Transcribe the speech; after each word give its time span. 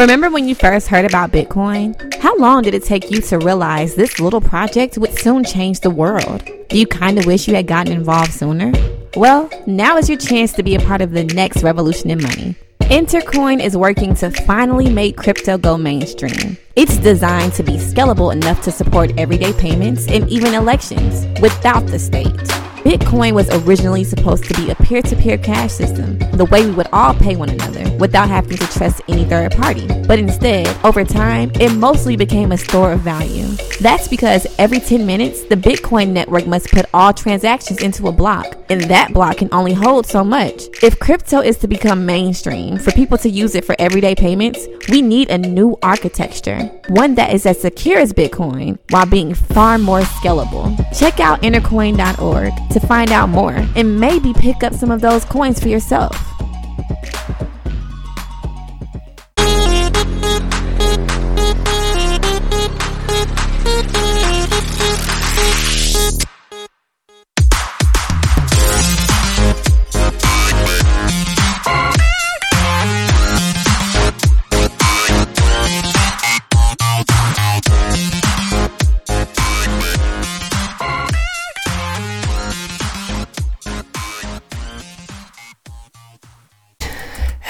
Remember 0.00 0.30
when 0.30 0.48
you 0.48 0.54
first 0.54 0.88
heard 0.88 1.04
about 1.04 1.30
Bitcoin? 1.30 1.94
How 2.22 2.34
long 2.38 2.62
did 2.62 2.72
it 2.72 2.84
take 2.84 3.10
you 3.10 3.20
to 3.20 3.36
realize 3.36 3.94
this 3.94 4.18
little 4.18 4.40
project 4.40 4.96
would 4.96 5.12
soon 5.18 5.44
change 5.44 5.80
the 5.80 5.90
world? 5.90 6.42
Do 6.70 6.78
you 6.78 6.86
kind 6.86 7.18
of 7.18 7.26
wish 7.26 7.46
you 7.46 7.54
had 7.54 7.66
gotten 7.66 7.92
involved 7.92 8.32
sooner? 8.32 8.72
Well, 9.14 9.50
now 9.66 9.98
is 9.98 10.08
your 10.08 10.16
chance 10.16 10.54
to 10.54 10.62
be 10.62 10.74
a 10.74 10.80
part 10.80 11.02
of 11.02 11.10
the 11.10 11.24
next 11.24 11.62
revolution 11.62 12.08
in 12.08 12.22
money. 12.22 12.56
Intercoin 12.84 13.62
is 13.62 13.76
working 13.76 14.14
to 14.14 14.30
finally 14.30 14.88
make 14.88 15.18
crypto 15.18 15.58
go 15.58 15.76
mainstream. 15.76 16.56
It's 16.76 16.96
designed 16.96 17.52
to 17.54 17.62
be 17.62 17.72
scalable 17.72 18.32
enough 18.32 18.62
to 18.62 18.72
support 18.72 19.12
everyday 19.18 19.52
payments 19.52 20.08
and 20.08 20.26
even 20.30 20.54
elections 20.54 21.26
without 21.42 21.86
the 21.88 21.98
state. 21.98 22.69
Bitcoin 22.84 23.32
was 23.32 23.50
originally 23.50 24.04
supposed 24.04 24.44
to 24.44 24.54
be 24.54 24.70
a 24.70 24.74
peer 24.74 25.02
to 25.02 25.14
peer 25.14 25.36
cash 25.36 25.70
system, 25.70 26.18
the 26.32 26.46
way 26.46 26.64
we 26.64 26.72
would 26.72 26.88
all 26.94 27.12
pay 27.12 27.36
one 27.36 27.50
another 27.50 27.94
without 27.98 28.30
having 28.30 28.56
to 28.56 28.66
trust 28.68 29.02
any 29.06 29.24
third 29.24 29.52
party. 29.52 29.86
But 30.08 30.18
instead, 30.18 30.66
over 30.82 31.04
time, 31.04 31.52
it 31.56 31.74
mostly 31.74 32.16
became 32.16 32.52
a 32.52 32.56
store 32.56 32.92
of 32.92 33.00
value. 33.00 33.46
That's 33.80 34.08
because 34.08 34.46
every 34.58 34.80
10 34.80 35.04
minutes, 35.04 35.42
the 35.44 35.56
Bitcoin 35.56 36.12
network 36.12 36.46
must 36.46 36.70
put 36.70 36.86
all 36.94 37.12
transactions 37.12 37.82
into 37.82 38.08
a 38.08 38.12
block, 38.12 38.56
and 38.70 38.80
that 38.84 39.12
block 39.12 39.36
can 39.36 39.50
only 39.52 39.74
hold 39.74 40.06
so 40.06 40.24
much. 40.24 40.62
If 40.82 40.98
crypto 40.98 41.40
is 41.40 41.58
to 41.58 41.68
become 41.68 42.06
mainstream, 42.06 42.78
for 42.78 42.92
people 42.92 43.18
to 43.18 43.28
use 43.28 43.54
it 43.54 43.66
for 43.66 43.76
everyday 43.78 44.14
payments, 44.14 44.66
we 44.88 45.02
need 45.02 45.30
a 45.30 45.36
new 45.36 45.76
architecture, 45.82 46.60
one 46.88 47.14
that 47.16 47.34
is 47.34 47.44
as 47.44 47.60
secure 47.60 47.98
as 47.98 48.14
Bitcoin 48.14 48.78
while 48.88 49.06
being 49.06 49.34
far 49.34 49.76
more 49.76 50.00
scalable. 50.00 50.74
Check 50.98 51.20
out 51.20 51.42
intercoin.org 51.42 52.69
to 52.70 52.80
find 52.80 53.12
out 53.12 53.28
more 53.28 53.54
and 53.76 54.00
maybe 54.00 54.32
pick 54.32 54.62
up 54.62 54.74
some 54.74 54.90
of 54.90 55.00
those 55.00 55.24
coins 55.24 55.60
for 55.60 55.68
yourself. 55.68 56.16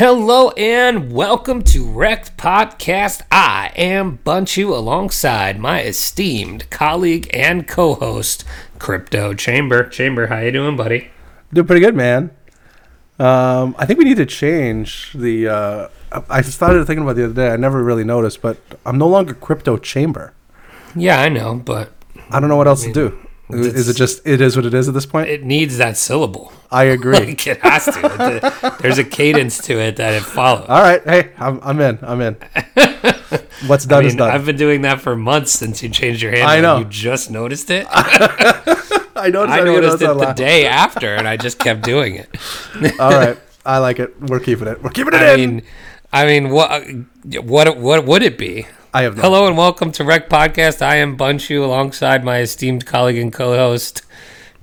Hello 0.00 0.48
and 0.52 1.12
welcome 1.12 1.60
to 1.64 1.84
Rekt 1.84 2.34
Podcast. 2.36 3.20
I 3.30 3.70
am 3.76 4.16
Bunchu 4.24 4.74
alongside 4.74 5.60
my 5.60 5.82
esteemed 5.82 6.70
colleague 6.70 7.28
and 7.34 7.68
co-host 7.68 8.42
Crypto 8.78 9.34
Chamber. 9.34 9.86
Chamber, 9.90 10.28
how 10.28 10.38
you 10.38 10.52
doing, 10.52 10.74
buddy? 10.74 11.10
Doing 11.52 11.66
pretty 11.66 11.82
good, 11.82 11.94
man. 11.94 12.30
Um, 13.18 13.76
I 13.78 13.84
think 13.84 13.98
we 13.98 14.06
need 14.06 14.16
to 14.16 14.24
change 14.24 15.12
the. 15.12 15.46
Uh, 15.48 15.88
I 16.30 16.40
started 16.40 16.86
thinking 16.86 17.02
about 17.02 17.16
the 17.16 17.24
other 17.24 17.34
day. 17.34 17.50
I 17.50 17.56
never 17.56 17.84
really 17.84 18.02
noticed, 18.02 18.40
but 18.40 18.56
I'm 18.86 18.96
no 18.96 19.06
longer 19.06 19.34
Crypto 19.34 19.76
Chamber. 19.76 20.32
Yeah, 20.96 21.20
I 21.20 21.28
know, 21.28 21.56
but 21.56 21.92
I 22.30 22.40
don't 22.40 22.48
know 22.48 22.56
what 22.56 22.68
else 22.68 22.84
to 22.84 22.92
do. 22.94 23.26
Is 23.54 23.88
it 23.88 23.94
just 23.96 24.26
it 24.26 24.40
is 24.40 24.56
what 24.56 24.66
it 24.66 24.74
is 24.74 24.88
at 24.88 24.94
this 24.94 25.06
point? 25.06 25.28
it 25.28 25.42
needs 25.44 25.78
that 25.78 25.96
syllable. 25.96 26.52
I 26.70 26.84
agree. 26.84 27.18
Like 27.30 27.46
it 27.46 27.58
has 27.60 27.84
to. 27.86 28.40
It- 28.72 28.78
There's 28.82 28.98
a 28.98 29.04
cadence 29.04 29.58
to 29.66 29.78
it 29.78 29.96
that 29.96 30.14
it 30.14 30.22
follows. 30.22 30.66
All 30.68 30.80
right, 30.80 31.02
hey, 31.04 31.30
I'm, 31.38 31.60
I'm 31.62 31.80
in. 31.80 31.98
I'm 32.02 32.20
in. 32.20 32.34
What's 33.66 33.86
I 33.86 33.88
done 33.88 34.06
is 34.06 34.14
done. 34.14 34.30
I've 34.30 34.46
been 34.46 34.56
doing 34.56 34.82
that 34.82 35.00
for 35.00 35.14
months 35.16 35.52
since 35.52 35.82
you 35.82 35.88
changed 35.88 36.22
your 36.22 36.32
hand. 36.32 36.44
I 36.48 36.60
know. 36.60 36.78
You 36.78 36.84
just 36.86 37.30
noticed 37.30 37.70
it. 37.70 37.86
I 37.90 39.28
noticed. 39.30 39.58
I 39.58 39.60
noticed 39.64 40.02
it 40.02 40.06
the 40.06 40.32
day. 40.32 40.62
day 40.62 40.66
after, 40.66 41.14
and 41.14 41.28
I 41.28 41.36
just 41.36 41.58
kept 41.58 41.83
doing 41.83 42.14
it. 42.16 42.28
All 43.00 43.10
right, 43.10 43.39
I 43.66 43.78
like 43.78 43.98
it. 43.98 44.20
We're 44.20 44.40
keeping 44.40 44.66
it. 44.68 44.83
We're 44.83 44.90
keeping 44.90 45.12
it 45.14 45.20
I 45.22 45.34
in. 45.34 45.40
mean, 45.56 45.62
I 46.12 46.27
mean, 46.27 46.50
what, 46.50 46.83
what, 47.44 47.77
what 47.77 48.05
would 48.06 48.22
it 48.22 48.39
be? 48.39 48.66
I 48.92 49.02
have 49.02 49.17
no. 49.17 49.23
Hello 49.23 49.46
and 49.46 49.56
welcome 49.56 49.92
to 49.92 50.02
Rekt 50.02 50.28
Podcast. 50.28 50.83
I 50.83 50.96
am 50.96 51.17
Bunchu 51.17 51.62
alongside 51.62 52.24
my 52.24 52.40
esteemed 52.40 52.86
colleague 52.86 53.18
and 53.18 53.33
co-host 53.33 54.02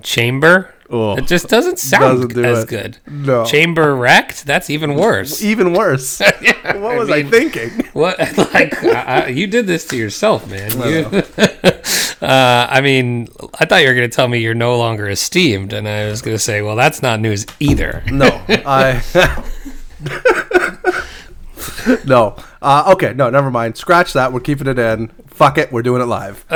Chamber. 0.02 0.74
Oh, 0.90 1.16
it 1.16 1.26
just 1.26 1.48
doesn't 1.48 1.78
sound 1.78 2.28
doesn't 2.28 2.34
do 2.34 2.44
as 2.44 2.64
it. 2.64 2.68
good. 2.68 2.98
No. 3.06 3.46
Chamber 3.46 3.94
wrecked. 3.96 4.44
That's 4.44 4.68
even 4.68 4.96
worse. 4.96 5.42
Even 5.42 5.72
worse. 5.72 6.20
what 6.62 6.98
was 6.98 7.10
I, 7.10 7.22
mean- 7.22 7.30
thinking? 7.30 7.70
What 7.94 8.18
like 8.52 8.84
I, 8.84 9.24
I, 9.24 9.26
you 9.28 9.46
did 9.46 9.66
this 9.66 9.86
to 9.88 9.96
yourself, 9.96 10.46
man? 10.50 10.72
You, 10.72 11.22
uh, 12.26 12.66
I 12.70 12.82
mean, 12.82 13.28
I 13.58 13.64
thought 13.64 13.80
you 13.80 13.88
were 13.88 13.94
going 13.94 14.10
to 14.10 14.14
tell 14.14 14.28
me 14.28 14.40
you're 14.40 14.52
no 14.54 14.76
longer 14.76 15.08
esteemed, 15.08 15.72
and 15.72 15.88
I 15.88 16.06
was 16.06 16.20
going 16.20 16.36
to 16.36 16.42
say, 16.42 16.60
well, 16.60 16.76
that's 16.76 17.00
not 17.02 17.18
news 17.20 17.46
either. 17.60 18.02
No, 18.10 18.28
I. 18.48 19.02
no. 22.06 22.36
Uh, 22.62 22.92
okay, 22.94 23.12
no, 23.14 23.30
never 23.30 23.50
mind. 23.50 23.76
Scratch 23.76 24.12
that. 24.14 24.32
We're 24.32 24.40
keeping 24.40 24.66
it 24.66 24.78
in. 24.78 25.08
Fuck 25.26 25.58
it. 25.58 25.72
We're 25.72 25.82
doing 25.82 26.02
it 26.02 26.06
live. 26.06 26.44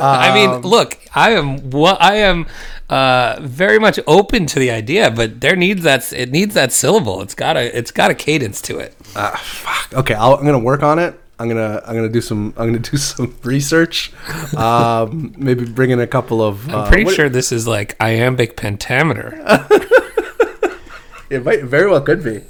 I 0.00 0.34
mean, 0.34 0.50
Um, 0.50 0.62
look, 0.62 0.98
I 1.14 1.32
am 1.32 1.70
what 1.70 2.00
I 2.02 2.16
am 2.16 2.46
uh, 2.88 3.38
very 3.42 3.78
much 3.78 4.00
open 4.06 4.46
to 4.46 4.58
the 4.58 4.70
idea, 4.70 5.10
but 5.10 5.40
there 5.40 5.54
needs 5.54 5.82
that 5.82 6.12
it 6.12 6.30
needs 6.30 6.54
that 6.54 6.72
syllable. 6.72 7.20
It's 7.22 7.34
got 7.34 7.56
a 7.56 7.76
it's 7.76 7.90
got 7.90 8.10
a 8.10 8.14
cadence 8.14 8.60
to 8.62 8.78
it. 8.78 8.96
Okay, 9.92 10.14
I'll, 10.14 10.34
I'm 10.34 10.44
gonna 10.44 10.58
work 10.58 10.82
on 10.82 10.98
it. 10.98 11.18
I'm 11.38 11.46
gonna 11.48 11.82
I'm 11.86 11.94
gonna 11.94 12.08
do 12.08 12.20
some 12.22 12.54
I'm 12.56 12.66
gonna 12.68 12.78
do 12.90 12.96
some 12.96 13.36
research. 13.44 14.12
Um, 14.56 15.34
maybe 15.36 15.66
bring 15.66 15.90
in 15.90 16.00
a 16.00 16.06
couple 16.06 16.42
of. 16.42 16.68
I'm 16.70 16.74
uh, 16.74 16.88
pretty 16.88 17.04
what- 17.04 17.14
sure 17.14 17.28
this 17.28 17.52
is 17.52 17.68
like 17.68 17.94
iambic 18.00 18.56
pentameter. 18.56 19.38
it 21.30 21.44
might 21.44 21.64
very 21.64 21.90
well 21.90 22.00
could 22.00 22.24
be. 22.24 22.40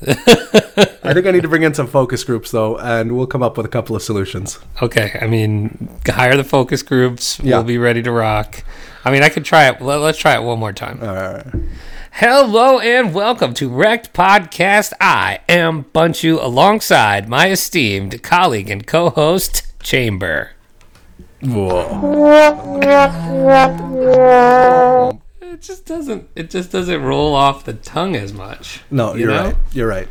I 1.03 1.13
think 1.13 1.27
I 1.27 1.31
need 1.33 1.43
to 1.43 1.49
bring 1.49 1.63
in 1.63 1.75
some 1.75 1.87
focus 1.87 2.25
groups 2.25 2.51
though, 2.51 2.79
and 2.79 3.17
we'll 3.17 3.27
come 3.27 3.43
up 3.43 3.57
with 3.57 3.67
a 3.67 3.69
couple 3.69 3.95
of 3.95 4.03
solutions. 4.03 4.59
Okay, 4.81 5.19
I 5.21 5.27
mean, 5.27 5.89
hire 6.07 6.37
the 6.37 6.45
focus 6.45 6.83
groups. 6.83 7.39
Yeah. 7.41 7.57
We'll 7.57 7.65
be 7.65 7.79
ready 7.79 8.03
to 8.03 8.11
rock. 8.13 8.65
I 9.05 9.11
mean, 9.11 9.23
I 9.23 9.29
could 9.29 9.45
try 9.45 9.69
it. 9.69 9.81
Let, 9.83 10.01
us 10.01 10.17
try 10.17 10.35
it 10.35 10.43
one 10.43 10.59
more 10.59 10.73
time. 10.73 11.01
All 11.03 11.15
right. 11.15 11.47
Hello 12.13 12.79
and 12.79 13.13
welcome 13.15 13.53
to 13.55 13.69
Rekt 13.71 14.13
Podcast. 14.13 14.93
I 15.01 15.41
am 15.49 15.85
Bunchu 15.95 16.43
alongside 16.43 17.29
my 17.29 17.51
esteemed 17.51 18.23
colleague 18.23 18.71
and 18.71 18.87
co-host 18.87 19.67
Chamber. 19.83 20.53
Whoa. 21.43 22.01
It 25.41 25.61
just 25.61 25.85
doesn't. 25.87 26.29
It 26.37 26.51
just 26.51 26.71
doesn't 26.73 27.03
roll 27.03 27.35
off 27.35 27.65
the 27.65 27.75
tongue 27.75 28.17
as 28.17 28.33
much. 28.33 28.81
No, 28.91 29.15
You 29.15 29.21
you're 29.21 29.31
know? 29.31 29.45
right. 29.45 29.57
You're 29.73 29.89
right. 29.89 30.09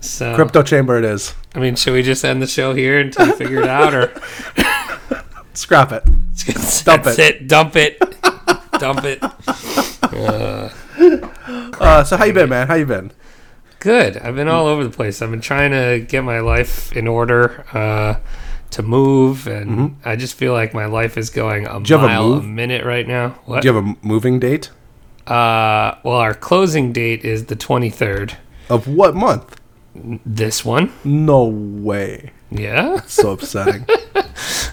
So, 0.00 0.34
Crypto 0.36 0.62
chamber 0.62 0.98
it 0.98 1.04
is. 1.04 1.34
I 1.54 1.58
mean, 1.58 1.74
should 1.76 1.92
we 1.94 2.02
just 2.02 2.24
end 2.24 2.40
the 2.42 2.46
show 2.46 2.74
here 2.74 2.98
until 3.00 3.26
we 3.26 3.32
figure 3.32 3.62
it 3.62 3.68
out, 3.68 3.94
or 3.94 4.12
Scrap 5.54 5.90
it. 5.92 6.04
dump 6.84 7.06
it. 7.06 7.18
it, 7.18 7.48
dump 7.48 7.76
it, 7.76 7.98
dump 8.78 9.04
it? 9.04 9.22
Uh, 10.02 10.68
Uh, 11.78 12.02
so 12.04 12.16
how 12.16 12.24
you 12.24 12.32
been, 12.32 12.48
man? 12.48 12.66
How 12.68 12.74
you 12.74 12.86
been? 12.86 13.10
good. 13.80 14.16
I've 14.16 14.34
been 14.34 14.48
all 14.48 14.66
over 14.66 14.82
the 14.82 14.90
place. 14.90 15.20
I've 15.22 15.30
been 15.30 15.40
trying 15.40 15.70
to 15.72 16.04
get 16.06 16.24
my 16.24 16.40
life 16.40 16.92
in 16.96 17.06
order. 17.06 17.64
Uh, 17.72 18.16
to 18.68 18.82
move, 18.82 19.46
and 19.46 19.96
I 20.04 20.16
just 20.16 20.34
feel 20.34 20.52
like 20.52 20.74
my 20.74 20.86
life 20.86 21.16
is 21.16 21.30
going 21.30 21.66
a 21.66 21.70
Mm-hmm. 21.80 21.92
have 21.92 22.02
a 22.02 22.06
mile 22.08 22.32
a, 22.34 22.42
minute 22.42 22.84
right 22.84 23.06
now. 23.06 23.30
What? 23.46 23.62
Do 23.62 23.68
you 23.68 23.74
have 23.74 23.84
a 23.86 23.94
moving 24.06 24.40
date 24.40 24.70
Uh, 25.26 25.94
well, 26.02 26.16
our 26.16 26.34
closing 26.34 26.92
date 26.92 27.24
is 27.24 27.46
the 27.46 27.54
23rd. 27.56 28.34
of 28.68 28.88
what 28.88 29.14
month? 29.14 29.55
This 30.24 30.64
one. 30.64 30.92
No 31.04 31.44
way. 31.44 32.32
Yeah. 32.50 33.00
So 33.06 33.30
upsetting. 33.30 33.86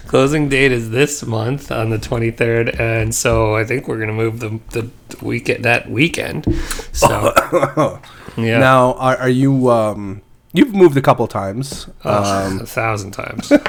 Closing 0.06 0.48
date 0.48 0.70
is 0.70 0.90
this 0.90 1.24
month 1.24 1.72
on 1.72 1.90
the 1.90 1.98
23rd. 1.98 2.78
And 2.78 3.14
so 3.14 3.56
I 3.56 3.64
think 3.64 3.88
we're 3.88 3.96
going 3.96 4.08
to 4.08 4.14
move 4.14 4.40
the, 4.40 4.60
the 4.70 4.90
weekend, 5.24 5.64
that 5.64 5.90
weekend. 5.90 6.44
So, 6.92 7.32
yeah. 8.36 8.58
Now, 8.58 8.94
are, 8.94 9.16
are 9.16 9.28
you? 9.28 9.70
Um, 9.70 10.22
you've 10.52 10.74
moved 10.74 10.96
a 10.96 11.02
couple 11.02 11.26
times. 11.26 11.88
Ugh, 12.04 12.60
a 12.62 12.66
thousand 12.66 13.12
times. 13.12 13.52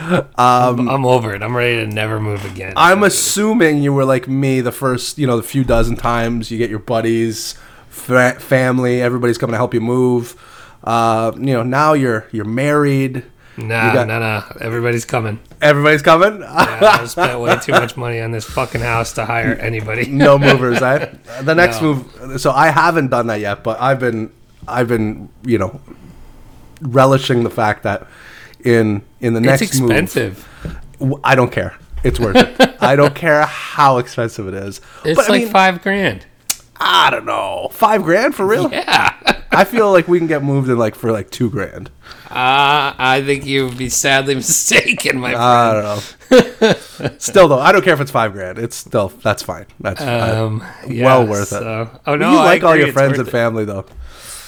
I'm, 0.00 0.88
I'm 0.88 1.04
over 1.04 1.34
it. 1.34 1.42
I'm 1.42 1.56
ready 1.56 1.84
to 1.84 1.86
never 1.86 2.20
move 2.20 2.44
again. 2.44 2.72
I'm 2.76 3.02
assuming 3.02 3.82
you 3.82 3.92
were 3.92 4.04
like 4.04 4.28
me 4.28 4.60
the 4.60 4.72
first, 4.72 5.18
you 5.18 5.26
know, 5.26 5.36
the 5.36 5.42
few 5.42 5.64
dozen 5.64 5.96
times 5.96 6.50
you 6.50 6.58
get 6.58 6.70
your 6.70 6.78
buddies, 6.78 7.56
fa- 7.98 8.36
family, 8.40 9.02
everybody's 9.02 9.38
coming 9.38 9.52
to 9.52 9.58
help 9.58 9.74
you 9.74 9.80
move. 9.80 10.34
Uh, 10.84 11.32
you 11.36 11.52
know, 11.52 11.62
now 11.62 11.92
you're 11.92 12.26
you're 12.32 12.44
married. 12.44 13.24
nah, 13.56 13.92
got- 13.92 14.06
nah, 14.08 14.18
nah. 14.18 14.42
Everybody's 14.60 15.04
coming. 15.04 15.40
Everybody's 15.60 16.02
coming. 16.02 16.40
Yeah, 16.78 16.98
I 17.02 17.06
spent 17.06 17.40
way 17.40 17.56
too 17.58 17.72
much 17.72 17.96
money 17.96 18.20
on 18.20 18.30
this 18.30 18.44
fucking 18.44 18.80
house 18.80 19.12
to 19.14 19.24
hire 19.24 19.54
anybody. 19.54 20.06
no 20.10 20.38
movers. 20.38 20.80
I 20.80 21.06
the 21.42 21.54
next 21.54 21.82
No. 21.82 21.94
move. 22.22 22.40
So 22.40 22.52
I 22.52 22.68
haven't 22.70 23.08
done 23.08 23.26
that 23.26 23.40
yet, 23.40 23.64
but 23.64 23.80
I've 23.80 23.98
been 23.98 24.30
I've 24.68 24.86
been 24.88 25.28
you 25.44 25.58
know 25.58 25.80
relishing 26.80 27.42
the 27.44 27.50
fact 27.50 27.82
that 27.82 28.06
in 28.64 29.02
in 29.20 29.34
the 29.34 29.40
It's 29.40 29.60
next 29.62 29.80
move, 29.80 29.90
expensive. 29.90 30.48
w- 30.98 31.20
I 31.24 31.34
don't 31.34 31.50
care. 31.52 31.74
It's 32.04 32.20
worth 32.20 32.36
it. 32.36 32.76
I 32.80 32.94
don't 32.94 33.14
care 33.14 33.42
how 33.44 33.98
expensive 33.98 34.46
it 34.46 34.54
is. 34.54 34.80
It's 35.04 35.16
but 35.18 35.28
like 35.28 35.40
I 35.40 35.44
mean, 35.44 35.48
five 35.52 35.82
grand. 35.82 36.26
I 36.80 37.10
don't 37.10 37.24
know, 37.26 37.68
five 37.72 38.02
grand 38.04 38.34
for 38.34 38.46
real. 38.46 38.70
Yeah. 38.70 39.14
I 39.50 39.64
feel 39.64 39.90
like 39.90 40.06
we 40.06 40.18
can 40.18 40.28
get 40.28 40.42
moved 40.44 40.68
in 40.68 40.78
like 40.78 40.94
for 40.94 41.10
like 41.10 41.30
two 41.30 41.50
grand. 41.50 41.90
Uh, 42.30 42.92
I 42.98 43.22
think 43.24 43.46
you 43.46 43.64
would 43.66 43.78
be 43.78 43.88
sadly 43.88 44.34
mistaken, 44.36 45.18
my 45.18 45.30
friend. 45.32 45.42
I 45.42 45.72
don't 45.72 46.60
know. 46.60 47.14
still 47.18 47.48
though, 47.48 47.58
I 47.58 47.72
don't 47.72 47.82
care 47.82 47.94
if 47.94 48.00
it's 48.00 48.10
five 48.10 48.32
grand. 48.32 48.58
It's 48.58 48.76
still 48.76 49.08
that's 49.08 49.42
fine. 49.42 49.66
That's 49.80 50.00
um, 50.02 50.62
yeah, 50.86 51.04
well 51.06 51.26
worth 51.26 51.52
it. 51.52 51.62
Oh 51.62 52.14
no, 52.14 52.30
you 52.32 52.38
I 52.38 52.44
like 52.44 52.62
all 52.62 52.76
your 52.76 52.92
friends 52.92 53.18
and 53.18 53.26
it. 53.26 53.30
family 53.30 53.64
though, 53.64 53.86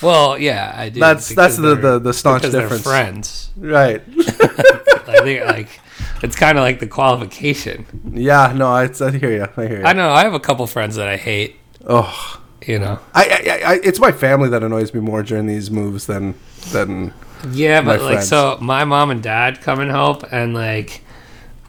Well, 0.02 0.38
yeah, 0.38 0.72
I 0.76 0.90
do. 0.90 1.00
That's- 1.00 1.28
that's 1.34 1.56
the- 1.56 1.74
the- 1.74 1.98
the 1.98 2.12
staunch 2.12 2.42
difference. 2.42 2.82
friends. 2.82 3.50
right? 3.56 4.02
I 5.08 5.20
think 5.24 5.44
like 5.46 5.80
it's 6.22 6.36
kind 6.36 6.58
of 6.58 6.62
like 6.62 6.80
the 6.80 6.86
qualification. 6.86 7.86
yeah. 8.12 8.52
No, 8.54 8.68
I, 8.68 8.84
I 9.00 9.10
hear 9.10 9.32
you. 9.32 9.46
I 9.56 9.66
hear 9.66 9.78
you. 9.80 9.84
I 9.84 9.92
know. 9.94 10.10
I 10.10 10.22
have 10.22 10.34
a 10.34 10.40
couple 10.40 10.66
friends 10.66 10.96
that 10.96 11.08
I 11.08 11.16
hate. 11.16 11.56
Oh, 11.86 12.40
You 12.66 12.78
know. 12.78 12.98
I, 13.14 13.24
I, 13.24 13.72
I, 13.74 13.80
it's 13.82 13.98
my 14.00 14.12
family 14.12 14.48
that 14.50 14.62
annoys 14.62 14.92
me 14.94 15.00
more 15.00 15.22
during 15.22 15.46
these 15.46 15.70
moves 15.70 16.06
than 16.06 16.34
than. 16.72 17.12
Yeah, 17.50 17.80
but 17.80 18.00
like 18.02 18.12
friends. 18.14 18.28
so, 18.28 18.58
my 18.60 18.84
mom 18.84 19.10
and 19.10 19.22
dad 19.22 19.60
come 19.62 19.80
and 19.80 19.90
help, 19.90 20.24
and 20.30 20.52
like 20.54 21.02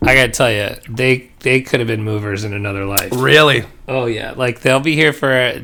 I 0.01 0.15
gotta 0.15 0.31
tell 0.31 0.51
you, 0.51 0.75
they 0.89 1.29
they 1.39 1.61
could 1.61 1.79
have 1.79 1.87
been 1.87 2.03
movers 2.03 2.43
in 2.43 2.53
another 2.53 2.85
life. 2.85 3.11
Really? 3.15 3.63
Oh 3.87 4.05
yeah, 4.05 4.31
like 4.35 4.59
they'll 4.61 4.79
be 4.81 4.95
here 4.95 5.13
for. 5.13 5.61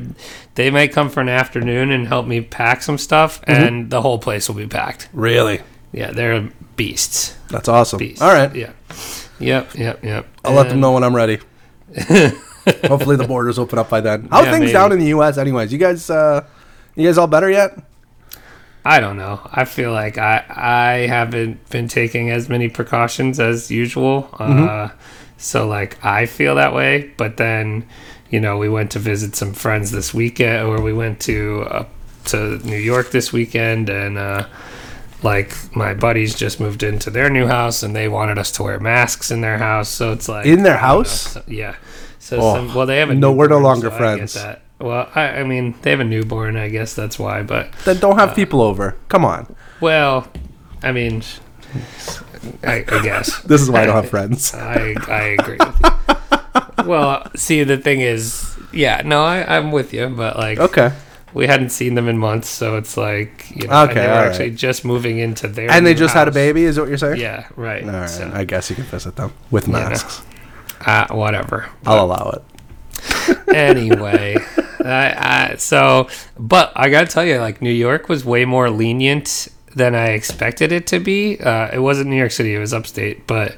They 0.54 0.70
might 0.70 0.92
come 0.92 1.08
for 1.10 1.20
an 1.20 1.28
afternoon 1.28 1.92
and 1.92 2.08
help 2.08 2.26
me 2.26 2.40
pack 2.40 2.82
some 2.82 2.98
stuff, 2.98 3.40
Mm-hmm. 3.42 3.52
and 3.62 3.90
the 3.90 4.00
whole 4.02 4.18
place 4.18 4.48
will 4.48 4.56
be 4.56 4.66
packed. 4.66 5.08
Really? 5.12 5.60
Yeah, 5.92 6.10
they're 6.10 6.48
beasts. 6.76 7.36
That's 7.50 7.68
awesome. 7.68 7.98
Beasts. 7.98 8.20
All 8.22 8.32
right. 8.32 8.52
Yeah. 8.56 8.72
Yep. 9.40 9.74
Yep. 9.74 10.04
Yep. 10.04 10.26
I'll 10.44 10.54
let 10.54 10.68
them 10.68 10.80
know 10.80 10.92
when 10.92 11.04
I'm 11.04 11.14
ready. 11.14 11.38
Hopefully 12.86 13.16
the 13.16 13.26
borders 13.26 13.58
open 13.58 13.78
up 13.78 13.88
by 13.90 14.00
then. 14.00 14.28
How 14.30 14.42
Yeah, 14.42 14.50
things 14.52 14.60
maybe. 14.60 14.72
down 14.72 14.92
in 14.92 14.98
the 14.98 15.06
U.S. 15.06 15.38
Anyways, 15.38 15.72
you 15.72 15.78
guys, 15.78 16.08
uh, 16.10 16.44
you 16.94 17.06
guys 17.06 17.18
all 17.18 17.26
better 17.26 17.50
yet? 17.50 17.78
I 18.84 19.00
don't 19.00 19.16
know. 19.16 19.40
I 19.52 19.64
feel 19.64 19.92
like 19.92 20.16
I 20.18 20.44
I 20.48 20.92
haven't 21.08 21.68
been 21.70 21.88
taking 21.88 22.30
as 22.30 22.48
many 22.48 22.68
precautions 22.68 23.38
as 23.40 23.70
usual. 23.70 24.22
Mm-hmm. 24.34 24.64
Uh, 24.68 24.88
so 25.36 25.66
like 25.68 26.02
I 26.04 26.26
feel 26.26 26.54
that 26.54 26.72
way, 26.74 27.12
but 27.16 27.36
then 27.36 27.86
you 28.30 28.40
know 28.40 28.56
we 28.56 28.68
went 28.68 28.90
to 28.92 28.98
visit 28.98 29.36
some 29.36 29.52
friends 29.52 29.90
this 29.90 30.14
weekend, 30.14 30.66
or 30.68 30.80
we 30.80 30.92
went 30.94 31.20
to 31.22 31.62
uh, 31.70 31.84
to 32.26 32.58
New 32.66 32.78
York 32.78 33.10
this 33.10 33.30
weekend, 33.32 33.90
and 33.90 34.16
uh, 34.16 34.46
like 35.22 35.52
my 35.76 35.92
buddies 35.92 36.34
just 36.34 36.58
moved 36.60 36.82
into 36.82 37.10
their 37.10 37.28
new 37.28 37.46
house, 37.46 37.82
and 37.82 37.94
they 37.94 38.08
wanted 38.08 38.38
us 38.38 38.50
to 38.52 38.62
wear 38.62 38.80
masks 38.80 39.30
in 39.30 39.40
their 39.42 39.58
house. 39.58 39.88
So 39.90 40.12
it's 40.12 40.28
like 40.30 40.46
In 40.46 40.62
their 40.62 40.74
don't 40.74 40.82
know, 40.82 40.88
house? 40.88 41.20
so- 41.32 41.42
yeah. 41.46 41.74
So 42.28 42.36
Oh, 42.40 42.54
some, 42.56 42.74
well, 42.74 42.84
they 42.84 42.98
have 42.98 43.08
a 43.08 43.14
no, 43.14 43.32
we're 43.32 43.48
no 43.48 43.58
longer 43.58 43.88
so 43.88 43.94
I 43.94 43.98
friends. 43.98 44.34
that. 44.34 44.60
Well, 44.78 45.08
I, 45.14 45.40
I 45.40 45.44
mean, 45.44 45.74
they 45.82 45.90
have 45.90 46.00
a 46.00 46.04
newborn. 46.04 46.56
I 46.56 46.68
guess 46.68 46.92
that's 46.94 47.18
why, 47.18 47.42
but. 47.42 47.72
Then 47.86 47.96
don't 47.98 48.18
have 48.18 48.30
uh, 48.30 48.34
people 48.34 48.60
over. 48.60 48.96
Come 49.08 49.24
on. 49.24 49.56
Well, 49.80 50.28
I 50.82 50.92
mean, 50.92 51.22
I, 52.62 52.84
I 52.86 53.02
guess 53.02 53.40
This 53.44 53.60
is 53.62 53.70
why 53.70 53.82
I 53.82 53.86
don't 53.86 53.94
have 53.96 54.10
friends. 54.16 54.52
I 54.54 54.94
I 55.08 55.22
agree. 55.38 55.56
With 55.58 55.80
you. 55.82 56.84
Well, 56.84 57.30
see, 57.34 57.64
the 57.64 57.76
thing 57.78 58.00
is, 58.02 58.56
yeah, 58.72 59.02
no, 59.04 59.22
I, 59.24 59.56
I'm 59.56 59.72
with 59.72 59.92
you, 59.94 60.08
but 60.08 60.36
like, 60.36 60.58
Okay. 60.58 60.92
we 61.34 61.46
hadn't 61.46 61.70
seen 61.70 61.94
them 61.94 62.08
in 62.08 62.18
months, 62.18 62.48
so 62.48 62.76
it's 62.76 62.96
like, 62.96 63.50
you 63.54 63.66
know, 63.68 63.84
Okay, 63.84 63.94
they 63.94 64.00
were 64.06 64.12
right. 64.12 64.26
actually 64.28 64.50
just 64.52 64.84
moving 64.84 65.18
into 65.18 65.48
their, 65.48 65.70
And 65.70 65.84
they 65.86 65.94
just 65.94 66.14
had 66.14 66.28
a 66.28 66.32
baby. 66.32 66.64
Is 66.64 66.78
what 66.78 66.88
you're 66.88 66.98
saying? 66.98 67.20
Yeah, 67.20 67.46
right. 67.56 67.84
All 67.84 67.90
right. 67.90 68.08
So, 68.10 68.30
I 68.32 68.44
guess 68.44 68.70
you 68.70 68.76
can 68.76 68.84
visit 68.84 69.16
them 69.16 69.32
with 69.50 69.66
know. 69.66 69.94
Uh, 70.80 71.08
whatever. 71.10 71.68
I'll 71.86 72.04
allow 72.04 72.30
it. 72.30 72.42
anyway, 73.54 74.36
I, 74.84 75.50
I, 75.52 75.56
so, 75.56 76.08
but 76.38 76.72
I 76.74 76.88
gotta 76.88 77.06
tell 77.06 77.24
you, 77.24 77.38
like 77.38 77.62
New 77.62 77.70
York 77.72 78.08
was 78.08 78.24
way 78.24 78.44
more 78.44 78.70
lenient 78.70 79.48
than 79.74 79.94
I 79.94 80.08
expected 80.10 80.72
it 80.72 80.86
to 80.88 80.98
be. 80.98 81.38
Uh, 81.38 81.68
it 81.72 81.78
wasn't 81.78 82.10
New 82.10 82.16
York 82.16 82.32
City; 82.32 82.54
it 82.54 82.58
was 82.58 82.72
upstate, 82.74 83.26
but 83.26 83.56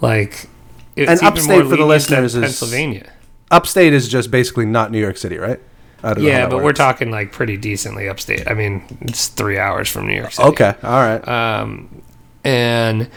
like, 0.00 0.48
it's 0.96 1.10
And 1.10 1.22
upstate 1.22 1.66
for 1.66 1.76
the 1.76 1.86
listeners 1.86 2.34
is- 2.34 2.42
Pennsylvania. 2.42 3.10
Upstate 3.50 3.92
is 3.92 4.08
just 4.08 4.30
basically 4.30 4.66
not 4.66 4.90
New 4.90 4.98
York 5.00 5.16
City, 5.16 5.38
right? 5.38 5.60
I 6.02 6.12
don't 6.14 6.24
know 6.24 6.28
Yeah, 6.28 6.48
but 6.48 6.62
we're 6.62 6.72
talking 6.72 7.10
like 7.10 7.32
pretty 7.32 7.56
decently 7.56 8.08
upstate. 8.08 8.50
I 8.50 8.54
mean, 8.54 8.84
it's 9.02 9.28
three 9.28 9.58
hours 9.58 9.88
from 9.88 10.06
New 10.06 10.14
York 10.14 10.32
City. 10.32 10.48
Okay. 10.48 10.74
All 10.82 10.90
right. 11.00 11.26
um, 11.26 12.02
and 12.42 13.08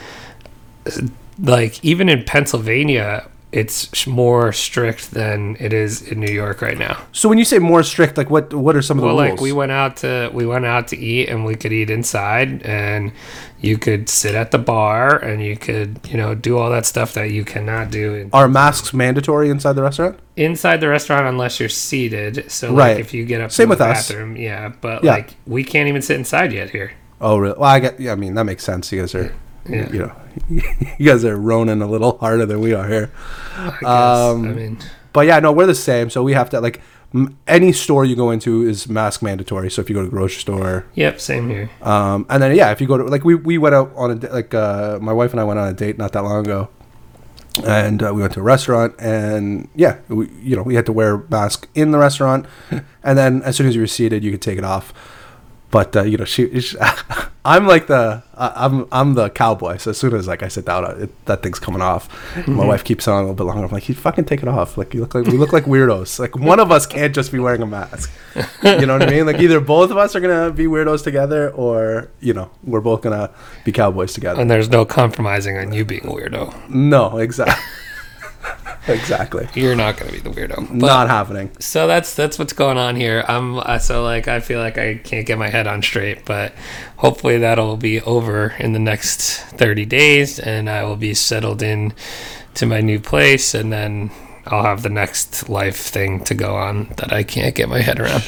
like 1.39 1.83
even 1.83 2.07
in 2.07 2.23
Pennsylvania, 2.23 3.27
it's 3.57 4.05
more 4.05 4.51
strict 4.53 5.11
than 5.11 5.57
it 5.59 5.73
is 5.73 6.01
in 6.01 6.19
New 6.19 6.31
York 6.31 6.61
right 6.61 6.77
now. 6.77 6.95
So 7.11 7.27
when 7.29 7.37
you 7.37 7.45
say 7.45 7.59
more 7.59 7.81
strict, 7.83 8.17
like 8.17 8.29
what 8.29 8.53
what 8.53 8.75
are 8.75 8.81
some 8.81 8.97
of 8.97 9.01
the 9.01 9.07
Well, 9.07 9.17
rules? 9.17 9.31
like 9.31 9.41
we 9.41 9.51
went 9.51 9.71
out 9.71 9.97
to 9.97 10.29
we 10.33 10.45
went 10.45 10.65
out 10.65 10.87
to 10.89 10.97
eat 10.97 11.29
and 11.29 11.43
we 11.45 11.55
could 11.55 11.73
eat 11.73 11.89
inside 11.89 12.61
and 12.63 13.11
you 13.59 13.77
could 13.77 14.07
sit 14.09 14.35
at 14.35 14.51
the 14.51 14.59
bar 14.59 15.17
and 15.17 15.41
you 15.43 15.57
could 15.57 15.99
you 16.07 16.17
know 16.17 16.35
do 16.35 16.57
all 16.59 16.69
that 16.69 16.85
stuff 16.85 17.13
that 17.13 17.31
you 17.31 17.43
cannot 17.43 17.89
do 17.89 18.13
in, 18.13 18.29
are 18.31 18.47
masks 18.47 18.93
mandatory 18.93 19.49
inside 19.49 19.73
the 19.73 19.81
restaurant? 19.81 20.19
inside 20.35 20.77
the 20.81 20.87
restaurant 20.87 21.25
unless 21.25 21.59
you're 21.59 21.67
seated. 21.69 22.45
So 22.51 22.67
like 22.71 22.77
Right. 22.77 22.99
if 22.99 23.11
you 23.13 23.25
get 23.25 23.41
up 23.41 23.51
Same 23.51 23.65
to 23.67 23.69
with 23.69 23.79
the 23.79 23.85
us. 23.85 24.07
bathroom, 24.07 24.37
yeah. 24.37 24.71
But 24.81 25.03
Yeah. 25.03 25.11
like 25.13 25.29
we 25.47 25.63
can't 25.63 25.87
even 25.89 26.01
sit 26.03 26.15
inside 26.17 26.53
yet 26.53 26.69
here. 26.69 26.91
Oh, 27.19 27.37
really? 27.39 27.55
Well, 27.57 27.67
I 27.69 27.79
get. 27.79 27.99
Yeah, 27.99 28.11
I 28.11 28.15
mean 28.15 28.35
that 28.35 28.43
makes 28.43 28.63
sense. 28.63 28.91
You 28.91 28.99
guys 29.01 29.15
are, 29.15 29.33
Yeah. 29.69 29.91
you 29.91 29.99
know, 29.99 30.15
you 30.97 31.05
guys 31.09 31.23
are 31.25 31.35
roning 31.37 31.81
a 31.81 31.87
little 31.87 32.17
harder 32.19 32.45
than 32.45 32.59
we 32.59 32.73
are 32.73 32.87
here. 32.87 33.11
I 33.57 33.69
guess. 33.81 33.83
Um, 33.83 34.45
I 34.45 34.53
mean, 34.53 34.77
But 35.13 35.27
yeah, 35.27 35.39
no, 35.39 35.51
we're 35.51 35.65
the 35.67 35.75
same. 35.75 36.09
So 36.09 36.23
we 36.23 36.33
have 36.33 36.49
to 36.51 36.61
like 36.61 36.81
m- 37.13 37.37
any 37.47 37.71
store 37.73 38.05
you 38.05 38.15
go 38.15 38.29
into 38.31 38.63
is 38.67 38.87
mask 38.87 39.21
mandatory. 39.23 39.69
So 39.71 39.81
if 39.81 39.89
you 39.89 39.95
go 39.95 40.01
to 40.01 40.07
the 40.07 40.11
grocery 40.11 40.41
store, 40.41 40.85
yep, 40.93 41.19
same 41.19 41.49
here. 41.49 41.69
um, 41.81 42.25
and 42.29 42.41
then 42.43 42.55
yeah, 42.55 42.71
if 42.71 42.79
you 42.81 42.87
go 42.87 42.97
to 42.97 43.03
like 43.05 43.23
we 43.25 43.35
we 43.35 43.57
went 43.57 43.73
out 43.75 43.91
on 43.95 44.11
a 44.11 44.15
like 44.33 44.53
uh, 44.53 44.99
my 45.01 45.13
wife 45.13 45.31
and 45.31 45.39
I 45.39 45.43
went 45.43 45.59
on 45.59 45.67
a 45.67 45.73
date 45.73 45.97
not 45.97 46.11
that 46.13 46.23
long 46.23 46.45
ago, 46.45 46.69
and 47.65 48.03
uh, 48.03 48.11
we 48.13 48.21
went 48.21 48.33
to 48.33 48.39
a 48.39 48.43
restaurant 48.43 48.93
and 48.99 49.67
yeah, 49.75 49.97
we 50.07 50.29
you 50.41 50.55
know 50.55 50.61
we 50.63 50.75
had 50.75 50.85
to 50.85 50.93
wear 50.93 51.15
a 51.15 51.23
mask 51.29 51.67
in 51.73 51.91
the 51.91 51.97
restaurant, 51.97 52.45
and 53.03 53.17
then 53.17 53.41
as 53.43 53.55
soon 53.55 53.67
as 53.67 53.73
you 53.75 53.81
were 53.81 53.87
seated, 53.87 54.23
you 54.23 54.31
could 54.31 54.41
take 54.41 54.57
it 54.57 54.63
off. 54.63 54.93
But 55.69 55.95
uh, 55.95 56.03
you 56.03 56.17
know, 56.17 56.25
she, 56.25 56.59
she 56.61 56.77
I'm 57.45 57.65
like 57.65 57.87
the 57.87 58.23
uh, 58.35 58.51
I'm 58.55 58.87
I'm 58.91 59.13
the 59.13 59.29
cowboy. 59.29 59.77
So 59.77 59.91
as 59.91 59.97
soon 59.97 60.13
as 60.13 60.27
like 60.27 60.43
I 60.43 60.47
sit 60.47 60.65
down, 60.65 61.01
it, 61.01 61.25
that 61.25 61.43
thing's 61.43 61.59
coming 61.59 61.81
off. 61.81 62.09
My 62.47 62.65
wife 62.65 62.83
keeps 62.83 63.07
on 63.07 63.15
a 63.15 63.21
little 63.21 63.35
bit 63.35 63.43
longer. 63.43 63.65
I'm 63.65 63.71
like, 63.71 63.87
you 63.87 63.95
fucking 63.95 64.25
take 64.25 64.41
it 64.41 64.49
off. 64.49 64.77
Like 64.77 64.93
you 64.93 65.01
look 65.01 65.15
like 65.15 65.25
we 65.25 65.37
look 65.37 65.53
like 65.53 65.65
weirdos. 65.65 66.19
Like 66.19 66.35
one 66.37 66.59
of 66.59 66.71
us 66.71 66.85
can't 66.85 67.15
just 67.15 67.31
be 67.31 67.39
wearing 67.39 67.61
a 67.61 67.65
mask. 67.65 68.11
You 68.63 68.85
know 68.85 68.97
what 68.97 69.03
I 69.03 69.09
mean? 69.09 69.25
Like 69.25 69.39
either 69.39 69.59
both 69.59 69.91
of 69.91 69.97
us 69.97 70.15
are 70.15 70.19
gonna 70.19 70.51
be 70.51 70.65
weirdos 70.65 71.03
together, 71.03 71.49
or 71.51 72.09
you 72.19 72.33
know, 72.33 72.49
we're 72.63 72.81
both 72.81 73.01
gonna 73.01 73.29
be 73.63 73.71
cowboys 73.71 74.13
together. 74.13 74.41
And 74.41 74.51
there's 74.51 74.69
no 74.69 74.85
compromising 74.85 75.57
on 75.57 75.73
you 75.73 75.85
being 75.85 76.05
a 76.05 76.09
weirdo. 76.11 76.69
No, 76.69 77.17
exactly, 77.17 77.63
exactly. 78.87 79.47
You're 79.53 79.75
not 79.75 79.97
going 79.97 80.11
to 80.11 80.21
be 80.21 80.21
the 80.21 80.29
weirdo. 80.29 80.55
But, 80.55 80.87
Not 80.87 81.07
happening. 81.07 81.51
so 81.59 81.87
that's 81.87 82.13
that's 82.15 82.39
what's 82.39 82.53
going 82.53 82.77
on 82.77 82.95
here. 82.95 83.23
I'm 83.27 83.59
uh, 83.59 83.79
so 83.79 84.03
like 84.03 84.27
I 84.27 84.39
feel 84.39 84.59
like 84.59 84.77
I 84.77 84.95
can't 84.95 85.25
get 85.25 85.37
my 85.37 85.49
head 85.49 85.67
on 85.67 85.81
straight, 85.81 86.25
but 86.25 86.53
hopefully 86.97 87.37
that'll 87.37 87.77
be 87.77 88.01
over 88.01 88.55
in 88.59 88.73
the 88.73 88.79
next 88.79 89.39
30 89.41 89.85
days, 89.85 90.39
and 90.39 90.69
I 90.69 90.83
will 90.83 90.95
be 90.97 91.13
settled 91.13 91.61
in 91.61 91.93
to 92.55 92.65
my 92.65 92.81
new 92.81 92.99
place, 92.99 93.53
and 93.53 93.71
then 93.71 94.11
I'll 94.45 94.63
have 94.63 94.81
the 94.81 94.89
next 94.89 95.49
life 95.49 95.77
thing 95.77 96.23
to 96.25 96.33
go 96.33 96.55
on 96.55 96.93
that 96.97 97.11
I 97.11 97.23
can't 97.23 97.53
get 97.53 97.69
my 97.69 97.81
head 97.81 97.99
around. 97.99 98.23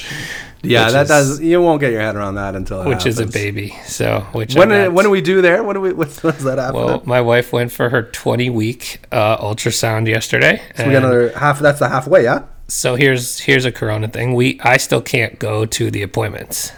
Yeah, 0.62 0.90
that 0.92 1.04
is- 1.04 1.08
does. 1.10 1.42
You 1.42 1.62
won't 1.62 1.80
get 1.80 1.92
your 1.92 2.02
head 2.02 2.16
around 2.16 2.36
that 2.36 2.56
until 2.56 2.82
it 2.82 2.88
which 2.88 3.06
is 3.06 3.20
a 3.20 3.26
baby. 3.26 3.76
So 3.86 4.22
which 4.34 4.56
When 4.56 4.70
do- 4.70 4.92
when 4.92 5.06
do 5.06 5.10
we 5.12 5.22
do 5.22 5.42
there? 5.42 5.64
When 5.64 5.76
do 5.76 5.82
we? 5.82 5.94
What's, 6.00 6.22
what's 6.22 6.44
that 6.44 6.58
happen? 6.58 6.76
well, 6.82 7.02
my 7.06 7.22
wife 7.22 7.54
went 7.54 7.72
for 7.72 7.90
her 7.90 8.04
20 8.04 8.50
week 8.50 9.00
uh, 9.12 9.38
ultrasound 9.38 10.08
yesterday. 10.08 10.62
so 10.76 10.86
we 10.86 10.92
got 10.92 11.04
another 11.04 11.30
half. 11.38 11.60
That's 11.60 11.80
the 11.80 11.88
halfway. 11.90 12.24
Yeah. 12.24 12.44
so 12.68 12.96
here's 12.96 13.40
here's 13.40 13.66
a 13.66 13.72
corona 13.72 14.08
thing 14.08 14.36
we 14.36 14.60
i 14.64 14.78
still 14.78 15.02
can't 15.02 15.40
go 15.40 15.66
to 15.66 15.90
the 15.90 16.04
appointments 16.04 16.72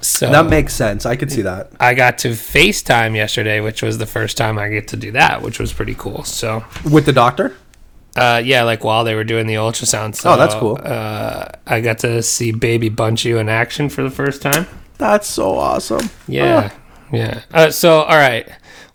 so 0.00 0.30
That 0.30 0.46
makes 0.46 0.74
sense. 0.74 1.06
I 1.06 1.16
could 1.16 1.30
see 1.30 1.42
that. 1.42 1.70
i 1.80 1.94
got 1.94 2.18
to 2.18 2.30
facetime 2.30 3.14
yesterday 3.14 3.60
which 3.60 3.82
was 3.82 3.98
the 3.98 4.06
first 4.06 4.36
time 4.36 4.58
i 4.58 4.68
get 4.68 4.88
to 4.88 4.96
do 4.96 5.12
that 5.12 5.42
which 5.42 5.58
was 5.60 5.72
pretty 5.72 5.94
cool 5.94 6.24
so 6.24 6.64
With 6.90 7.06
the 7.06 7.12
doctor? 7.12 7.54
Uh, 8.18 8.38
yeah 8.44 8.62
like 8.64 8.82
while 8.84 9.04
they 9.04 9.14
were 9.14 9.24
doing 9.24 9.46
the 9.46 9.54
ultrasound 9.54 10.14
so, 10.14 10.32
Oh, 10.32 10.36
that's 10.36 10.54
cool. 10.54 10.78
uh, 10.82 11.46
i 11.66 11.80
got 11.80 11.98
to 12.00 12.22
see 12.22 12.52
baby 12.52 12.90
bunchu 12.90 13.38
in 13.40 13.48
action 13.48 13.88
for 13.88 14.02
the 14.02 14.10
first 14.10 14.42
time 14.42 14.66
That's 14.98 15.28
so 15.28 15.56
awesome. 15.56 16.10
yeah 16.26 16.70
Yeah. 17.12 17.40
Uh, 17.54 17.70
so, 17.70 18.02
all 18.02 18.16
right, 18.18 18.46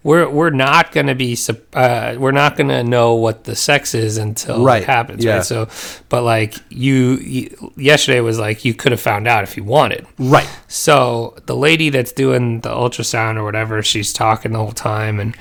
we're 0.03 0.29
we're 0.29 0.51
not 0.51 0.91
gonna 0.91 1.15
be 1.15 1.35
uh, 1.73 2.15
we're 2.19 2.31
not 2.43 2.55
gonna 2.57 2.83
know 2.83 3.15
what 3.15 3.45
the 3.45 3.55
sex 3.55 3.95
is 3.95 4.17
until 4.17 4.63
Right, 4.63 4.83
it 4.83 4.85
happens, 4.85 5.23
yeah. 5.25 5.35
right? 5.37 5.45
So, 5.45 5.67
but 6.09 6.21
like 6.23 6.53
you, 6.69 7.17
you 7.17 7.71
yesterday 7.75 8.19
was 8.21 8.37
like 8.37 8.65
you 8.65 8.73
could 8.75 8.91
have 8.91 9.01
found 9.01 9.27
out 9.27 9.43
if 9.43 9.57
you 9.57 9.63
wanted. 9.63 10.05
Right. 10.19 10.47
So 10.67 11.33
the 11.47 11.55
lady 11.55 11.89
that's 11.89 12.11
doing 12.11 12.59
the 12.61 12.69
ultrasound 12.69 13.37
or 13.37 13.43
whatever, 13.45 13.81
she's 13.81 14.13
talking 14.13 14.51
the 14.51 14.59
whole 14.59 14.73
time, 14.73 15.19
and 15.19 15.35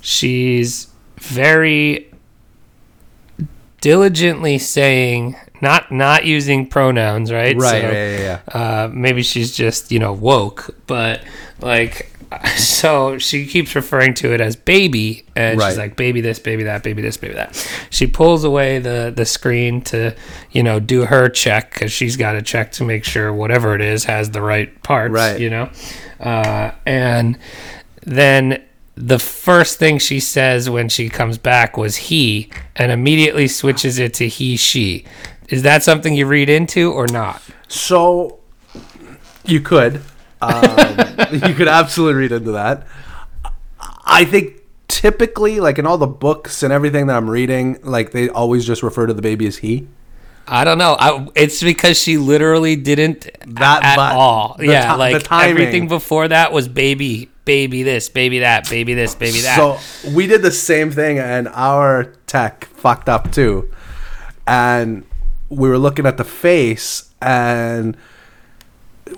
she's 0.00 0.86
very 1.18 2.10
diligently 3.84 4.56
saying 4.56 5.36
not 5.60 5.92
not 5.92 6.24
using 6.24 6.66
pronouns, 6.66 7.30
right? 7.30 7.54
Right. 7.54 7.82
So, 7.82 7.90
yeah, 7.90 8.16
yeah, 8.18 8.40
yeah. 8.48 8.58
uh, 8.60 8.88
maybe 8.90 9.22
she's 9.22 9.54
just 9.54 9.92
you 9.92 9.98
know 9.98 10.14
woke, 10.14 10.74
but 10.86 11.20
like 11.60 12.10
so 12.56 13.18
she 13.18 13.44
keeps 13.46 13.74
referring 13.76 14.14
to 14.14 14.32
it 14.32 14.40
as 14.40 14.56
baby, 14.56 15.26
and 15.36 15.58
Right. 15.60 15.68
she's 15.68 15.78
like 15.78 15.96
baby 15.96 16.22
this, 16.22 16.38
baby 16.38 16.62
that, 16.64 16.82
baby 16.82 17.02
this, 17.02 17.18
baby 17.18 17.34
that. 17.34 17.54
She 17.90 18.06
pulls 18.06 18.42
away 18.42 18.78
the 18.78 19.12
the 19.14 19.26
screen 19.26 19.82
to 19.82 20.16
you 20.50 20.62
know 20.62 20.80
do 20.80 21.04
her 21.04 21.28
check 21.28 21.74
because 21.74 21.92
she's 21.92 22.16
got 22.16 22.32
to 22.32 22.40
check 22.42 22.72
to 22.72 22.84
make 22.84 23.04
sure 23.04 23.32
whatever 23.34 23.74
it 23.74 23.82
is 23.82 24.04
has 24.04 24.30
the 24.30 24.40
right 24.40 24.82
parts, 24.82 25.12
Right. 25.12 25.38
You 25.38 25.50
know, 25.50 25.70
uh, 26.20 26.70
and 26.86 27.38
then. 28.02 28.62
The 28.96 29.18
first 29.18 29.78
thing 29.78 29.98
she 29.98 30.20
says 30.20 30.70
when 30.70 30.88
she 30.88 31.08
comes 31.08 31.36
back 31.36 31.76
was 31.76 31.96
he, 31.96 32.50
and 32.76 32.92
immediately 32.92 33.48
switches 33.48 33.98
it 33.98 34.14
to 34.14 34.28
he, 34.28 34.56
she. 34.56 35.04
Is 35.48 35.62
that 35.62 35.82
something 35.82 36.14
you 36.14 36.26
read 36.26 36.48
into 36.48 36.92
or 36.92 37.06
not? 37.08 37.42
So 37.68 38.38
you 39.44 39.60
could, 39.60 40.00
um, 40.40 40.62
you 41.32 41.54
could 41.54 41.68
absolutely 41.68 42.20
read 42.22 42.32
into 42.32 42.52
that. 42.52 42.86
I 44.06 44.24
think 44.24 44.62
typically, 44.88 45.60
like 45.60 45.78
in 45.78 45.86
all 45.86 45.98
the 45.98 46.06
books 46.06 46.62
and 46.62 46.72
everything 46.72 47.08
that 47.08 47.16
I'm 47.16 47.28
reading, 47.28 47.78
like 47.82 48.12
they 48.12 48.28
always 48.28 48.64
just 48.66 48.82
refer 48.82 49.06
to 49.06 49.14
the 49.14 49.22
baby 49.22 49.46
as 49.46 49.58
he. 49.58 49.88
I 50.46 50.64
don't 50.64 50.78
know. 50.78 50.96
I, 50.98 51.26
it's 51.34 51.62
because 51.62 51.98
she 52.00 52.18
literally 52.18 52.76
didn't 52.76 53.28
That- 53.46 53.82
at 53.82 53.96
but 53.96 54.14
all. 54.14 54.56
yeah, 54.60 54.92
ti- 54.92 54.98
like 54.98 55.32
everything 55.32 55.88
before 55.88 56.28
that 56.28 56.52
was 56.52 56.68
baby, 56.68 57.30
baby 57.44 57.82
this, 57.82 58.08
baby 58.08 58.40
that, 58.40 58.68
baby 58.68 58.92
this, 58.94 59.14
baby 59.14 59.40
that. 59.40 59.56
So 59.56 59.78
we 60.10 60.26
did 60.26 60.42
the 60.42 60.50
same 60.50 60.90
thing, 60.90 61.18
and 61.18 61.48
our 61.48 62.04
tech 62.26 62.66
fucked 62.66 63.08
up 63.08 63.32
too. 63.32 63.70
And 64.46 65.04
we 65.48 65.68
were 65.68 65.78
looking 65.78 66.04
at 66.06 66.18
the 66.18 66.24
face, 66.24 67.10
and 67.22 67.96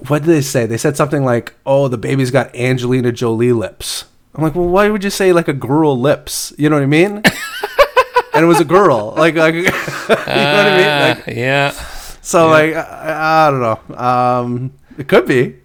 what 0.09 0.21
did 0.23 0.29
they 0.29 0.43
say? 0.43 0.67
They 0.67 0.77
said 0.79 0.97
something 0.97 1.25
like, 1.25 1.55
"Oh, 1.65 1.89
the 1.89 1.99
baby's 1.99 2.31
got 2.31 2.55
Angelina 2.55 3.11
Jolie 3.11 3.53
lips." 3.53 4.05
I'm 4.35 4.43
like, 4.45 4.55
"Well, 4.55 4.69
why 4.69 4.89
would 4.91 5.03
you 5.03 5.11
say 5.11 5.33
like 5.33 5.49
a 5.49 5.53
girl 5.53 5.99
lips?" 5.99 6.53
You 6.59 6.69
know 6.71 6.77
what 6.77 6.83
I 6.83 6.87
mean? 6.87 7.23
and 8.37 8.45
it 8.45 8.49
was 8.49 8.61
a 8.61 8.65
girl, 8.65 9.15
like, 9.17 9.35
like 9.35 9.55
you 9.55 9.63
know 9.63 9.71
what 9.71 10.29
I 10.29 10.77
mean? 10.77 10.87
Uh, 10.87 11.23
Like, 11.27 11.37
yeah. 11.37 11.71
so, 12.23 12.49
like, 12.49 12.75
I, 12.75 13.49
I 13.49 13.51
don't 13.51 13.61
know. 13.61 13.97
Um, 13.97 14.73
it 14.99 15.09
could 15.09 15.27
be. 15.27 15.57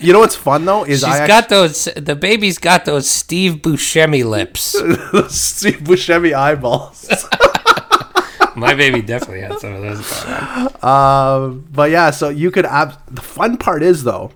You 0.00 0.12
know 0.12 0.18
what's 0.20 0.36
fun 0.36 0.66
though 0.66 0.84
is 0.84 1.00
She's 1.00 1.08
I 1.08 1.26
got 1.26 1.48
those. 1.48 1.88
The 1.96 2.14
baby's 2.14 2.58
got 2.58 2.84
those 2.84 3.08
Steve 3.08 3.54
Buscemi 3.62 4.22
lips. 4.22 4.60
Steve 5.34 5.78
Buscemi 5.80 6.34
eyeballs. 6.34 7.08
My 8.56 8.74
baby 8.74 9.00
definitely 9.02 9.40
had 9.40 9.58
some 9.58 9.72
of 9.72 9.82
those. 9.82 10.84
Um, 10.84 11.66
but 11.72 11.90
yeah, 11.90 12.10
so 12.10 12.28
you 12.28 12.50
could. 12.50 12.66
Ab- 12.66 13.00
the 13.10 13.22
fun 13.22 13.56
part 13.56 13.82
is 13.82 14.04
though, 14.04 14.30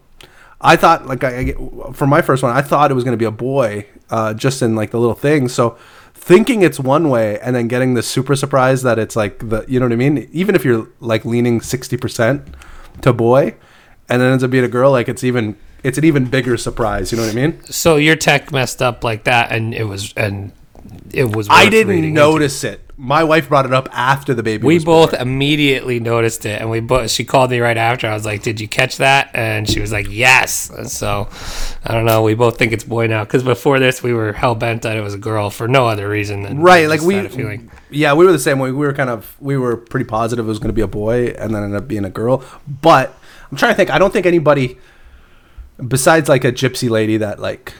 I 0.60 0.74
thought 0.76 1.06
like 1.06 1.22
I, 1.22 1.36
I 1.38 1.42
get- 1.44 1.58
for 1.92 2.06
my 2.06 2.22
first 2.22 2.42
one, 2.42 2.56
I 2.56 2.62
thought 2.62 2.90
it 2.90 2.94
was 2.94 3.04
going 3.04 3.12
to 3.16 3.18
be 3.20 3.26
a 3.26 3.30
boy, 3.30 3.86
uh, 4.10 4.32
just 4.34 4.62
in 4.62 4.74
like 4.74 4.90
the 4.90 4.98
little 4.98 5.14
thing. 5.14 5.48
So 5.48 5.76
thinking 6.28 6.60
it's 6.60 6.78
one 6.78 7.08
way 7.08 7.40
and 7.40 7.56
then 7.56 7.66
getting 7.68 7.94
the 7.94 8.02
super 8.02 8.36
surprise 8.36 8.82
that 8.82 8.98
it's 8.98 9.16
like 9.16 9.48
the 9.48 9.64
you 9.66 9.80
know 9.80 9.86
what 9.86 9.92
I 9.92 9.96
mean. 9.96 10.28
Even 10.30 10.54
if 10.54 10.64
you're 10.64 10.86
like 11.00 11.24
leaning 11.24 11.60
sixty 11.62 11.96
percent 11.96 12.46
to 13.00 13.12
boy, 13.14 13.54
and 14.08 14.20
then 14.20 14.30
ends 14.30 14.44
up 14.44 14.50
being 14.50 14.64
a 14.64 14.68
girl, 14.68 14.92
like 14.92 15.08
it's 15.08 15.24
even 15.24 15.56
it's 15.82 15.96
an 15.96 16.04
even 16.04 16.26
bigger 16.26 16.56
surprise. 16.58 17.10
You 17.10 17.18
know 17.18 17.24
what 17.24 17.32
I 17.32 17.34
mean? 17.34 17.64
So 17.64 17.96
your 17.96 18.14
tech 18.14 18.52
messed 18.52 18.82
up 18.82 19.02
like 19.02 19.24
that, 19.24 19.50
and 19.50 19.74
it 19.74 19.84
was 19.84 20.12
and 20.16 20.52
it 21.12 21.34
was. 21.34 21.48
I 21.50 21.70
didn't 21.70 22.04
into. 22.04 22.10
notice 22.10 22.62
it. 22.62 22.87
My 23.00 23.22
wife 23.22 23.48
brought 23.48 23.64
it 23.64 23.72
up 23.72 23.88
after 23.92 24.34
the 24.34 24.42
baby. 24.42 24.66
We 24.66 24.80
both 24.80 25.12
born. 25.12 25.22
immediately 25.22 26.00
noticed 26.00 26.44
it, 26.44 26.60
and 26.60 26.68
we 26.68 26.80
both. 26.80 27.12
She 27.12 27.24
called 27.24 27.52
me 27.52 27.60
right 27.60 27.76
after. 27.76 28.08
I 28.08 28.14
was 28.14 28.26
like, 28.26 28.42
"Did 28.42 28.60
you 28.60 28.66
catch 28.66 28.96
that?" 28.96 29.30
And 29.34 29.70
she 29.70 29.78
was 29.78 29.92
like, 29.92 30.08
"Yes." 30.10 30.68
And 30.68 30.90
so, 30.90 31.28
I 31.84 31.94
don't 31.94 32.04
know. 32.04 32.22
We 32.22 32.34
both 32.34 32.58
think 32.58 32.72
it's 32.72 32.82
boy 32.82 33.06
now 33.06 33.22
because 33.22 33.44
before 33.44 33.78
this, 33.78 34.02
we 34.02 34.12
were 34.12 34.32
hell 34.32 34.56
bent 34.56 34.82
that 34.82 34.96
it 34.96 35.00
was 35.00 35.14
a 35.14 35.18
girl 35.18 35.48
for 35.48 35.68
no 35.68 35.86
other 35.86 36.08
reason 36.08 36.42
than 36.42 36.60
right 36.60 36.88
like 36.88 37.00
we 37.02 37.28
feeling. 37.28 37.70
yeah 37.90 38.14
we 38.14 38.24
were 38.24 38.32
the 38.32 38.38
same 38.38 38.58
way 38.58 38.72
we 38.72 38.84
were 38.84 38.92
kind 38.92 39.10
of 39.10 39.36
we 39.38 39.56
were 39.56 39.76
pretty 39.76 40.04
positive 40.04 40.44
it 40.44 40.48
was 40.48 40.58
going 40.58 40.68
to 40.68 40.74
be 40.74 40.80
a 40.82 40.88
boy 40.88 41.28
and 41.38 41.54
then 41.54 41.62
ended 41.62 41.80
up 41.80 41.86
being 41.86 42.04
a 42.04 42.10
girl 42.10 42.42
but 42.82 43.14
i'm 43.50 43.56
trying 43.56 43.72
to 43.72 43.76
think 43.76 43.90
i 43.90 43.98
don't 43.98 44.12
think 44.12 44.26
anybody 44.26 44.76
besides 45.86 46.28
like 46.28 46.44
a 46.44 46.52
gypsy 46.52 46.90
lady 46.90 47.16
that 47.16 47.38
like 47.38 47.74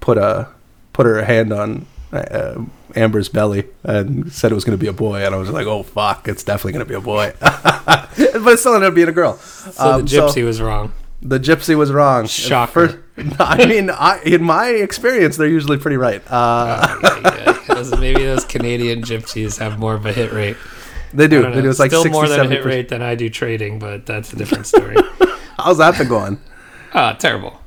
put 0.00 0.18
a 0.18 0.48
put 0.92 1.06
her 1.06 1.24
hand 1.24 1.52
on 1.52 1.86
uh, 2.12 2.60
amber's 2.96 3.28
belly 3.28 3.64
and 3.84 4.32
said 4.32 4.50
it 4.50 4.54
was 4.54 4.64
going 4.64 4.76
to 4.76 4.80
be 4.80 4.88
a 4.88 4.92
boy 4.92 5.24
and 5.24 5.34
i 5.34 5.38
was 5.38 5.50
like 5.50 5.66
oh 5.66 5.82
fuck 5.82 6.26
it's 6.28 6.42
definitely 6.42 6.72
going 6.72 6.84
to 6.84 6.88
be 6.88 6.94
a 6.94 7.00
boy 7.00 7.32
but 7.40 8.10
it 8.18 8.58
still 8.58 8.74
ended 8.74 8.88
up 8.88 8.94
being 8.94 9.08
a 9.08 9.12
girl 9.12 9.36
So 9.36 9.92
Um, 9.94 10.04
the 10.04 10.16
gypsy 10.16 10.44
was 10.44 10.60
wrong. 10.60 10.92
the 11.22 11.38
gypsy 11.38 11.76
was 11.76 11.92
wrong 11.92 12.26
Shocker. 12.26 12.88
First- 12.88 13.36
i 13.38 13.64
mean 13.66 13.90
I, 13.90 14.20
in 14.24 14.42
my 14.42 14.68
experience 14.68 15.36
they're 15.36 15.46
usually 15.46 15.76
pretty 15.78 15.98
right 15.98 16.22
uh, 16.28 16.98
Yeah, 17.02 17.58
those- 17.74 17.96
maybe 17.98 18.24
those 18.24 18.44
Canadian 18.44 19.02
gypsies 19.02 19.58
have 19.58 19.78
more 19.78 19.94
of 19.94 20.04
a 20.06 20.12
hit 20.12 20.32
rate. 20.32 20.56
they 21.14 21.28
do 21.28 21.42
they 21.42 21.60
do 21.62 21.68
it's 21.70 21.78
like 21.78 21.90
Still 21.90 22.02
60 22.02 22.12
more 22.18 22.28
than 22.28 22.40
a 22.40 22.48
hit 22.48 22.64
rate 22.64 22.88
than 22.88 23.02
I 23.02 23.14
do 23.14 23.28
trading, 23.30 23.78
but 23.78 24.06
that's 24.06 24.32
a 24.32 24.36
different 24.36 24.66
story. 24.66 24.96
how's 25.58 25.78
that 25.78 25.96
been 25.98 26.08
going 26.08 26.40
Ah, 26.92 27.12
terrible. 27.12 27.60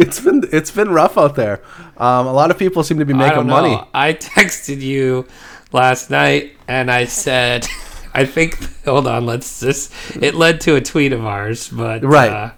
It's 0.00 0.20
been 0.20 0.42
it's 0.52 0.70
been 0.70 0.90
rough 0.90 1.16
out 1.18 1.36
there. 1.36 1.62
Um, 1.96 2.26
a 2.26 2.32
lot 2.32 2.50
of 2.50 2.58
people 2.58 2.82
seem 2.82 2.98
to 2.98 3.04
be 3.04 3.14
I 3.14 3.18
making 3.18 3.36
don't 3.36 3.46
money. 3.46 3.80
I 3.94 4.14
texted 4.14 4.80
you 4.80 5.26
last 5.72 6.10
night 6.10 6.52
and 6.66 6.90
I 6.90 7.04
said, 7.04 7.66
I 8.14 8.24
think, 8.24 8.58
hold 8.84 9.06
on, 9.06 9.24
let's 9.26 9.60
just, 9.60 9.92
it 10.20 10.34
led 10.34 10.60
to 10.62 10.74
a 10.74 10.80
tweet 10.80 11.12
of 11.12 11.24
ours, 11.24 11.68
but, 11.68 12.02
Right. 12.02 12.30
uh, 12.30 12.50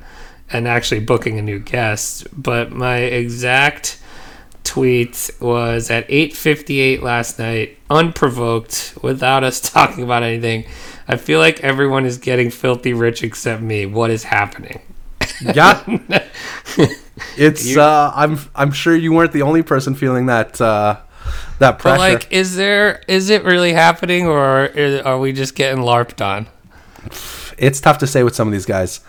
and 0.50 0.66
actually 0.66 1.00
booking 1.00 1.38
a 1.38 1.42
new 1.42 1.58
guest. 1.58 2.26
But 2.34 2.72
my 2.72 2.96
exact 2.98 3.98
tweet 4.64 5.30
was 5.40 5.90
at 5.90 6.08
8.58 6.08 7.02
last 7.02 7.38
night, 7.38 7.78
unprovoked, 7.90 8.94
without 9.02 9.44
us 9.44 9.60
talking 9.72 10.04
about 10.04 10.22
anything. 10.22 10.64
I 11.08 11.16
feel 11.16 11.38
like 11.38 11.60
everyone 11.60 12.06
is 12.06 12.16
getting 12.16 12.48
filthy 12.50 12.94
rich 12.94 13.22
except 13.22 13.60
me. 13.62 13.84
What 13.86 14.10
is 14.10 14.24
happening? 14.24 14.80
Yeah, 15.42 15.82
it's. 17.36 17.76
Uh, 17.76 18.12
I'm 18.14 18.38
I'm 18.54 18.72
sure 18.72 18.94
you 18.96 19.12
weren't 19.12 19.32
the 19.32 19.42
only 19.42 19.62
person 19.62 19.94
feeling 19.94 20.26
that 20.26 20.60
uh, 20.60 20.96
that 21.58 21.78
pressure. 21.78 21.96
But 21.98 22.12
like, 22.12 22.32
is 22.32 22.56
there 22.56 23.02
is 23.08 23.30
it 23.30 23.44
really 23.44 23.72
happening, 23.72 24.26
or 24.26 24.70
are 25.04 25.18
we 25.18 25.32
just 25.32 25.54
getting 25.54 25.82
larped 25.82 26.24
on? 26.24 26.46
it's 27.58 27.80
tough 27.80 27.98
to 27.98 28.06
say 28.06 28.22
with 28.22 28.34
some 28.34 28.48
of 28.48 28.52
these 28.52 28.66
guys. 28.66 29.00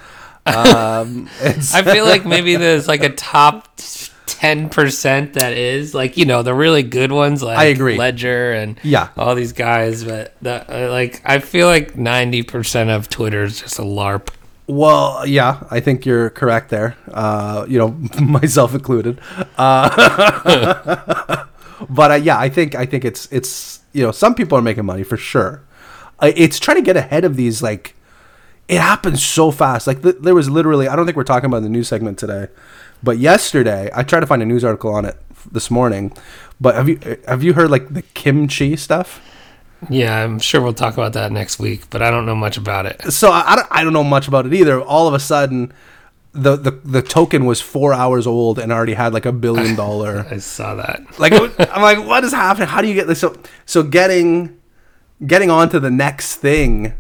Um, 0.46 1.30
I 1.42 1.84
feel 1.84 2.06
like 2.06 2.26
maybe 2.26 2.56
there's 2.58 2.88
like 2.88 3.04
a 3.04 3.10
top 3.10 3.70
ten 4.26 4.68
percent 4.70 5.34
that 5.34 5.54
is 5.54 5.94
like 5.94 6.18
you 6.18 6.26
know 6.26 6.44
the 6.44 6.54
really 6.54 6.84
good 6.84 7.12
ones 7.12 7.42
like 7.42 7.58
I 7.58 7.66
agree. 7.66 7.98
Ledger 7.98 8.52
and 8.52 8.78
Yeah. 8.84 9.10
all 9.16 9.36
these 9.36 9.54
guys, 9.54 10.04
but 10.04 10.36
the, 10.42 10.66
uh, 10.88 10.92
like 10.92 11.22
I 11.24 11.40
feel 11.40 11.68
like 11.68 11.96
ninety 11.98 12.44
percent 12.44 12.90
of 12.90 13.10
Twitter 13.10 13.44
is 13.44 13.62
just 13.62 13.80
a 13.80 13.84
larp. 13.84 14.28
Well, 14.68 15.26
yeah, 15.26 15.64
I 15.70 15.80
think 15.80 16.06
you're 16.06 16.30
correct 16.30 16.70
there. 16.70 16.96
Uh, 17.12 17.66
you 17.68 17.78
know, 17.78 17.90
myself 18.22 18.74
included. 18.74 19.20
Uh, 19.58 21.46
but 21.90 22.12
uh, 22.12 22.16
yeah, 22.16 22.40
I 22.40 22.50
think 22.50 22.76
I 22.76 22.86
think 22.86 23.06
it's 23.06 23.32
it's 23.32 23.82
you 23.94 24.04
know 24.04 24.12
some 24.12 24.36
people 24.36 24.58
are 24.58 24.62
making 24.62 24.86
money 24.86 25.04
for 25.04 25.18
sure. 25.18 25.62
Uh, 26.20 26.32
it's 26.36 26.60
trying 26.60 26.78
to 26.78 26.84
get 26.84 26.96
ahead 26.96 27.26
of 27.26 27.36
these 27.36 27.62
like 27.62 27.96
it 28.68 28.80
happens 28.80 29.24
so 29.24 29.52
fast. 29.52 29.88
Like 29.88 30.02
th- 30.02 30.18
there 30.20 30.36
was 30.36 30.50
literally 30.50 30.88
I 30.88 30.96
don't 30.96 31.06
think 31.06 31.18
we're 31.18 31.24
talking 31.24 31.48
about 31.48 31.64
the 31.64 31.70
news 31.70 31.88
segment 31.90 32.18
today, 32.18 32.48
but 33.02 33.18
yesterday 33.18 33.90
I 33.94 34.04
tried 34.04 34.22
to 34.22 34.28
find 34.28 34.42
a 34.42 34.46
news 34.46 34.64
article 34.64 34.94
on 34.94 35.06
it 35.06 35.18
this 35.52 35.70
morning. 35.70 36.14
But 36.62 36.76
have 36.76 36.88
you 36.88 37.00
have 37.28 37.44
you 37.44 37.54
heard 37.54 37.70
like 37.70 37.94
the 37.94 38.02
kimchi 38.02 38.78
stuff? 38.78 39.22
Yeah, 39.90 40.24
I'm 40.24 40.40
sure 40.40 40.62
we'll 40.62 40.74
talk 40.74 40.94
about 40.94 41.14
that 41.14 41.32
next 41.32 41.60
week, 41.60 41.90
but 41.90 42.02
I 42.02 42.10
don't 42.12 42.26
know 42.26 42.36
much 42.36 42.58
about 42.58 42.86
it. 42.86 43.12
so 43.12 43.32
I, 43.32 43.54
I, 43.54 43.56
don't, 43.56 43.68
I 43.72 43.84
don't 43.84 43.94
know 43.94 44.04
much 44.04 44.28
about 44.28 44.46
it 44.46 44.54
either. 44.54 44.82
All 44.82 45.08
of 45.08 45.14
a 45.14 45.20
sudden, 45.20 45.74
the, 46.32 46.56
the 46.56 46.72
the 46.72 47.02
token 47.04 47.46
was 47.46 47.62
four 47.62 47.94
hours 47.94 48.26
old 48.26 48.58
and 48.58 48.72
already 48.72 48.94
had 48.96 49.14
like 49.14 49.26
a 49.26 49.32
billion 49.32 49.76
dollar. 49.84 50.26
I 50.32 50.38
saw 50.38 50.76
that. 50.76 51.20
like 51.20 51.32
was- 51.34 51.54
I'm 51.60 51.82
like, 51.82 52.06
what 52.08 52.24
is 52.24 52.32
happening? 52.32 52.68
How 52.68 52.82
do 52.82 52.88
you 52.88 52.96
get 52.96 53.08
this? 53.08 53.20
So 53.20 53.36
so 53.66 53.84
getting 53.84 54.58
getting 55.26 55.50
on 55.52 55.70
to 55.70 55.80
the 55.80 55.92
next 55.92 56.38
thing 56.38 56.94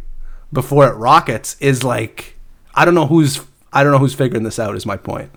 before 0.52 0.88
it 0.88 0.94
rockets 0.94 1.58
is 1.60 1.84
like 1.84 2.36
I 2.75 2.86
don't 2.86 2.94
know 2.94 3.08
who's 3.08 3.42
I 3.72 3.82
don't 3.84 3.92
know 3.92 3.98
who's 3.98 4.13
figuring 4.13 4.44
this 4.44 4.60
out. 4.60 4.75
Is 4.75 4.86
my 4.86 4.98
point. 4.98 5.32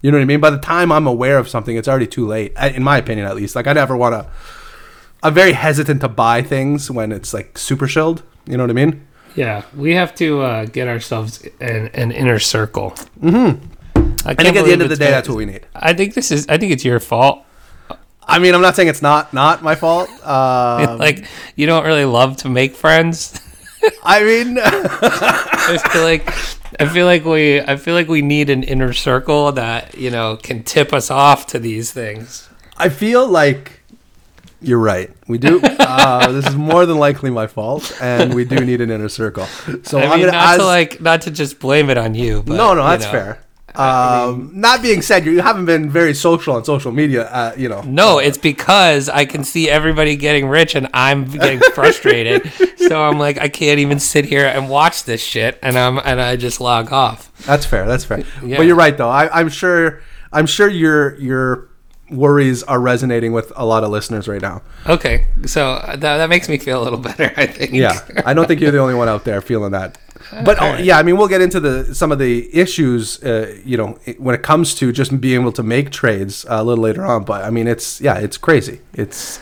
You 0.00 0.10
know 0.12 0.16
what 0.18 0.22
I 0.22 0.26
mean? 0.26 0.40
By 0.40 0.50
the 0.50 0.58
time 0.58 0.92
I'm 0.92 1.06
aware 1.08 1.36
of 1.36 1.48
something, 1.48 1.76
it's 1.76 1.88
already 1.88 2.06
too 2.06 2.26
late. 2.26 2.52
In 2.56 2.82
my 2.84 2.98
opinion, 2.98 3.26
at 3.26 3.34
least. 3.36 3.56
Like 3.56 3.66
I 3.66 3.72
never 3.72 3.96
want 3.96 4.14
to. 4.14 4.30
I'm 5.22 5.34
very 5.34 5.52
hesitant 5.52 6.00
to 6.00 6.08
buy 6.08 6.42
things 6.42 6.90
when 6.90 7.12
it's 7.12 7.34
like 7.34 7.58
super 7.58 7.86
chilled. 7.86 8.22
You 8.46 8.56
know 8.56 8.64
what 8.64 8.70
I 8.70 8.74
mean? 8.74 9.06
Yeah, 9.36 9.64
we 9.76 9.94
have 9.94 10.14
to 10.16 10.40
uh, 10.40 10.64
get 10.66 10.88
ourselves 10.88 11.46
an, 11.60 11.88
an 11.88 12.10
inner 12.10 12.38
circle. 12.38 12.92
Mm-hmm. 13.20 13.64
I, 14.26 14.32
I 14.32 14.34
think 14.34 14.56
at 14.56 14.64
the 14.64 14.72
end 14.72 14.82
of 14.82 14.88
the 14.88 14.96
day, 14.96 15.10
that's 15.10 15.28
what 15.28 15.36
we 15.36 15.46
need. 15.46 15.66
I 15.74 15.92
think 15.92 16.14
this 16.14 16.30
is. 16.30 16.46
I 16.48 16.58
think 16.58 16.72
it's 16.72 16.84
your 16.84 17.00
fault. 17.00 17.44
I 18.22 18.38
mean, 18.38 18.54
I'm 18.54 18.60
not 18.60 18.76
saying 18.76 18.88
it's 18.88 19.02
not 19.02 19.32
not 19.32 19.62
my 19.62 19.74
fault. 19.74 20.10
Uh, 20.22 20.96
like 21.00 21.26
you 21.56 21.66
don't 21.66 21.84
really 21.84 22.04
love 22.04 22.36
to 22.38 22.48
make 22.48 22.74
friends. 22.74 23.40
I 24.02 24.22
mean, 24.22 24.58
I 24.62 25.78
feel 25.90 26.02
like 26.02 26.28
I 26.80 26.88
feel 26.88 27.06
like 27.06 27.24
we 27.24 27.60
I 27.60 27.76
feel 27.76 27.94
like 27.94 28.08
we 28.08 28.22
need 28.22 28.50
an 28.50 28.62
inner 28.62 28.92
circle 28.92 29.52
that 29.52 29.96
you 29.96 30.10
know 30.10 30.36
can 30.36 30.62
tip 30.62 30.92
us 30.92 31.10
off 31.10 31.46
to 31.48 31.58
these 31.58 31.92
things. 31.92 32.48
I 32.76 32.88
feel 32.88 33.26
like 33.26 33.79
you're 34.60 34.78
right. 34.78 35.10
We 35.28 35.38
do. 35.38 35.60
Uh, 35.90 36.30
this 36.30 36.46
is 36.46 36.54
more 36.54 36.86
than 36.86 36.98
likely 36.98 37.30
my 37.30 37.46
fault, 37.48 37.92
and 38.00 38.32
we 38.32 38.44
do 38.44 38.64
need 38.64 38.80
an 38.80 38.90
inner 38.92 39.08
circle. 39.08 39.44
So 39.82 39.98
I 39.98 40.04
I'm 40.04 40.10
mean, 40.10 40.26
gonna 40.26 40.30
not 40.32 40.56
to 40.58 40.64
like 40.64 41.00
not 41.00 41.22
to 41.22 41.30
just 41.32 41.58
blame 41.58 41.90
it 41.90 41.98
on 41.98 42.14
you. 42.14 42.42
But, 42.46 42.54
no, 42.56 42.74
no, 42.74 42.82
you 42.84 42.88
that's 42.90 43.04
know. 43.06 43.10
fair. 43.10 43.38
Um, 43.74 44.50
not 44.54 44.82
being 44.82 45.00
said, 45.02 45.24
you 45.24 45.40
haven't 45.40 45.64
been 45.66 45.90
very 45.90 46.14
social 46.14 46.54
on 46.54 46.64
social 46.64 46.92
media. 46.92 47.24
Uh, 47.28 47.54
you 47.56 47.68
know, 47.68 47.82
No, 47.82 48.18
it's 48.18 48.38
because 48.38 49.08
I 49.08 49.24
can 49.24 49.42
see 49.44 49.68
everybody 49.70 50.16
getting 50.16 50.48
rich 50.48 50.74
and 50.74 50.88
I'm 50.94 51.24
getting 51.24 51.60
frustrated. 51.74 52.50
so 52.88 53.02
I'm 53.02 53.18
like, 53.18 53.38
I 53.38 53.48
can't 53.48 53.78
even 53.80 53.98
sit 53.98 54.24
here 54.24 54.46
and 54.46 54.68
watch 54.68 55.04
this 55.04 55.22
shit, 55.22 55.58
and 55.62 55.76
I'm 55.78 55.98
and 55.98 56.20
I 56.20 56.36
just 56.36 56.60
log 56.60 56.92
off. 56.92 57.32
that's 57.46 57.66
fair. 57.66 57.86
That's 57.86 58.04
fair. 58.04 58.22
Yeah. 58.44 58.58
But 58.58 58.66
you're 58.66 58.76
right, 58.76 58.96
though. 58.96 59.08
I, 59.08 59.40
I'm 59.40 59.48
sure. 59.48 60.02
I'm 60.32 60.46
sure 60.46 60.68
your 60.68 61.16
your 61.18 61.68
worries 62.10 62.62
are 62.64 62.80
resonating 62.80 63.32
with 63.32 63.52
a 63.56 63.64
lot 63.64 63.84
of 63.84 63.90
listeners 63.90 64.26
right 64.28 64.42
now. 64.42 64.62
Okay, 64.86 65.26
so 65.46 65.76
that, 65.86 66.00
that 66.00 66.28
makes 66.28 66.48
me 66.48 66.58
feel 66.58 66.82
a 66.82 66.84
little 66.84 66.98
better. 67.10 67.32
I 67.36 67.46
think. 67.46 67.72
Yeah, 67.72 67.98
I 68.26 68.34
don't 68.34 68.46
think 68.46 68.60
you're 68.60 68.70
the 68.72 68.78
only 68.78 68.94
one 68.94 69.08
out 69.08 69.24
there 69.24 69.40
feeling 69.40 69.72
that. 69.72 69.98
But 70.44 70.58
oh, 70.60 70.66
Alright. 70.66 70.84
yeah, 70.84 70.98
I 70.98 71.02
mean, 71.02 71.16
we'll 71.16 71.28
get 71.28 71.40
into 71.40 71.60
the 71.60 71.94
some 71.94 72.12
of 72.12 72.18
the 72.18 72.54
issues, 72.54 73.22
uh, 73.22 73.56
you 73.64 73.76
know, 73.76 73.98
when 74.18 74.34
it 74.34 74.42
comes 74.42 74.74
to 74.76 74.92
just 74.92 75.18
being 75.20 75.40
able 75.40 75.52
to 75.52 75.62
make 75.62 75.90
trades 75.90 76.44
uh, 76.44 76.56
a 76.60 76.64
little 76.64 76.84
later 76.84 77.04
on. 77.06 77.24
But 77.24 77.42
I 77.44 77.50
mean, 77.50 77.66
it's 77.66 78.00
yeah, 78.00 78.18
it's 78.18 78.36
crazy. 78.36 78.80
It's 78.92 79.40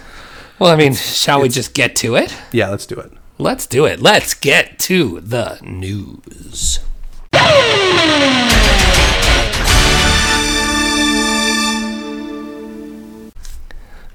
Well, 0.58 0.70
I 0.70 0.76
mean, 0.76 0.94
shall 0.94 1.40
we 1.40 1.48
just 1.48 1.75
get 1.75 1.96
to 1.96 2.14
it? 2.16 2.34
yeah, 2.52 2.68
let's 2.70 2.87
do 2.87 2.98
it. 3.00 3.12
Let's 3.38 3.66
do 3.66 3.84
it. 3.87 4.00
Let's 4.00 4.34
get 4.34 4.78
to 4.80 5.20
the 5.20 5.58
news. 5.62 6.80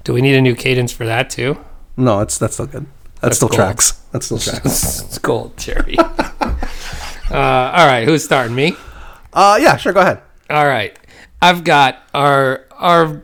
Do 0.04 0.12
we 0.12 0.20
need 0.20 0.34
a 0.34 0.40
new 0.40 0.54
cadence 0.54 0.92
for 0.92 1.06
that 1.06 1.30
too? 1.30 1.58
No, 1.96 2.20
it's 2.20 2.38
that's 2.38 2.54
still 2.54 2.66
good. 2.66 2.86
That's, 3.20 3.20
That's 3.20 3.36
still 3.36 3.48
gold. 3.48 3.58
tracks. 3.58 3.92
That's 4.12 4.26
still 4.26 4.38
tracks. 4.50 5.02
it's 5.02 5.18
gold, 5.18 5.56
Jerry. 5.56 5.96
uh, 5.98 6.54
all 7.30 7.86
right, 7.86 8.04
who's 8.04 8.24
starting? 8.24 8.54
Me. 8.54 8.76
Uh, 9.32 9.58
yeah, 9.60 9.76
sure. 9.76 9.92
Go 9.92 10.00
ahead. 10.00 10.20
All 10.50 10.66
right, 10.66 10.98
I've 11.40 11.64
got 11.64 12.02
our 12.12 12.66
our 12.72 13.22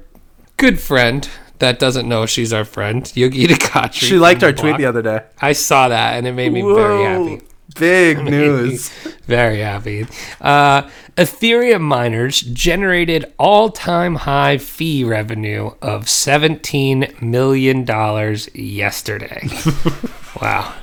good 0.56 0.80
friend 0.80 1.28
that 1.58 1.78
doesn't 1.78 2.08
know 2.08 2.24
she's 2.24 2.52
our 2.52 2.64
friend, 2.64 3.04
Yogita 3.04 3.56
Khatri. 3.58 3.92
She 4.08 4.18
liked 4.18 4.42
our 4.42 4.52
tweet 4.52 4.72
block. 4.72 4.78
the 4.78 4.86
other 4.86 5.02
day. 5.02 5.20
I 5.40 5.52
saw 5.52 5.88
that 5.88 6.14
and 6.16 6.26
it 6.26 6.32
made 6.32 6.52
me 6.52 6.62
very 6.62 7.04
happy. 7.04 7.44
Big 7.78 8.18
news. 8.24 8.88
Very 9.26 9.60
happy. 9.60 10.06
Uh, 10.40 10.88
Ethereum 11.16 11.80
miners 11.82 12.40
generated 12.40 13.32
all-time 13.38 14.14
high 14.16 14.58
fee 14.58 15.04
revenue 15.04 15.72
of 15.82 16.08
seventeen 16.08 17.12
million 17.20 17.84
dollars 17.84 18.52
yesterday. 18.54 19.42
wow. 20.40 20.74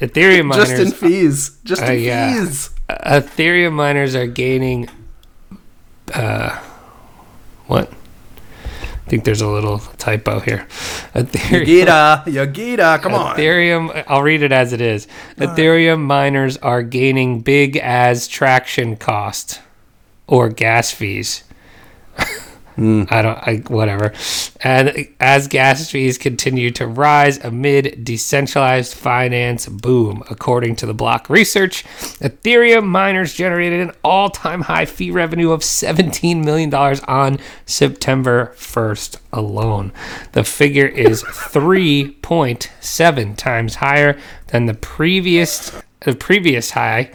Ethereum 0.00 0.46
miners. 0.46 0.68
Just 0.68 0.82
in 0.82 0.90
fees. 0.92 1.58
Just 1.64 1.82
in 1.82 1.88
Uh, 1.88 1.92
yeah. 1.92 2.44
fees. 2.44 2.70
Ethereum 2.90 3.72
miners 3.72 4.14
are 4.14 4.26
gaining. 4.26 4.88
Uh, 6.12 6.58
what? 7.66 7.92
I 9.06 9.08
think 9.08 9.22
there's 9.22 9.40
a 9.40 9.48
little 9.48 9.78
typo 9.78 10.40
here. 10.40 10.66
Ethereum. 11.14 11.64
Yogita, 11.64 12.24
Yogita, 12.26 13.00
come 13.00 13.14
on. 13.14 13.36
Ethereum, 13.36 14.04
I'll 14.08 14.22
read 14.24 14.42
it 14.42 14.50
as 14.50 14.72
it 14.72 14.80
is. 14.80 15.06
Uh. 15.38 15.46
Ethereum 15.46 16.00
miners 16.00 16.56
are 16.56 16.82
gaining 16.82 17.40
big 17.40 17.76
as 17.76 18.26
traction 18.26 18.96
cost 18.96 19.60
or 20.26 20.48
gas 20.48 20.90
fees. 20.90 21.44
Mm. 22.76 23.10
I 23.10 23.22
don't, 23.22 23.38
I, 23.38 23.56
whatever. 23.68 24.12
And 24.60 25.08
as 25.18 25.48
gas 25.48 25.90
fees 25.90 26.18
continue 26.18 26.70
to 26.72 26.86
rise 26.86 27.42
amid 27.42 28.04
decentralized 28.04 28.92
finance 28.94 29.66
boom, 29.66 30.22
according 30.28 30.76
to 30.76 30.86
the 30.86 30.94
block 30.94 31.30
research, 31.30 31.84
Ethereum 32.20 32.84
miners 32.84 33.34
generated 33.34 33.80
an 33.80 33.92
all 34.04 34.30
time 34.30 34.60
high 34.62 34.84
fee 34.84 35.10
revenue 35.10 35.50
of 35.52 35.60
$17 35.60 36.44
million 36.44 36.74
on 36.74 37.38
September 37.64 38.52
1st 38.56 39.16
alone. 39.32 39.92
The 40.32 40.44
figure 40.44 40.86
is 40.86 41.24
3.7 41.24 43.36
times 43.36 43.76
higher 43.76 44.18
than 44.48 44.66
the 44.66 44.74
previous 44.74 45.82
the 46.00 46.14
previous 46.14 46.72
high 46.72 47.10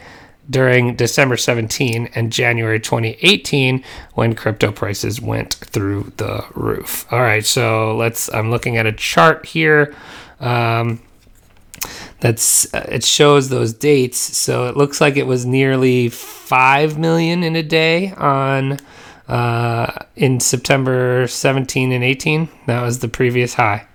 during 0.50 0.96
December 0.96 1.36
17 1.36 2.10
and 2.14 2.32
January 2.32 2.80
2018 2.80 3.82
when 4.14 4.34
crypto 4.34 4.72
prices 4.72 5.20
went 5.20 5.54
through 5.54 6.12
the 6.16 6.44
roof. 6.54 7.06
All 7.12 7.20
right, 7.20 7.44
so 7.44 7.96
let's 7.96 8.32
I'm 8.32 8.50
looking 8.50 8.76
at 8.76 8.86
a 8.86 8.92
chart 8.92 9.46
here. 9.46 9.94
Um, 10.40 11.00
that's 12.20 12.72
uh, 12.72 12.86
it 12.88 13.04
shows 13.04 13.48
those 13.48 13.72
dates 13.72 14.18
so 14.18 14.68
it 14.68 14.76
looks 14.76 15.00
like 15.00 15.16
it 15.16 15.26
was 15.26 15.44
nearly 15.44 16.08
5 16.08 16.96
million 16.96 17.42
in 17.42 17.56
a 17.56 17.62
day 17.62 18.12
on 18.12 18.78
uh, 19.28 19.92
in 20.14 20.38
September 20.38 21.26
17 21.26 21.90
and 21.90 22.04
18 22.04 22.48
that 22.66 22.82
was 22.82 23.00
the 23.00 23.08
previous 23.08 23.54
high 23.54 23.86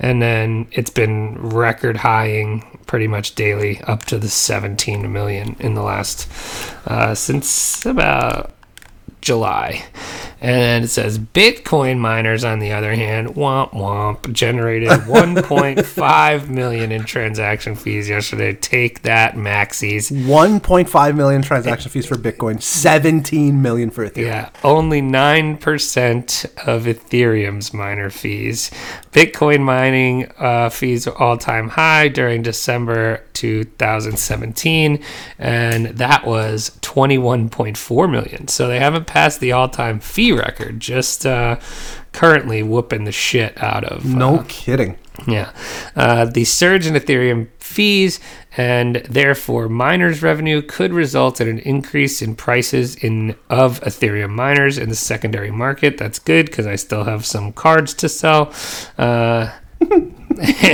and 0.00 0.20
then 0.20 0.66
it's 0.72 0.90
been 0.90 1.36
record 1.50 1.98
highing 1.98 2.78
pretty 2.86 3.06
much 3.06 3.34
daily 3.34 3.80
up 3.82 4.04
to 4.06 4.18
the 4.18 4.28
17 4.28 5.12
million 5.12 5.54
in 5.60 5.74
the 5.74 5.82
last 5.82 6.28
uh, 6.86 7.14
since 7.14 7.84
about 7.86 8.50
July. 9.20 9.84
And 10.42 10.86
it 10.86 10.88
says 10.88 11.18
Bitcoin 11.18 11.98
miners, 11.98 12.44
on 12.44 12.60
the 12.60 12.72
other 12.72 12.94
hand, 12.94 13.28
womp 13.28 13.72
womp, 13.72 14.32
generated 14.32 14.88
1.5 14.88 16.48
million 16.48 16.92
in 16.92 17.04
transaction 17.04 17.76
fees 17.76 18.08
yesterday. 18.08 18.54
Take 18.54 19.02
that, 19.02 19.34
maxis. 19.34 20.10
1.5 20.10 21.16
million 21.16 21.42
transaction 21.42 21.90
fees 21.90 22.06
for 22.06 22.14
Bitcoin, 22.16 22.62
17 22.62 23.60
million 23.60 23.90
for 23.90 24.08
Ethereum. 24.08 24.24
Yeah, 24.24 24.50
only 24.64 25.02
9% 25.02 26.66
of 26.66 26.84
Ethereum's 26.84 27.74
miner 27.74 28.08
fees. 28.08 28.70
Bitcoin 29.12 29.60
mining 29.60 30.30
uh, 30.38 30.70
fees 30.70 31.06
are 31.06 31.16
all 31.18 31.36
time 31.36 31.68
high 31.68 32.08
during 32.08 32.40
December 32.42 33.24
2017, 33.34 35.02
and 35.38 35.86
that 35.86 36.24
was 36.24 36.78
21.4 36.80 38.10
million. 38.10 38.48
So 38.48 38.68
they 38.68 38.78
haven't 38.78 39.06
passed 39.10 39.40
the 39.40 39.50
all 39.50 39.68
time 39.68 39.98
fee 39.98 40.30
record, 40.30 40.78
just 40.78 41.26
uh, 41.26 41.56
currently 42.12 42.62
whooping 42.62 43.02
the 43.02 43.12
shit 43.12 43.60
out 43.60 43.82
of. 43.82 44.04
No 44.04 44.36
uh, 44.36 44.44
kidding. 44.46 44.96
yeah. 45.26 45.50
Uh, 45.96 46.26
the 46.26 46.44
surge 46.44 46.86
in 46.86 46.94
Ethereum 46.94 47.48
fees 47.58 48.20
and 48.56 48.96
therefore 49.10 49.68
miners' 49.68 50.22
revenue 50.22 50.62
could 50.62 50.92
result 50.92 51.40
in 51.40 51.48
an 51.48 51.58
increase 51.58 52.22
in 52.22 52.36
prices 52.36 52.94
in 52.94 53.34
of 53.48 53.80
Ethereum 53.80 54.30
miners 54.30 54.78
in 54.78 54.88
the 54.88 54.94
secondary 54.94 55.50
market. 55.50 55.98
That's 55.98 56.20
good 56.20 56.46
because 56.46 56.68
I 56.68 56.76
still 56.76 57.02
have 57.02 57.26
some 57.26 57.52
cards 57.52 57.94
to 57.94 58.08
sell. 58.08 58.54
Uh, 58.96 59.50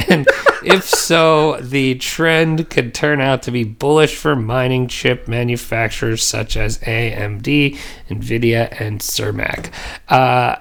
and 0.08 0.28
if 0.64 0.84
so, 0.84 1.58
the 1.60 1.94
trend 1.96 2.68
could 2.70 2.94
turn 2.94 3.20
out 3.20 3.42
to 3.42 3.50
be 3.50 3.64
bullish 3.64 4.16
for 4.16 4.36
mining 4.36 4.88
chip 4.88 5.28
manufacturers 5.28 6.22
such 6.22 6.56
as 6.56 6.78
AMD, 6.80 7.78
Nvidia, 8.08 8.80
and 8.80 9.00
Cermac. 9.00 9.72
Uh, 10.08 10.56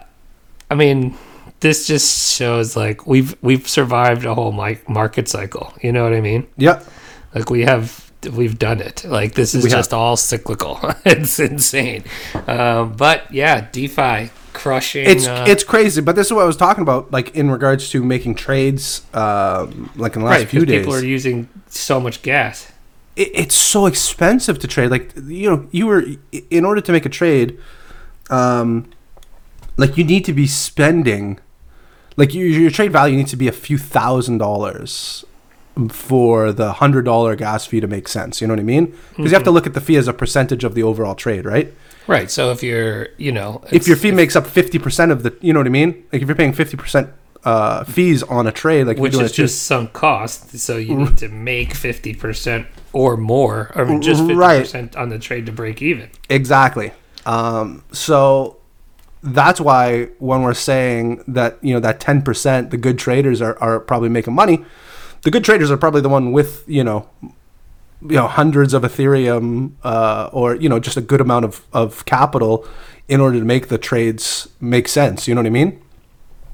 I 0.69 0.75
mean, 0.75 1.15
this 1.60 1.88
just 1.88 2.36
shows 2.36 2.75
like 2.75 3.08
we've 3.08 3.36
we've 3.41 3.67
survived 3.67 4.25
a 4.25 4.34
whole 4.34 4.51
market 4.51 5.27
cycle. 5.27 5.73
You 5.81 5.91
know 5.91 6.03
what 6.03 6.13
I 6.13 6.21
mean? 6.21 6.47
Yep. 6.58 6.86
Like 7.34 7.49
we 7.49 7.62
have 7.63 8.12
we've 8.31 8.58
done 8.58 8.81
it. 8.81 9.03
Like 9.05 9.34
this 9.34 9.53
is 9.55 9.63
We 9.63 9.69
have. 9.69 9.79
just 9.79 9.93
all 9.93 10.17
cyclical. 10.17 10.79
it's 11.05 11.39
insane. 11.39 12.03
Um, 12.47 12.93
but 12.93 13.31
yeah, 13.34 13.67
DeFi 13.71 14.31
crushing. 14.56 15.06
It's 15.06 15.28
uh, 15.28 15.46
it's 15.48 15.63
crazy, 15.63 16.02
but 16.02 16.15
this 16.15 16.28
is 16.28 16.34
what 16.34 16.44
I 16.44 16.46
was 16.46 16.58
talking 16.58 16.82
about, 16.82 17.12
like 17.12 17.36
in 17.36 17.52
regards 17.52 17.89
to 17.91 18.04
making 18.04 18.36
trades, 18.36 19.02
um, 19.13 19.89
like 19.96 20.15
in 20.15 20.22
the 20.22 20.28
last 20.28 20.39
right 20.39 20.48
few 20.48 20.65
days. 20.65 20.82
people 20.82 20.96
are 20.96 21.04
using 21.04 21.48
so 21.68 22.00
much 22.00 22.22
gas. 22.22 22.72
it, 23.15 23.30
it's 23.34 23.56
so 23.56 23.86
expensive 23.86 24.58
to 24.60 24.68
trade. 24.68 24.89
Like 24.91 25.13
you 25.26 25.50
know, 25.50 25.68
you 25.72 25.86
were 25.88 26.04
in 26.50 26.65
order 26.65 26.82
to 26.82 26.91
make 26.91 27.06
a 27.06 27.10
trade, 27.10 27.58
um, 28.30 28.89
like 29.78 29.98
you 29.98 30.04
need 30.04 30.26
to 30.26 30.34
be 30.34 30.48
spending, 30.48 31.39
like 32.18 32.34
your, 32.34 32.48
your 32.48 32.72
trade 32.72 32.91
value 32.91 33.15
needs 33.18 33.32
to 33.32 33.38
be 33.38 33.48
a 33.48 33.52
few 33.54 33.78
thousand 33.78 34.38
dollars 34.39 35.26
for 35.89 36.54
the 36.54 36.72
hundred 36.74 37.04
dollar 37.04 37.36
gas 37.36 37.65
fee 37.65 37.82
to 37.82 37.88
make 37.88 38.08
sense. 38.08 38.39
You 38.39 38.48
know 38.48 38.54
what 38.54 38.62
I 38.62 38.63
mean? 38.63 38.96
Because 39.10 39.32
you 39.32 39.36
have 39.36 39.44
to 39.44 39.52
look 39.52 39.68
at 39.68 39.74
the 39.74 39.82
fee 39.82 39.98
as 39.98 40.08
a 40.08 40.13
percentage 40.13 40.63
of 40.63 40.74
the 40.74 40.84
overall 40.84 41.15
trade, 41.15 41.44
right? 41.46 41.74
Right. 42.08 42.30
So 42.30 42.52
if 42.52 42.62
you're, 42.63 43.10
you 43.18 43.32
know, 43.32 43.63
if 43.72 43.88
your 43.88 43.98
fee 43.98 44.12
makes 44.12 44.36
up 44.36 44.46
fifty 44.46 44.78
percent 44.80 45.12
of 45.12 45.24
the, 45.24 45.36
you 45.41 45.54
know 45.54 45.60
what 45.60 45.68
I 45.68 45.72
mean? 45.72 46.06
Like 46.13 46.22
if 46.22 46.28
you're 46.28 46.36
paying 46.36 46.54
fifty 46.54 46.78
percent 46.78 47.10
uh, 47.44 47.84
fees 47.84 48.24
on 48.24 48.48
a 48.48 48.52
trade, 48.52 48.86
like 48.88 48.98
if 48.98 49.02
which 49.02 49.13
you're 49.13 49.20
doing 49.20 49.26
is 49.26 49.32
just 49.36 49.63
sunk 49.63 49.94
cost, 49.94 50.58
so 50.58 50.78
you 50.78 50.96
need 50.96 51.18
to 51.18 51.30
make 51.30 51.74
fifty 51.74 52.13
percent 52.13 52.68
or 52.94 53.18
more, 53.18 53.72
or 53.76 54.00
just 54.00 54.22
fifty 54.22 54.36
Right. 54.36 54.62
percent 54.62 54.96
on 54.96 55.10
the 55.10 55.20
trade 55.20 55.46
to 55.48 55.52
break 55.52 55.82
even. 55.82 56.10
Exactly. 56.30 56.91
Um, 57.26 57.84
so 57.91 58.58
that's 59.24 59.60
why 59.60 60.06
when 60.20 60.44
we're 60.44 60.54
saying 60.54 61.24
that 61.28 61.58
you 61.63 61.74
know 61.74 61.80
that 61.80 62.00
ten 62.00 62.22
percent, 62.22 62.70
the 62.72 62.78
good 62.78 63.00
traders 63.00 63.41
are, 63.41 63.58
are 63.60 63.80
probably 63.80 64.10
making 64.10 64.34
money. 64.36 64.63
The 65.24 65.32
good 65.32 65.44
traders 65.44 65.72
are 65.72 65.78
probably 65.78 66.02
the 66.02 66.10
one 66.10 66.32
with 66.32 66.63
you 66.68 66.84
know, 66.84 67.10
you 68.10 68.15
know 68.15 68.28
hundreds 68.28 68.74
of 68.74 68.84
Ethereum 68.84 69.72
uh, 69.84 70.30
or 70.32 70.56
you 70.56 70.70
know 70.70 70.80
just 70.80 70.98
a 70.98 71.02
good 71.02 71.22
amount 71.22 71.46
of, 71.46 71.65
of 71.74 72.06
capital 72.06 72.68
in 73.08 73.20
order 73.22 73.38
to 73.39 73.46
make 73.46 73.68
the 73.68 73.78
trades 73.78 74.48
make 74.60 74.88
sense. 74.88 75.28
You 75.28 75.36
know 75.36 75.41
what 75.41 75.48
I 75.48 75.52
mean? 75.52 75.82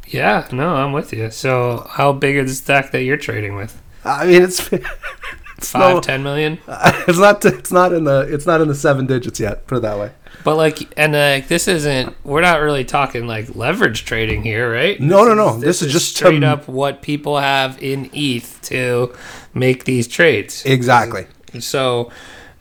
Yeah, 0.08 0.48
no, 0.52 0.76
I'm 0.76 0.92
with 0.92 1.14
you. 1.14 1.32
So 1.32 1.88
how 1.90 2.12
big 2.14 2.36
is 2.36 2.50
the 2.50 2.56
stack 2.64 2.92
that 2.92 3.04
you're 3.04 3.18
trading 3.18 3.56
with? 3.56 3.82
I 4.04 4.26
mean 4.26 4.42
it's 4.42 4.72
it's 5.58 5.72
Five, 5.72 5.96
no- 5.96 6.02
ten 6.02 6.24
million? 6.24 6.60
it's 6.68 7.20
not 7.20 7.46
it's 7.46 7.72
not 7.72 7.94
in 7.94 8.04
the 8.04 8.22
it's 8.30 8.46
not 8.46 8.62
in 8.62 8.68
the 8.68 8.76
seven 8.76 9.06
digits 9.06 9.40
yet. 9.40 9.68
Put 9.68 9.78
it 9.78 9.82
that 9.82 9.98
way. 10.00 10.12
But 10.44 10.56
like, 10.56 10.92
and 10.98 11.14
like, 11.14 11.50
this 11.50 11.68
isn't. 11.68 12.16
We're 12.26 12.42
not 12.42 12.62
really 12.62 12.84
talking 12.84 13.28
like 13.28 13.56
leverage 13.56 14.06
trading 14.06 14.42
here, 14.42 14.72
right? 14.74 15.00
No, 15.00 15.24
no, 15.24 15.36
no. 15.36 15.60
This 15.60 15.84
is 15.84 15.92
just 15.94 16.16
straight 16.16 16.40
to- 16.40 16.48
up 16.48 16.68
what 16.68 17.04
people 17.04 17.38
have 17.38 17.82
in 17.84 18.10
ETH 18.12 18.60
to 18.64 19.14
make 19.54 19.84
these 19.84 20.08
trades. 20.08 20.66
Exactly. 20.66 21.28
So, 21.60 22.12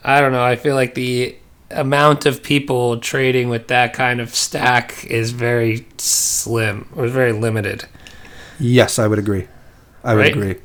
I 0.05 0.20
don't 0.20 0.33
know. 0.33 0.42
I 0.44 0.57
feel 0.57 0.74
like 0.74 0.94
the 0.94 1.37
amount 1.70 2.26
of 2.26 2.42
people 2.42 2.98
trading 2.98 3.48
with 3.48 3.68
that 3.68 3.92
kind 3.92 4.20
of 4.20 4.35
stack 4.35 5.05
is 5.07 5.31
very 5.31 5.87
slim 5.98 6.88
or 6.96 7.07
very 7.07 7.33
limited. 7.33 7.87
Yes, 8.59 8.98
I 8.98 9.07
would 9.07 9.18
agree. 9.18 9.46
I 10.03 10.14
would 10.14 10.20
Right? 10.22 10.33
agree. 10.37 10.57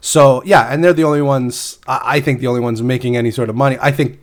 So 0.00 0.42
yeah, 0.44 0.72
and 0.72 0.84
they're 0.84 0.92
the 0.92 1.04
only 1.04 1.22
ones. 1.22 1.78
I 1.86 2.16
I 2.16 2.20
think 2.20 2.40
the 2.40 2.46
only 2.46 2.60
ones 2.60 2.82
making 2.82 3.16
any 3.16 3.30
sort 3.30 3.48
of 3.48 3.56
money. 3.56 3.78
I 3.80 3.90
think, 3.90 4.18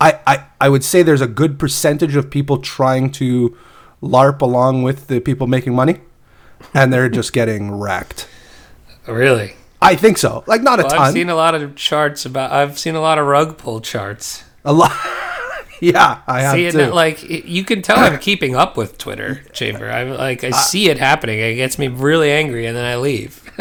I, 0.00 0.18
I 0.26 0.44
I 0.60 0.68
would 0.68 0.84
say 0.84 1.02
there's 1.02 1.20
a 1.20 1.26
good 1.28 1.58
percentage 1.58 2.16
of 2.16 2.30
people 2.30 2.58
trying 2.58 3.10
to 3.12 3.56
LARP 4.02 4.42
along 4.42 4.82
with 4.82 5.06
the 5.06 5.20
people 5.20 5.46
making 5.46 5.74
money, 5.74 6.00
and 6.74 6.92
they're 6.92 7.08
just 7.08 7.32
getting 7.32 7.70
wrecked. 7.70 8.28
Really? 9.06 9.54
I 9.84 9.96
think 9.96 10.18
so. 10.18 10.44
Like 10.46 10.62
not 10.62 10.80
a 10.80 10.84
ton. 10.84 10.98
I've 10.98 11.12
seen 11.12 11.28
a 11.28 11.34
lot 11.34 11.54
of 11.54 11.76
charts 11.76 12.24
about. 12.26 12.52
I've 12.52 12.78
seen 12.78 12.94
a 12.94 13.00
lot 13.00 13.18
of 13.18 13.26
rug 13.26 13.58
pull 13.58 13.80
charts. 13.80 14.44
a 14.64 14.72
lot. 14.72 14.92
yeah, 15.80 16.22
I 16.26 16.40
have 16.42 16.54
See, 16.54 16.66
it, 16.66 16.72
too. 16.72 16.86
like 16.86 17.22
you 17.28 17.64
can 17.64 17.82
tell 17.82 17.98
I'm 17.98 18.18
keeping 18.18 18.54
up 18.56 18.76
with 18.76 18.98
Twitter, 18.98 19.42
Chamber. 19.52 19.90
I 19.90 20.04
like 20.04 20.42
I 20.44 20.50
see 20.50 20.88
it 20.88 20.98
happening. 20.98 21.38
It 21.38 21.54
gets 21.56 21.78
me 21.78 21.88
really 21.88 22.30
angry, 22.32 22.66
and 22.66 22.76
then 22.76 22.84
I 22.84 22.96
leave. 22.96 23.42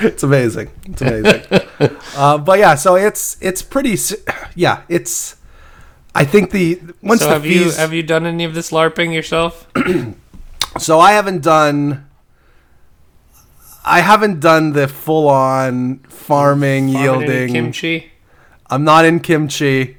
it's 0.00 0.22
amazing. 0.22 0.70
It's 0.84 1.02
amazing. 1.02 1.42
uh, 2.16 2.38
but 2.38 2.58
yeah, 2.58 2.74
so 2.74 2.96
it's 2.96 3.36
it's 3.40 3.62
pretty. 3.62 3.96
Yeah, 4.54 4.82
it's. 4.88 5.36
I 6.14 6.24
think 6.24 6.50
the 6.50 6.80
once 7.02 7.20
so 7.20 7.26
the 7.26 7.32
have 7.34 7.46
you 7.46 7.70
have 7.72 7.92
you 7.92 8.02
done 8.02 8.26
any 8.26 8.44
of 8.44 8.54
this 8.54 8.70
LARPing 8.70 9.14
yourself? 9.14 9.66
So 10.78 11.00
I 11.00 11.12
haven't 11.12 11.42
done. 11.42 12.06
I 13.84 14.00
haven't 14.00 14.40
done 14.40 14.72
the 14.72 14.86
full 14.88 15.28
on 15.28 15.98
farming, 16.00 16.92
Farming 16.92 17.02
yielding. 17.02 17.52
kimchi. 17.52 18.10
I'm 18.68 18.84
not 18.84 19.04
in 19.04 19.20
kimchi. 19.20 19.96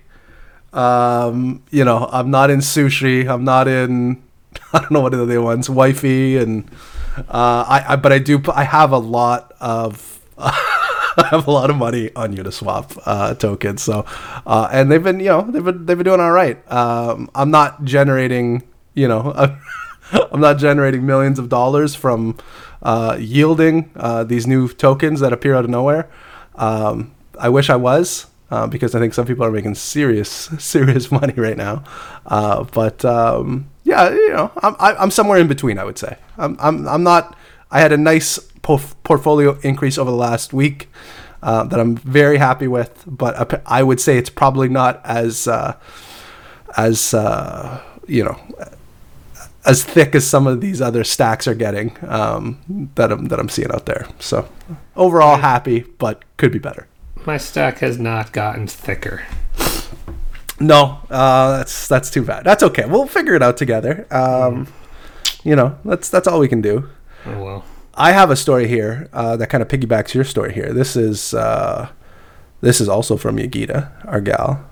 Um, 0.73 1.63
you 1.71 1.83
know, 1.83 2.07
I'm 2.11 2.31
not 2.31 2.49
in 2.49 2.59
sushi. 2.59 3.27
I'm 3.27 3.43
not 3.43 3.67
in. 3.67 4.21
I 4.73 4.79
don't 4.79 4.91
know 4.91 5.01
what 5.01 5.13
are 5.13 5.17
the 5.17 5.23
other 5.23 5.41
ones, 5.41 5.69
wifey, 5.69 6.37
and 6.37 6.69
uh, 7.17 7.65
I, 7.67 7.85
I. 7.89 7.95
But 7.97 8.13
I 8.13 8.19
do. 8.19 8.41
I 8.53 8.63
have 8.63 8.91
a 8.91 8.97
lot 8.97 9.53
of. 9.59 10.19
I 10.37 11.27
have 11.27 11.45
a 11.45 11.51
lot 11.51 11.69
of 11.69 11.75
money 11.75 12.09
on 12.15 12.33
Uniswap 12.33 12.97
uh, 13.05 13.33
tokens. 13.33 13.83
So, 13.83 14.05
uh, 14.45 14.69
and 14.71 14.89
they've 14.89 15.03
been, 15.03 15.19
you 15.19 15.25
know, 15.25 15.41
they've 15.41 15.63
been 15.63 15.85
they've 15.85 15.97
been 15.97 16.05
doing 16.05 16.21
all 16.21 16.31
right. 16.31 16.57
Um, 16.71 17.29
I'm 17.35 17.51
not 17.51 17.83
generating, 17.83 18.63
you 18.93 19.09
know, 19.09 19.57
I'm 20.31 20.39
not 20.41 20.57
generating 20.57 21.05
millions 21.05 21.39
of 21.39 21.49
dollars 21.49 21.95
from 21.95 22.37
uh, 22.81 23.17
yielding 23.19 23.91
uh, 23.95 24.23
these 24.23 24.47
new 24.47 24.67
tokens 24.69 25.19
that 25.19 25.31
appear 25.33 25.55
out 25.55 25.63
of 25.65 25.69
nowhere. 25.69 26.09
Um, 26.55 27.13
I 27.39 27.49
wish 27.49 27.69
I 27.69 27.75
was. 27.75 28.27
Uh, 28.49 28.67
because 28.67 28.93
I 28.93 28.99
think 28.99 29.13
some 29.13 29.25
people 29.25 29.45
are 29.45 29.51
making 29.51 29.75
serious, 29.75 30.29
serious 30.59 31.09
money 31.09 31.33
right 31.37 31.55
now, 31.55 31.85
uh, 32.25 32.65
but 32.65 33.05
um, 33.05 33.69
yeah, 33.85 34.09
you 34.09 34.33
know, 34.33 34.51
I'm, 34.61 34.75
I- 34.77 34.95
I'm 34.95 35.09
somewhere 35.09 35.39
in 35.39 35.47
between. 35.47 35.77
I 35.79 35.85
would 35.85 35.97
say 35.97 36.17
I'm, 36.37 36.57
I'm, 36.59 36.85
I'm 36.85 37.01
not. 37.01 37.37
I 37.71 37.79
had 37.79 37.93
a 37.93 37.97
nice 37.97 38.39
po- 38.61 38.81
portfolio 39.05 39.57
increase 39.61 39.97
over 39.97 40.11
the 40.11 40.17
last 40.17 40.51
week 40.51 40.89
uh, 41.41 41.63
that 41.63 41.79
I'm 41.79 41.95
very 41.95 42.39
happy 42.39 42.67
with, 42.67 43.05
but 43.07 43.39
ap- 43.39 43.63
I 43.65 43.83
would 43.83 44.01
say 44.01 44.17
it's 44.17 44.29
probably 44.29 44.67
not 44.67 44.99
as 45.05 45.47
uh, 45.47 45.77
as 46.75 47.13
you 48.05 48.25
know 48.25 48.37
as 49.65 49.83
thick 49.83 50.15
as 50.15 50.25
some 50.27 50.47
of 50.47 50.61
these 50.61 50.81
other 50.81 51.03
stacks 51.03 51.47
are 51.47 51.55
getting 51.55 51.95
um, 52.07 52.89
that 52.95 53.11
I'm 53.11 53.25
that 53.25 53.39
I'm 53.39 53.49
seeing 53.49 53.71
out 53.71 53.85
there. 53.85 54.07
So 54.19 54.47
overall, 54.95 55.37
happy, 55.37 55.81
but 55.97 56.23
could 56.37 56.51
be 56.51 56.59
better. 56.59 56.87
My 57.25 57.37
stack 57.37 57.79
has 57.79 57.99
not 57.99 58.31
gotten 58.33 58.67
thicker. 58.67 59.23
No, 60.59 60.99
uh, 61.09 61.57
that's 61.57 61.87
that's 61.87 62.09
too 62.11 62.23
bad. 62.23 62.43
That's 62.43 62.63
okay. 62.63 62.85
We'll 62.85 63.07
figure 63.07 63.35
it 63.35 63.41
out 63.43 63.57
together. 63.57 64.07
Um, 64.11 64.67
You 65.43 65.55
know, 65.55 65.77
that's 65.83 66.09
that's 66.09 66.27
all 66.27 66.39
we 66.39 66.47
can 66.47 66.61
do. 66.61 66.87
Oh 67.25 67.43
well. 67.43 67.65
I 67.95 68.11
have 68.11 68.29
a 68.31 68.35
story 68.35 68.67
here 68.67 69.09
uh, 69.11 69.35
that 69.37 69.47
kind 69.47 69.61
of 69.61 69.67
piggybacks 69.67 70.13
your 70.13 70.23
story 70.23 70.53
here. 70.53 70.71
This 70.71 70.95
is 70.95 71.33
uh, 71.33 71.89
this 72.61 72.79
is 72.79 72.87
also 72.87 73.17
from 73.17 73.37
Yogita, 73.37 73.89
our 74.05 74.21
gal. 74.21 74.63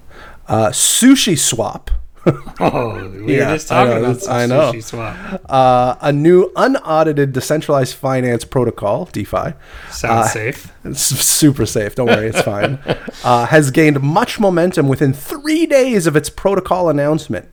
Uh, 0.48 0.70
sushi 0.70 1.38
swap, 1.38 1.92
Oh, 2.60 3.10
we 3.26 3.38
Yeah, 3.38 3.48
were 3.52 3.54
just 3.56 3.72
I 3.72 3.86
talking 3.86 4.04
know, 4.04 4.12
about 4.12 4.30
I 4.30 4.46
know. 4.46 4.72
sushi 4.74 4.84
swap. 4.84 5.42
uh, 5.50 5.96
a 6.02 6.12
new 6.12 6.52
unaudited 6.56 7.32
decentralized 7.34 7.96
finance 7.96 8.44
protocol 8.46 9.06
(DeFi). 9.12 9.54
Sounds 9.92 10.04
Uh, 10.04 10.28
safe. 10.28 10.72
It's 10.84 11.02
super 11.02 11.66
safe. 11.66 11.96
Don't 11.96 12.08
worry, 12.08 12.28
it's 12.28 12.42
fine. 12.42 12.80
Uh, 13.24 13.46
has 13.48 13.70
gained 13.72 14.02
much 14.02 14.40
momentum 14.40 14.88
within 14.88 15.12
three 15.14 15.66
days 15.66 16.08
of 16.08 16.16
its 16.16 16.30
protocol 16.30 16.90
announcement. 16.90 17.50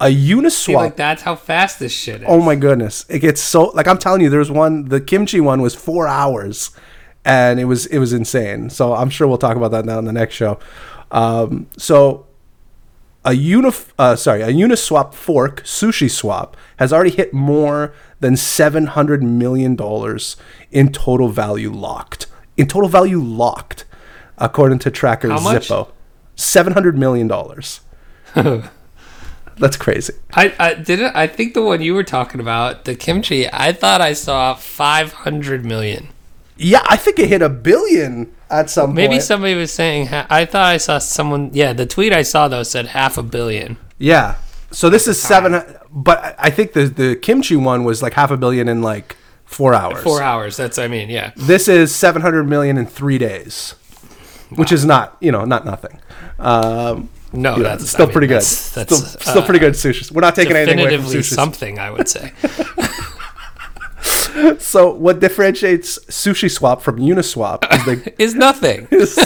A 0.00 0.10
See, 0.10 0.32
Uniswap. 0.32 0.74
like 0.74 0.96
that's 0.96 1.22
how 1.22 1.34
fast 1.36 1.78
this 1.78 1.92
shit 1.92 2.20
is. 2.22 2.26
Oh 2.28 2.40
my 2.40 2.54
goodness! 2.56 3.04
It 3.08 3.18
gets 3.20 3.40
so 3.42 3.64
like 3.74 3.86
I'm 3.88 3.98
telling 3.98 4.20
you, 4.22 4.28
there 4.30 4.38
was 4.38 4.50
one. 4.50 4.86
The 4.86 5.00
kimchi 5.00 5.40
one 5.40 5.60
was 5.62 5.74
four 5.74 6.06
hours, 6.06 6.70
and 7.24 7.58
it 7.60 7.64
was 7.64 7.86
it 7.86 7.98
was 7.98 8.12
insane. 8.12 8.68
So 8.70 8.94
I'm 8.94 9.08
sure 9.10 9.26
we'll 9.26 9.38
talk 9.38 9.56
about 9.56 9.70
that 9.70 9.84
now 9.86 9.98
in 9.98 10.04
the 10.04 10.12
next 10.12 10.34
show. 10.34 10.58
Um, 11.10 11.66
so 11.78 12.25
a 13.26 13.30
unif 13.30 13.90
uh, 13.98 14.14
sorry 14.14 14.40
a 14.40 14.48
Uniswap 14.48 15.12
fork 15.12 15.62
Sushi 15.64 16.08
Swap 16.08 16.56
has 16.76 16.92
already 16.92 17.10
hit 17.10 17.34
more 17.34 17.92
than 18.20 18.36
seven 18.36 18.86
hundred 18.86 19.22
million 19.22 19.74
dollars 19.74 20.36
in 20.70 20.92
total 20.92 21.28
value 21.28 21.70
locked. 21.70 22.28
In 22.56 22.68
total 22.68 22.88
value 22.88 23.20
locked, 23.20 23.84
according 24.38 24.78
to 24.80 24.90
tracker 24.90 25.28
How? 25.28 25.38
Zippo, 25.38 25.90
seven 26.36 26.72
hundred 26.72 26.96
million 26.96 27.26
dollars. 27.26 27.80
That's 29.58 29.76
crazy. 29.76 30.12
I, 30.34 30.54
I 30.58 30.74
didn't. 30.74 31.16
I 31.16 31.26
think 31.26 31.54
the 31.54 31.62
one 31.62 31.80
you 31.80 31.94
were 31.94 32.04
talking 32.04 32.40
about, 32.40 32.84
the 32.84 32.94
kimchi. 32.94 33.50
I 33.50 33.72
thought 33.72 34.00
I 34.00 34.12
saw 34.12 34.54
five 34.54 35.12
hundred 35.12 35.64
million. 35.64 36.08
Yeah, 36.58 36.82
I 36.88 36.96
think 36.96 37.18
it 37.18 37.28
hit 37.28 37.42
a 37.42 37.48
billion 37.48 38.32
at 38.50 38.70
some 38.70 38.86
point. 38.86 38.96
Maybe 38.96 39.14
point. 39.14 39.22
somebody 39.22 39.54
was 39.54 39.72
saying. 39.72 40.06
ha- 40.06 40.26
I 40.30 40.44
thought 40.46 40.64
I 40.66 40.76
saw 40.78 40.98
someone. 40.98 41.50
Yeah, 41.52 41.72
the 41.72 41.86
tweet 41.86 42.12
I 42.12 42.22
saw 42.22 42.48
though 42.48 42.62
said 42.62 42.86
half 42.88 43.18
a 43.18 43.22
billion. 43.22 43.76
Yeah. 43.98 44.36
So 44.70 44.90
this 44.90 45.06
is 45.06 45.20
seven, 45.20 45.62
but 45.90 46.34
I- 46.38 46.50
think 46.50 46.72
the 46.72 46.86
the 46.86 47.16
kimchi 47.16 47.56
one 47.56 47.84
was 47.84 48.02
like 48.02 48.14
half 48.14 48.30
a 48.30 48.36
billion 48.36 48.68
in 48.68 48.80
like 48.82 49.16
four 49.44 49.74
hours. 49.74 50.02
Four 50.02 50.22
hours. 50.22 50.56
That's. 50.56 50.78
I 50.78 50.88
mean, 50.88 51.08
yeah. 51.10 51.32
This 51.36 51.68
is 51.68 51.94
seven 51.94 52.22
hundred 52.22 52.44
million 52.44 52.78
in 52.78 52.86
three 52.86 53.18
days, 53.18 53.74
which 54.54 54.72
is 54.72 54.84
not 54.84 55.16
you 55.20 55.30
know 55.32 55.44
not 55.44 55.64
nothing. 55.66 56.00
Um, 56.38 57.10
No, 57.32 57.58
that's 57.62 57.90
still 57.90 58.04
I 58.04 58.06
mean, 58.06 58.12
pretty 58.12 58.26
good. 58.28 58.36
That's, 58.36 58.70
that's 58.72 58.96
still, 58.96 59.20
still 59.20 59.42
uh, 59.42 59.44
pretty 59.44 59.58
good 59.60 59.74
sushi. 59.74 60.10
We're 60.10 60.20
not 60.22 60.34
taking 60.34 60.56
anything 60.56 60.80
away 60.80 60.96
from 60.96 61.04
Definitively 61.04 61.20
sushi. 61.20 61.34
something, 61.34 61.78
I 61.78 61.90
would 61.90 62.08
say. 62.08 62.32
So 64.58 64.92
what 64.92 65.20
differentiates 65.20 65.98
Sushi 66.06 66.50
Swap 66.50 66.82
from 66.82 66.98
Uniswap 66.98 67.64
is 67.72 67.84
the 67.84 68.14
Is 68.22 68.34
nothing. 68.34 68.88
is, 68.90 69.16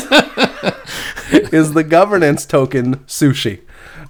is 1.53 1.73
the 1.73 1.85
governance 1.85 2.47
token 2.47 2.97
Sushi. 3.07 3.61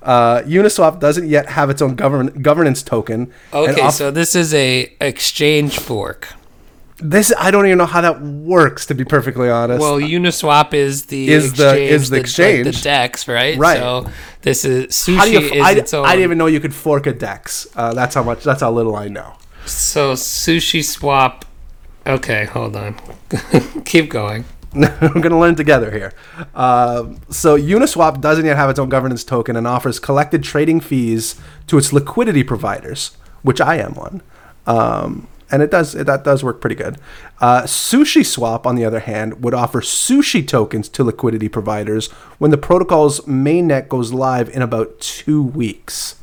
Uh, 0.03 0.41
Uniswap 0.43 0.99
doesn't 1.01 1.29
yet 1.29 1.51
have 1.51 1.69
its 1.71 1.83
own 1.83 1.95
govern- 1.95 2.43
governance 2.43 2.83
token. 2.83 3.33
Okay, 3.53 3.81
off- 3.81 3.95
so 3.95 4.11
this 4.11 4.35
is 4.35 4.55
a 4.55 4.93
exchange 5.01 5.79
fork. 5.79 6.29
this 6.99 7.33
I 7.39 7.51
don't 7.51 7.67
even 7.67 7.79
know 7.79 7.87
how 7.87 8.01
that 8.01 8.21
works. 8.23 8.87
To 8.87 8.95
be 8.95 9.05
perfectly 9.05 9.51
honest, 9.51 9.81
Well, 9.81 9.99
Uniswap 9.99 10.73
is 10.75 11.07
the 11.07 11.29
Is 11.29 11.53
the- 11.55 11.69
exchange, 11.71 11.91
is 11.93 12.11
the 12.11 12.17
exchange. 12.21 12.67
the 12.67 12.83
DEX, 12.83 13.29
right? 13.29 13.59
Right. 13.59 13.79
So 13.79 14.07
this 14.43 14.65
is 14.65 14.87
sushi 14.89 15.17
how 15.17 15.25
do 15.27 15.31
you? 15.33 15.39
is 15.41 15.63
I, 15.63 15.73
its 15.73 15.93
own. 15.95 16.07
I 16.07 16.11
didn't 16.13 16.25
even 16.25 16.39
know 16.39 16.47
you 16.47 16.61
could 16.61 16.75
fork 16.75 17.07
a 17.07 17.13
Dex. 17.13 17.67
Uh, 17.77 17.93
that's 17.95 18.15
how 18.15 18.23
much. 18.23 18.43
That's 18.43 18.61
how 18.63 18.71
little 18.73 18.97
I 18.97 19.09
know. 19.09 19.35
So 19.67 20.15
sushi 20.15 20.85
swap. 20.85 21.45
Okay, 22.07 22.45
hold 22.47 22.77
on. 22.77 22.97
Keep 23.85 24.11
going. 24.11 24.45
We're 24.75 24.99
going 24.99 25.31
to 25.31 25.39
learn 25.39 25.57
together 25.57 25.91
here. 25.91 26.13
Um, 26.55 27.21
so 27.29 27.59
Uniswap 27.59 28.21
doesn't 28.21 28.45
yet 28.45 28.57
have 28.57 28.71
its 28.71 28.79
own 28.79 28.89
governance 28.89 29.25
token 29.25 29.57
and 29.57 29.67
offers 29.67 29.99
collected 29.99 30.45
trading 30.45 30.81
fees 30.81 31.41
to 31.67 31.77
its 31.77 31.93
liquidity 31.93 32.45
providers, 32.45 33.17
which 33.43 33.61
I 33.61 33.77
am 33.77 33.95
one. 33.95 34.23
Um, 34.67 35.27
and 35.51 35.63
it 35.63 35.71
does 35.71 35.93
that 35.93 36.23
does 36.23 36.45
work 36.45 36.61
pretty 36.61 36.77
good. 36.77 36.99
Uh, 37.41 37.63
Sushi 37.63 38.25
Swap, 38.25 38.67
on 38.67 38.77
the 38.77 38.85
other 38.85 39.01
hand, 39.01 39.43
would 39.43 39.55
offer 39.55 39.81
sushi 39.81 40.47
tokens 40.47 40.89
to 40.91 41.03
liquidity 41.03 41.49
providers 41.49 42.07
when 42.39 42.53
the 42.53 42.59
protocol's 42.59 43.21
mainnet 43.23 43.89
goes 43.89 44.13
live 44.13 44.49
in 44.49 44.63
about 44.63 45.01
two 45.01 45.43
weeks. 45.43 46.20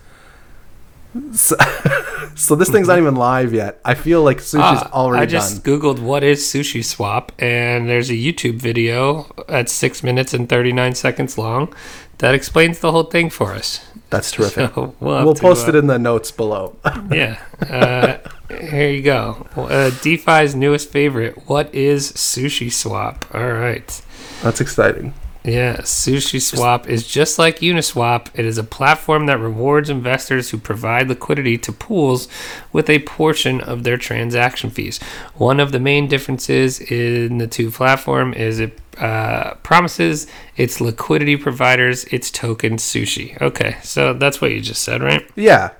So, 1.33 1.55
so 2.35 2.55
this 2.55 2.69
thing's 2.69 2.87
not 2.87 2.97
even 2.97 3.15
live 3.15 3.53
yet. 3.53 3.79
I 3.85 3.93
feel 3.95 4.23
like 4.23 4.37
sushi's 4.37 4.57
Ah, 4.83 4.89
already 4.93 5.23
I 5.23 5.25
just 5.25 5.63
done. 5.63 5.79
googled 5.79 5.99
what 5.99 6.23
is 6.23 6.41
sushi 6.43 6.83
swap, 6.83 7.31
and 7.39 7.87
there's 7.89 8.09
a 8.09 8.13
YouTube 8.13 8.55
video 8.55 9.27
at 9.47 9.69
six 9.69 10.03
minutes 10.03 10.33
and 10.33 10.47
thirty 10.49 10.71
nine 10.73 10.95
seconds 10.95 11.37
long 11.37 11.73
that 12.19 12.33
explains 12.33 12.79
the 12.79 12.91
whole 12.91 13.03
thing 13.03 13.29
for 13.29 13.53
us. 13.53 13.85
That's 14.09 14.31
terrific. 14.31 14.71
So 14.75 14.95
we'll, 14.99 15.25
we'll 15.25 15.33
to, 15.35 15.41
post 15.41 15.65
uh, 15.67 15.69
it 15.69 15.75
in 15.75 15.87
the 15.87 15.99
notes 15.99 16.31
below. 16.31 16.75
Yeah. 17.11 17.39
Uh, 17.61 18.17
here 18.49 18.89
you 18.89 19.01
go. 19.01 19.45
Uh, 19.55 19.91
DeFi's 20.01 20.55
newest 20.55 20.89
favorite. 20.89 21.47
What 21.49 21.73
is 21.75 22.11
Sushi 22.13 22.71
Swap? 22.71 23.25
All 23.33 23.51
right. 23.51 24.01
That's 24.41 24.61
exciting. 24.61 25.13
Yeah, 25.43 25.77
Sushi 25.77 26.41
Swap 26.41 26.89
is 26.89 27.07
just 27.07 27.39
like 27.39 27.59
Uniswap. 27.59 28.27
It 28.33 28.45
is 28.45 28.57
a 28.57 28.63
platform 28.63 29.27
that 29.27 29.39
rewards 29.39 29.89
investors 29.89 30.49
who 30.49 30.57
provide 30.57 31.07
liquidity 31.07 31.57
to 31.59 31.71
pools 31.71 32.27
with 32.73 32.89
a 32.89 32.99
portion 32.99 33.61
of 33.61 33.83
their 33.83 33.97
transaction 33.97 34.69
fees. 34.69 34.99
One 35.35 35.61
of 35.61 35.71
the 35.71 35.79
main 35.79 36.07
differences 36.07 36.81
in 36.81 37.37
the 37.37 37.47
two 37.47 37.71
platform 37.71 38.33
is 38.33 38.59
it 38.59 38.77
uh, 38.97 39.53
promises 39.63 40.27
its 40.57 40.81
liquidity 40.81 41.37
providers 41.37 42.03
its 42.05 42.29
token 42.29 42.77
Sushi. 42.77 43.39
Okay, 43.41 43.77
so 43.83 44.13
that's 44.13 44.41
what 44.41 44.51
you 44.51 44.59
just 44.59 44.81
said, 44.83 45.01
right? 45.01 45.25
Yeah. 45.35 45.71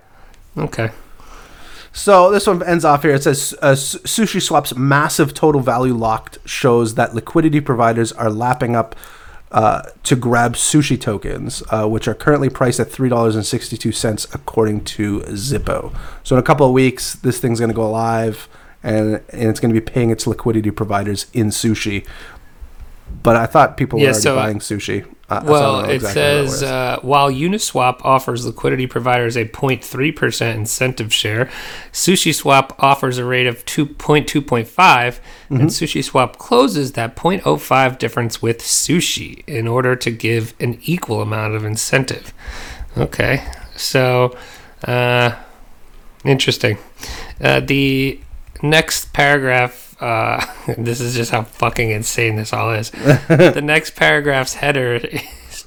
Okay. 0.58 0.91
So 1.91 2.30
this 2.30 2.46
one 2.46 2.62
ends 2.62 2.86
off 2.86 3.02
here. 3.02 3.15
It 3.15 3.24
says 3.24 3.56
uh, 3.62 3.74
Su- 3.74 4.00
Sushi 4.00 4.39
Swap's 4.39 4.76
massive 4.76 5.34
total 5.34 5.62
value 5.62 5.96
locked 5.96 6.38
shows 6.46 6.93
that 6.93 7.15
liquidity 7.15 7.60
providers 7.60 8.12
are 8.12 8.30
lapping 8.30 8.76
up 8.76 8.96
uh, 9.52 9.82
to 10.04 10.16
grab 10.16 10.54
sushi 10.56 11.00
tokens, 11.00 11.64
uh, 11.70 11.88
which 11.88 12.08
are 12.08 12.14
currently 12.14 12.50
priced 12.50 12.80
at 12.80 12.92
three 12.92 13.10
dollars 13.10 13.36
and 13.36 13.46
sixty 13.46 13.78
two 13.78 13.92
cents, 13.92 14.28
according 14.34 14.84
to 14.86 15.22
Zippo. 15.22 15.96
So 16.24 16.36
in 16.36 16.40
a 16.40 16.44
couple 16.44 16.66
of 16.68 16.74
weeks, 16.74 17.14
this 17.16 17.40
thing's 17.40 17.60
going 17.60 17.70
to 17.70 17.76
go 17.76 17.90
live, 17.90 18.50
and 18.84 19.22
and 19.30 19.50
it's 19.50 19.60
going 19.60 19.74
to 19.74 19.80
be 19.80 19.86
paying 19.86 20.10
its 20.10 20.28
liquidity 20.28 20.72
providers 20.72 21.28
in 21.34 21.48
sushi. 21.48 22.06
But 23.24 23.38
I 23.38 23.46
thought 23.46 23.78
people 23.78 24.00
Yeah, 24.00 24.08
were 24.08 24.10
already 24.12 24.22
so- 24.22 24.36
buying 24.36 24.60
sushi. 24.60 25.06
I 25.30 25.44
Well, 25.44 25.82
know 25.82 25.90
it 25.90 25.96
exactly 25.96 26.13
says 26.22 26.63
uh, 26.63 27.00
while 27.02 27.30
Uniswap 27.30 28.00
offers 28.04 28.46
liquidity 28.46 28.88
providers 28.88 29.36
a 29.36 29.44
0.3% 29.44 30.56
incentive 30.56 31.13
share, 31.13 31.50
SushiSwap 31.92 32.76
offers 32.80 33.18
a 33.18 33.26
rate 33.26 33.46
of 33.46 33.66
2.2.5, 33.66 35.20
and 35.50 35.70
SushiSwap 35.70 36.38
closes 36.38 36.94
that 36.94 37.18
0.05 37.18 37.98
difference 37.98 38.42
with 38.42 38.60
Sushi 38.60 39.44
in 39.48 39.68
order 39.68 39.98
to 39.98 40.12
give 40.12 40.54
an 40.62 40.80
equal 40.84 41.22
amount 41.22 41.56
of 41.56 41.66
incentive. 41.66 42.34
Okay, 42.98 43.44
so 43.76 44.36
uh, 44.86 45.36
interesting. 46.24 46.78
Uh, 47.42 47.60
the 47.60 48.22
next 48.62 49.12
paragraph. 49.12 49.87
Uh, 50.00 50.46
this 50.78 51.00
is 51.02 51.16
just 51.16 51.32
how 51.32 51.44
fucking 51.44 51.92
insane 51.92 52.36
this 52.36 52.54
all 52.54 52.72
is. 52.72 52.92
the 52.92 53.62
next 53.64 53.96
paragraph's 53.96 54.56
header 54.56 55.00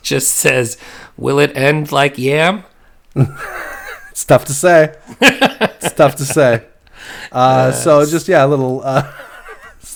just 0.02 0.34
says, 0.34 0.76
"Will 1.16 1.38
it 1.38 1.56
end 1.56 1.92
like 1.92 2.18
yam?" 2.18 2.64
It's 4.10 4.24
tough 4.26 4.44
to 4.46 4.52
say. 4.52 4.94
it's 5.20 5.94
tough 5.94 6.16
to 6.16 6.24
say. 6.24 6.66
Uh, 7.32 7.72
so 7.72 8.04
just 8.04 8.28
yeah, 8.28 8.44
a 8.44 8.48
little 8.48 8.82
uh, 8.84 9.10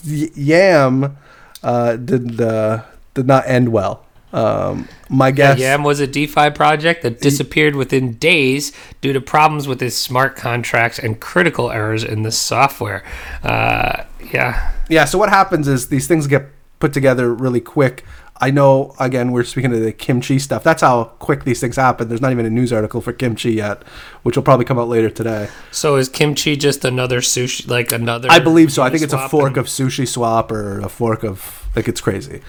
yam 0.05 1.18
uh, 1.62 1.97
did 1.97 2.40
uh, 2.40 2.85
did 3.12 3.27
not 3.27 3.47
end 3.47 3.68
well. 3.70 4.07
Um, 4.35 4.88
my 5.09 5.31
guess. 5.31 5.61
Yam 5.61 5.85
was 5.85 6.01
a 6.01 6.09
DeFi 6.09 6.51
project 6.51 7.03
that 7.03 7.20
disappeared 7.20 7.77
within 7.77 8.14
days 8.14 8.73
due 9.01 9.12
to 9.12 9.20
problems 9.20 9.68
with 9.68 9.81
its 9.81 9.94
smart 9.94 10.35
contracts 10.35 10.99
and 10.99 11.20
critical 11.20 11.70
errors 11.70 12.03
in 12.03 12.23
the 12.23 12.33
software. 12.33 13.05
Uh, 13.44 14.03
yeah, 14.33 14.73
Yeah. 14.88 15.05
So 15.05 15.18
what 15.18 15.29
happens 15.29 15.68
is 15.68 15.88
these 15.88 16.09
things 16.09 16.27
get 16.27 16.47
put 16.81 16.92
together 16.92 17.33
really 17.33 17.61
quick. 17.61 18.05
I 18.40 18.51
know. 18.51 18.97
Again, 18.99 19.31
we're 19.31 19.44
speaking 19.44 19.73
of 19.73 19.81
the 19.81 19.92
kimchi 19.92 20.40
stuff. 20.40 20.64
That's 20.64 20.83
how 20.83 21.05
quick 21.20 21.44
these 21.44 21.61
things 21.61 21.77
happen. 21.77 22.09
There's 22.09 22.20
not 22.20 22.33
even 22.33 22.44
a 22.44 22.51
news 22.51 22.73
article 22.73 23.01
for 23.01 23.12
kimchi 23.12 23.53
yet, 23.53 23.85
which 24.25 24.35
will 24.37 24.42
probably 24.42 24.64
come 24.64 24.81
out 24.81 24.88
later 24.88 25.09
today. 25.09 25.49
So 25.70 25.94
is 25.94 26.09
kimchi 26.09 26.57
just 26.57 26.85
another 26.85 27.20
sushi, 27.20 27.68
like 27.70 27.92
another? 27.92 28.29
I 28.33 28.40
believe 28.40 28.73
so. 28.73 28.83
I 28.83 28.90
think 28.90 29.05
it's 29.05 29.12
a 29.12 29.29
fork 29.29 29.51
and- 29.51 29.59
of 29.59 29.66
sushi 29.66 30.09
swap 30.09 30.51
or 30.51 30.81
a 30.81 30.88
fork 30.88 31.23
of 31.23 31.68
like 31.77 31.87
it's 31.87 32.01
crazy. 32.01 32.42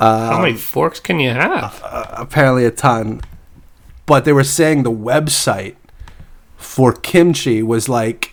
Uh, 0.00 0.30
How 0.30 0.40
many 0.40 0.56
forks 0.56 0.98
can 0.98 1.20
you 1.20 1.30
have? 1.30 1.80
apparently 1.84 2.64
a 2.64 2.70
ton. 2.70 3.20
But 4.06 4.24
they 4.24 4.32
were 4.32 4.44
saying 4.44 4.82
the 4.82 4.90
website 4.90 5.76
for 6.56 6.92
kimchi 6.92 7.62
was 7.62 7.88
like 7.88 8.32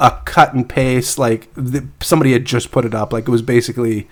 a 0.00 0.18
cut 0.24 0.52
and 0.54 0.68
paste. 0.68 1.18
Like 1.18 1.48
the, 1.54 1.86
somebody 2.00 2.32
had 2.32 2.44
just 2.44 2.72
put 2.72 2.84
it 2.84 2.94
up. 2.94 3.12
Like 3.12 3.28
it 3.28 3.30
was 3.30 3.42
basically, 3.42 4.08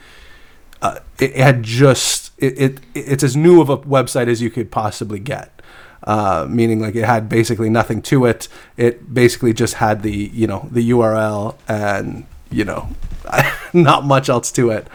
uh, 0.80 1.00
it, 1.18 1.32
it 1.32 1.36
had 1.36 1.62
just 1.64 2.30
it, 2.38 2.58
it. 2.58 2.80
It's 2.94 3.24
as 3.24 3.36
new 3.36 3.60
of 3.60 3.68
a 3.68 3.78
website 3.78 4.28
as 4.28 4.40
you 4.40 4.48
could 4.48 4.70
possibly 4.70 5.18
get. 5.18 5.60
Uh, 6.04 6.46
meaning 6.48 6.80
like 6.80 6.94
it 6.94 7.04
had 7.04 7.28
basically 7.28 7.68
nothing 7.68 8.00
to 8.02 8.24
it. 8.24 8.48
It 8.76 9.12
basically 9.12 9.52
just 9.52 9.74
had 9.74 10.02
the 10.02 10.12
you 10.32 10.46
know 10.46 10.68
the 10.70 10.88
URL 10.90 11.56
and 11.68 12.24
you 12.50 12.64
know 12.64 12.88
not 13.74 14.04
much 14.04 14.28
else 14.28 14.50
to 14.52 14.70
it. 14.70 14.86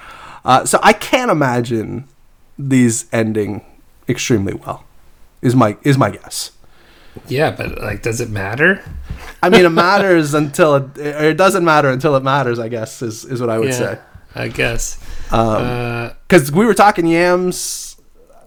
Uh, 0.45 0.65
so 0.65 0.79
I 0.83 0.93
can't 0.93 1.31
imagine 1.31 2.07
these 2.57 3.05
ending 3.11 3.65
extremely 4.07 4.53
well. 4.53 4.85
Is 5.41 5.55
my 5.55 5.75
is 5.83 5.97
my 5.97 6.11
guess. 6.11 6.51
Yeah, 7.27 7.51
but 7.51 7.79
like, 7.81 8.01
does 8.01 8.19
it 8.21 8.29
matter? 8.29 8.83
I 9.41 9.49
mean, 9.49 9.65
it 9.65 9.69
matters 9.87 10.33
until 10.33 10.75
it, 10.75 10.97
or 10.97 11.29
it 11.29 11.37
doesn't 11.37 11.63
matter 11.65 11.89
until 11.89 12.15
it 12.15 12.23
matters. 12.23 12.59
I 12.59 12.67
guess 12.69 13.01
is 13.01 13.25
is 13.25 13.41
what 13.41 13.49
I 13.49 13.57
would 13.57 13.69
yeah, 13.69 13.77
say. 13.77 13.99
I 14.35 14.47
guess. 14.49 14.97
Um, 15.31 15.39
uh, 15.63 16.09
Because 16.27 16.51
we 16.51 16.65
were 16.65 16.73
talking 16.73 17.07
yams, 17.07 17.95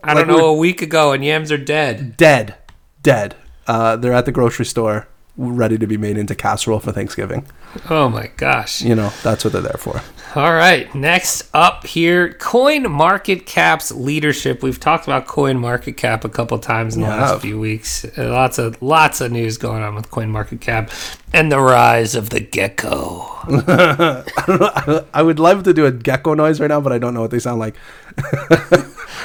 I 0.04 0.12
like 0.12 0.26
don't 0.26 0.36
know. 0.36 0.42
we're- 0.44 0.48
A 0.56 0.58
week 0.58 0.82
ago, 0.82 1.12
and 1.12 1.24
yams 1.24 1.50
are 1.50 1.56
dead. 1.58 2.16
dead, 2.16 2.54
dead. 3.02 3.34
Uh, 3.66 3.96
they're 3.96 4.12
at 4.12 4.24
the 4.26 4.32
grocery 4.32 4.66
store, 4.66 5.08
ready 5.36 5.78
to 5.78 5.86
be 5.86 5.96
made 5.96 6.16
into 6.18 6.34
casserole 6.34 6.78
for 6.80 6.92
Thanksgiving. 6.92 7.46
Oh 7.90 8.08
my 8.08 8.30
gosh. 8.36 8.82
You 8.82 8.94
know, 8.94 9.10
that's 9.22 9.44
what 9.44 9.52
they're 9.54 9.62
there 9.62 9.78
for. 9.78 10.00
All 10.34 10.52
right, 10.52 10.94
next 10.94 11.48
up 11.54 11.86
here, 11.86 12.34
Coin 12.34 12.90
Market 12.90 13.46
Cap's 13.46 13.90
leadership. 13.90 14.62
We've 14.62 14.78
talked 14.78 15.04
about 15.04 15.26
Coin 15.26 15.58
Market 15.58 15.92
Cap 15.96 16.22
a 16.22 16.28
couple 16.28 16.58
times 16.58 16.96
in 16.96 17.00
the 17.00 17.08
last 17.08 17.40
few 17.40 17.58
weeks. 17.58 18.04
Uh, 18.04 18.30
lots 18.30 18.58
of 18.58 18.80
lots 18.82 19.22
of 19.22 19.32
news 19.32 19.56
going 19.56 19.82
on 19.82 19.94
with 19.94 20.10
Coin 20.10 20.30
Market 20.30 20.60
Cap 20.60 20.90
and 21.32 21.50
the 21.50 21.58
rise 21.58 22.14
of 22.14 22.28
the 22.28 22.40
gecko. 22.40 23.24
I 25.14 25.22
would 25.22 25.38
love 25.38 25.62
to 25.62 25.72
do 25.72 25.86
a 25.86 25.92
gecko 25.92 26.34
noise 26.34 26.60
right 26.60 26.68
now, 26.68 26.82
but 26.82 26.92
I 26.92 26.98
don't 26.98 27.14
know 27.14 27.22
what 27.22 27.30
they 27.30 27.38
sound 27.38 27.60
like. 27.60 27.74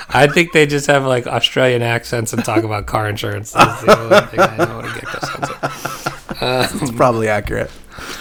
I 0.09 0.27
think 0.27 0.53
they 0.53 0.65
just 0.65 0.87
have 0.87 1.03
like 1.03 1.27
Australian 1.27 1.81
accents 1.81 2.31
and 2.31 2.45
talk 2.45 2.63
about 2.63 2.85
car 2.85 3.09
insurance. 3.09 3.51
That's 3.51 3.83
the 3.83 3.99
only 3.99 4.27
thing 4.27 4.39
I 4.39 4.57
know 4.57 4.77
what 4.77 4.85
a 4.85 5.01
gecko 5.01 5.19
sounds 5.19 6.71
like. 6.71 6.81
It's 6.81 6.91
probably 6.91 7.27
accurate. 7.27 7.71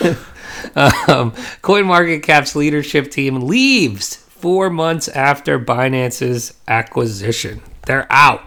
Um, 0.75 1.33
CoinMarketCap's 1.62 2.55
leadership 2.57 3.11
team 3.11 3.40
leaves 3.42 4.16
four 4.16 4.70
months 4.70 5.09
after 5.09 5.59
Binance's 5.59 6.55
acquisition. 6.68 7.61
They're 7.87 8.07
out. 8.11 8.42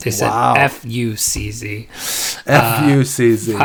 They 0.00 0.10
said 0.10 0.28
Wow. 0.28 0.54
F 0.56 0.84
U 0.84 1.16
C 1.16 1.50
Z. 1.50 1.88
F 2.46 2.88
U 2.88 3.04
C 3.04 3.34
Z. 3.36 3.58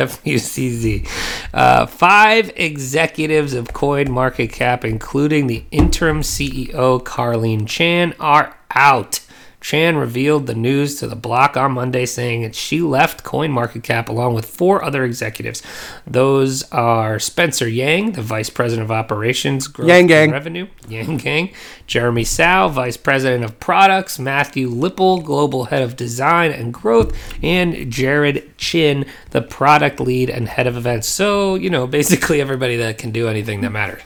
FUCZ. 0.00 1.06
Uh, 1.52 1.86
five 1.86 2.50
executives 2.56 3.52
of 3.52 3.72
Coin 3.74 4.10
Market 4.10 4.50
Cap, 4.50 4.84
including 4.84 5.46
the 5.46 5.64
interim 5.70 6.22
CEO 6.22 7.04
Carylyne 7.04 7.66
Chan, 7.66 8.14
are 8.18 8.56
out. 8.70 9.20
Chan 9.60 9.96
revealed 9.96 10.46
the 10.46 10.54
news 10.54 10.98
to 11.00 11.06
the 11.06 11.16
block 11.16 11.56
on 11.56 11.72
Monday, 11.72 12.06
saying 12.06 12.42
that 12.42 12.54
she 12.54 12.80
left 12.80 13.22
CoinMarketCap 13.24 14.08
along 14.08 14.34
with 14.34 14.46
four 14.46 14.82
other 14.82 15.04
executives. 15.04 15.62
Those 16.06 16.62
are 16.72 17.18
Spencer 17.18 17.68
Yang, 17.68 18.12
the 18.12 18.22
Vice 18.22 18.50
President 18.50 18.84
of 18.84 18.90
Operations, 18.90 19.68
Growth 19.68 19.88
Yang 19.88 20.00
and 20.00 20.08
Gang. 20.08 20.30
Revenue, 20.30 20.66
Yang 20.88 21.16
Gang, 21.18 21.54
Jeremy 21.86 22.24
Sao, 22.24 22.68
Vice 22.68 22.96
President 22.96 23.44
of 23.44 23.60
Products, 23.60 24.18
Matthew 24.18 24.70
Lipple, 24.70 25.22
Global 25.22 25.66
Head 25.66 25.82
of 25.82 25.94
Design 25.94 26.50
and 26.50 26.72
Growth, 26.72 27.16
and 27.42 27.90
Jared 27.92 28.56
Chin, 28.56 29.04
the 29.30 29.42
Product 29.42 30.00
Lead 30.00 30.30
and 30.30 30.48
Head 30.48 30.66
of 30.66 30.76
Events. 30.76 31.06
So, 31.06 31.54
you 31.54 31.68
know, 31.68 31.86
basically 31.86 32.40
everybody 32.40 32.76
that 32.76 32.98
can 32.98 33.10
do 33.10 33.28
anything 33.28 33.60
that 33.60 33.70
matters. 33.70 34.00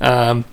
Um, 0.00 0.44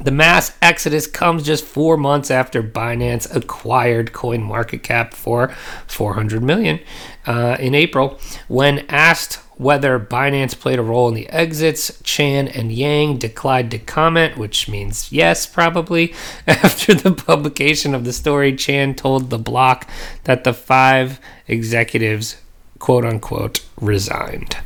the 0.00 0.10
mass 0.10 0.56
exodus 0.60 1.06
comes 1.06 1.44
just 1.44 1.64
four 1.64 1.96
months 1.96 2.30
after 2.30 2.62
Binance 2.62 3.32
acquired 3.34 4.12
CoinMarketCap 4.12 5.14
for 5.14 5.48
400 5.86 6.42
million 6.42 6.80
uh, 7.26 7.56
in 7.60 7.74
April. 7.74 8.18
When 8.48 8.80
asked 8.88 9.34
whether 9.56 10.00
Binance 10.00 10.58
played 10.58 10.80
a 10.80 10.82
role 10.82 11.08
in 11.08 11.14
the 11.14 11.28
exits, 11.28 12.00
Chan 12.02 12.48
and 12.48 12.72
Yang 12.72 13.18
declined 13.18 13.70
to 13.70 13.78
comment, 13.78 14.36
which 14.36 14.68
means 14.68 15.12
yes, 15.12 15.46
probably. 15.46 16.12
After 16.46 16.92
the 16.92 17.12
publication 17.12 17.94
of 17.94 18.04
the 18.04 18.12
story, 18.12 18.56
Chan 18.56 18.96
told 18.96 19.30
the 19.30 19.38
block 19.38 19.88
that 20.24 20.42
the 20.42 20.52
five 20.52 21.20
executives 21.46 22.36
quote 22.80 23.04
unquote 23.04 23.64
resigned. 23.80 24.56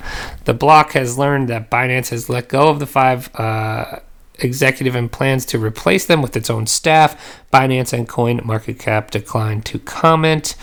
The 0.45 0.55
block 0.55 0.93
has 0.93 1.19
learned 1.19 1.49
that 1.49 1.71
Binance 1.71 2.09
has 2.09 2.29
let 2.29 2.49
go 2.49 2.69
of 2.69 2.79
the 2.79 2.87
five 2.87 3.31
uh, 3.39 4.01
executive 4.41 4.95
and 4.95 5.11
plans 5.11 5.45
to 5.47 5.59
replace 5.59 6.07
them 6.07 6.23
with 6.23 6.37
its 6.37 6.51
own 6.51 6.67
staff. 6.67 7.43
Binance 7.53 7.93
and 7.93 8.09
CoinMarketCap 8.09 9.11
declined 9.11 9.65
to 9.67 9.79
comment. 9.79 10.55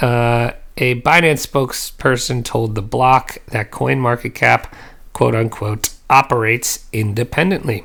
Uh, 0.00 0.52
a 0.76 1.00
Binance 1.02 1.46
spokesperson 1.46 2.44
told 2.44 2.74
the 2.74 2.82
block 2.82 3.38
that 3.48 3.70
CoinMarketCap, 3.70 4.72
quote 5.12 5.34
unquote, 5.34 5.90
operates 6.08 6.86
independently. 6.92 7.84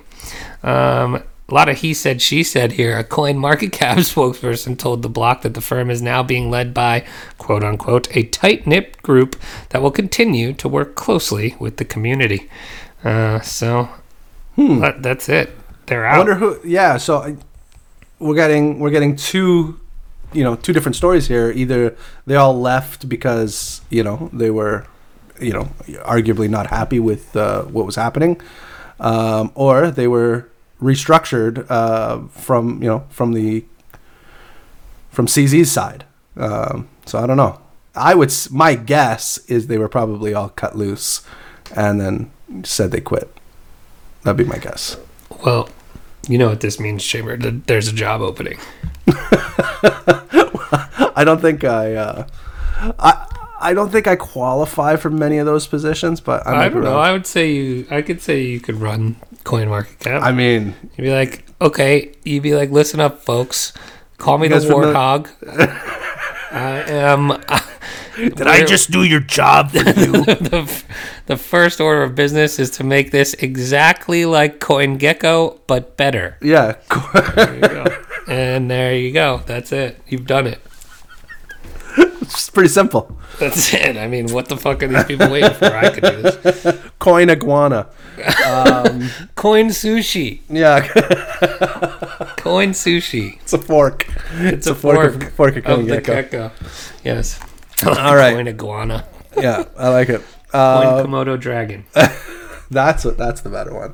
Um, 0.63 1.23
a 1.47 1.53
lot 1.53 1.69
of 1.69 1.77
he 1.79 1.93
said, 1.93 2.21
she 2.21 2.43
said 2.43 2.73
here. 2.73 2.97
A 2.97 3.03
CoinMarketCap 3.03 3.69
spokesperson 3.69 4.77
told 4.77 5.01
the 5.01 5.09
block 5.09 5.41
that 5.41 5.53
the 5.53 5.61
firm 5.61 5.91
is 5.91 6.01
now 6.01 6.23
being 6.23 6.49
led 6.49 6.73
by, 6.73 7.05
quote 7.37 7.63
unquote, 7.63 8.15
a 8.15 8.23
tight 8.23 8.65
knit 8.65 9.01
group 9.03 9.35
that 9.69 9.81
will 9.81 9.91
continue 9.91 10.53
to 10.53 10.67
work 10.67 10.95
closely 10.95 11.55
with 11.59 11.77
the 11.77 11.85
community. 11.85 12.49
Uh, 13.03 13.39
so 13.41 13.89
that, 14.57 15.01
that's 15.01 15.29
it. 15.29 15.51
They're 15.87 16.05
I 16.05 16.13
out. 16.13 16.17
wonder 16.17 16.35
who. 16.35 16.59
Yeah, 16.63 16.97
so 16.97 17.17
I, 17.17 17.37
we're 18.19 18.35
getting 18.35 18.79
we're 18.79 18.89
getting 18.89 19.15
two, 19.15 19.79
you 20.33 20.43
know, 20.43 20.55
two 20.55 20.73
different 20.73 20.95
stories 20.95 21.27
here. 21.27 21.51
Either 21.51 21.95
they 22.25 22.35
all 22.35 22.59
left 22.59 23.07
because 23.07 23.81
you 23.89 24.03
know 24.03 24.29
they 24.33 24.49
were, 24.49 24.85
you 25.39 25.53
know, 25.53 25.65
arguably 26.05 26.49
not 26.49 26.67
happy 26.67 26.99
with 26.99 27.35
uh, 27.35 27.63
what 27.63 27.85
was 27.85 27.95
happening, 27.95 28.41
um, 28.99 29.51
or 29.55 29.91
they 29.91 30.07
were 30.07 30.49
restructured 30.81 31.65
uh, 31.69 32.27
from 32.29 32.81
you 32.81 32.89
know 32.89 33.05
from 33.09 33.33
the 33.33 33.65
from 35.09 35.27
CZ's 35.27 35.71
side. 35.71 36.05
Um, 36.37 36.89
so 37.05 37.19
I 37.19 37.27
don't 37.27 37.37
know. 37.37 37.61
I 37.95 38.15
would. 38.15 38.33
My 38.51 38.75
guess 38.75 39.37
is 39.47 39.67
they 39.67 39.77
were 39.77 39.89
probably 39.89 40.33
all 40.33 40.49
cut 40.49 40.77
loose, 40.77 41.25
and 41.75 41.99
then 41.99 42.31
said 42.63 42.91
they 42.91 43.01
quit. 43.01 43.34
That'd 44.25 44.37
be 44.37 44.43
my 44.43 44.57
guess. 44.57 44.97
Well, 45.45 45.69
you 46.27 46.37
know 46.37 46.49
what 46.49 46.59
this 46.61 46.79
means, 46.79 47.03
Chamber. 47.05 47.37
There's 47.37 47.87
a 47.87 47.93
job 47.93 48.21
opening. 48.21 48.57
I 51.17 51.23
don't 51.23 51.39
think 51.41 51.63
I, 51.63 51.93
uh, 51.93 52.27
I, 52.99 53.27
I 53.61 53.73
don't 53.73 53.91
think 53.91 54.07
I 54.07 54.15
qualify 54.15 54.95
for 54.95 55.09
many 55.09 55.37
of 55.37 55.45
those 55.45 55.67
positions, 55.67 56.19
but 56.21 56.45
I, 56.45 56.65
I 56.65 56.69
don't 56.69 56.83
know. 56.83 56.97
I 56.99 57.11
would 57.11 57.25
say 57.27 57.51
you. 57.51 57.87
I 57.89 58.01
could 58.01 58.21
say 58.21 58.41
you 58.43 58.59
could 58.59 58.75
run 58.75 59.15
CoinMarketCap. 59.43 60.21
I 60.21 60.31
mean, 60.31 60.75
You'd 60.97 61.03
be 61.05 61.11
like, 61.11 61.45
okay. 61.61 62.11
You'd 62.23 62.43
be 62.43 62.55
like, 62.55 62.71
listen 62.71 62.99
up, 62.99 63.21
folks. 63.23 63.71
Call 64.17 64.37
me 64.37 64.47
the 64.47 64.55
guys 64.55 64.65
familiar- 64.65 64.93
I 66.51 66.83
am. 66.87 67.31
did 68.35 68.47
I 68.47 68.63
just 68.65 68.91
do 68.91 69.03
your 69.03 69.19
job 69.19 69.71
for 69.71 69.77
you? 69.77 70.11
the, 70.25 70.83
the 71.25 71.37
first 71.37 71.79
order 71.81 72.03
of 72.03 72.15
business 72.15 72.59
is 72.59 72.69
to 72.71 72.83
make 72.83 73.11
this 73.11 73.33
exactly 73.35 74.25
like 74.25 74.59
CoinGecko, 74.59 75.59
but 75.67 75.97
better. 75.97 76.37
yeah, 76.41 76.75
There 77.35 77.55
you 77.55 77.61
go. 77.61 77.85
and 78.27 78.69
there 78.71 78.95
you 78.95 79.11
go. 79.11 79.41
That's 79.45 79.71
it. 79.71 79.99
You've 80.07 80.25
done 80.27 80.47
it. 80.47 80.59
it's 81.97 82.49
pretty 82.49 82.69
simple. 82.69 83.17
That's 83.39 83.73
it. 83.73 83.97
I 83.97 84.07
mean, 84.07 84.27
what 84.31 84.47
the 84.49 84.57
fuck 84.57 84.81
are 84.83 84.87
these 84.87 85.03
people 85.05 85.29
waiting 85.29 85.53
for? 85.53 85.65
I 85.65 85.89
could 85.89 86.03
do 86.03 86.21
this. 86.21 86.81
Coin 86.99 87.29
iguana. 87.29 87.87
Um, 88.45 89.09
coin 89.35 89.67
sushi. 89.69 90.39
Yeah, 90.49 90.87
Coin 92.37 92.69
sushi. 92.71 93.39
it's 93.41 93.51
a 93.53 93.57
fork. 93.57 94.07
It's, 94.35 94.67
a, 94.67 94.75
fork 94.75 94.95
fork, 94.95 95.15
of- 95.23 95.33
fork 95.33 95.51
of 95.57 95.57
of 95.57 95.63
coin 95.65 95.87
the 95.87 95.95
gecko. 96.01 96.13
gecko. 96.21 96.51
Yes. 97.03 97.39
All 97.85 97.93
right. 98.15 98.33
Coin 98.33 98.47
iguana. 98.47 99.05
Yeah, 99.37 99.65
I 99.77 99.89
like 99.89 100.09
it. 100.09 100.21
Coin 100.51 100.53
Uh, 100.53 101.03
Komodo 101.05 101.39
dragon. 101.39 101.85
That's 102.71 103.05
what. 103.05 103.17
That's 103.17 103.41
the 103.41 103.49
better 103.49 103.73
one. 103.73 103.93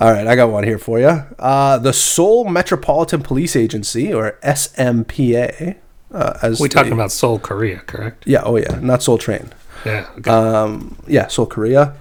All 0.00 0.12
right, 0.12 0.26
I 0.28 0.36
got 0.36 0.50
one 0.50 0.62
here 0.64 0.78
for 0.78 1.00
you. 1.00 1.08
Uh, 1.40 1.76
the 1.78 1.92
Seoul 1.92 2.44
Metropolitan 2.44 3.20
Police 3.20 3.56
Agency, 3.56 4.14
or 4.14 4.38
SMPA, 4.44 5.74
uh, 6.12 6.38
as 6.40 6.60
We 6.60 6.68
talking 6.68 6.92
about 6.92 7.10
Seoul, 7.10 7.40
Korea, 7.40 7.78
correct? 7.80 8.24
Yeah. 8.26 8.42
Oh 8.44 8.56
yeah, 8.56 8.78
not 8.80 9.02
Seoul 9.02 9.18
Train. 9.18 9.52
Yeah. 9.84 10.08
Okay. 10.18 10.30
um, 10.30 10.96
yeah, 11.06 11.26
Seoul, 11.28 11.46
Korea, 11.46 11.94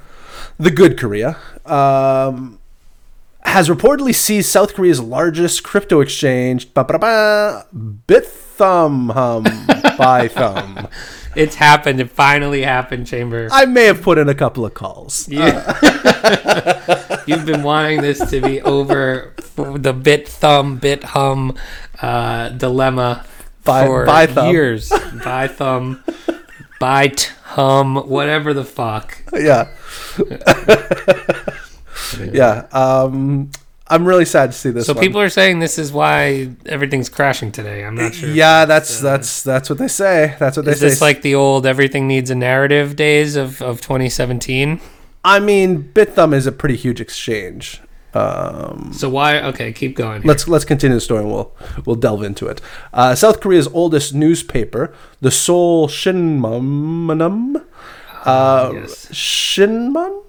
the 0.60 0.72
good 0.72 0.98
Korea, 0.98 1.38
um, 1.66 2.60
has 3.42 3.70
reportedly 3.70 4.14
seized 4.14 4.50
South 4.50 4.74
Korea's 4.74 5.00
largest 5.00 5.64
crypto 5.64 6.02
exchange, 6.02 6.68
hum, 6.76 6.86
by 9.98 10.28
thumb. 10.28 10.88
it's 11.36 11.56
happened. 11.56 12.00
It 12.00 12.12
finally 12.12 12.62
happened, 12.62 13.08
Chamber. 13.08 13.48
I 13.52 13.66
may 13.66 13.86
have 13.86 14.02
put 14.02 14.18
in 14.18 14.30
a 14.30 14.36
couple 14.36 14.66
of 14.66 14.74
calls. 14.74 15.28
Yeah, 15.28 15.78
You've 17.28 17.46
been 17.46 17.64
wanting 17.64 18.02
this 18.02 18.30
to 18.30 18.42
be 18.42 18.62
over 18.62 19.34
the 19.56 19.94
bit 19.94 20.28
thumb, 20.28 20.78
bit 20.78 21.04
hum 21.04 21.58
uh, 22.02 22.50
dilemma 22.50 23.26
By- 23.64 23.86
for 23.86 24.06
by 24.06 24.26
thumb. 24.28 24.52
years. 24.52 24.90
By 25.24 25.48
thumb, 25.48 26.04
bite, 26.80 27.34
hum, 27.44 27.96
whatever 28.08 28.54
the 28.54 28.66
fuck. 28.66 29.24
yeah. 29.34 29.70
yeah. 32.32 32.68
Um, 32.72 33.52
I'm 33.90 34.06
really 34.06 34.26
sad 34.26 34.52
to 34.52 34.58
see 34.58 34.70
this. 34.70 34.86
So 34.86 34.94
one. 34.94 35.04
people 35.04 35.22
are 35.22 35.30
saying 35.30 35.60
this 35.60 35.78
is 35.80 35.92
why 35.94 36.50
everything's 36.66 37.10
crashing 37.10 37.52
today. 37.52 37.86
I'm 37.86 37.96
not 37.96 38.14
sure. 38.14 38.30
Yeah, 38.30 38.66
that's 38.66 39.00
that's 39.00 39.44
that's 39.44 39.70
what 39.70 39.80
they 39.80 39.88
say. 39.88 40.36
That's 40.40 40.58
what 40.58 40.66
they 40.66 40.74
Is 40.74 40.80
say. 40.80 40.90
this 40.90 41.02
like 41.02 41.22
the 41.22 41.36
old 41.36 41.66
everything 41.66 42.08
needs 42.08 42.30
a 42.30 42.36
narrative 42.36 42.96
days 42.96 43.36
of, 43.36 43.62
of 43.62 43.80
2017? 43.82 44.82
I 45.24 45.40
mean, 45.40 45.92
Bithumb 45.94 46.34
is 46.34 46.46
a 46.48 46.52
pretty 46.52 46.76
huge 46.76 47.00
exchange. 47.02 47.82
Um, 48.14 48.92
So 48.94 49.10
why? 49.10 49.40
Okay, 49.42 49.72
keep 49.74 49.96
going. 49.96 50.22
here. 50.22 50.28
let's 50.30 50.48
let's 50.48 50.66
continue 50.66 50.96
the 50.96 51.02
story 51.02 51.22
and 51.22 51.32
we'll 51.32 51.54
we'll 51.86 51.96
delve 51.98 52.24
into 52.24 52.48
it. 52.48 52.62
Uh, 52.94 53.16
South 53.16 53.40
Korea's 53.42 53.68
oldest 53.68 54.14
newspaper, 54.14 54.94
the 55.22 55.32
Seoul 55.32 55.88
Shinmun, 55.88 57.64
uh, 58.26 58.72
yes. 58.74 59.06
Shinmun. 59.12 60.24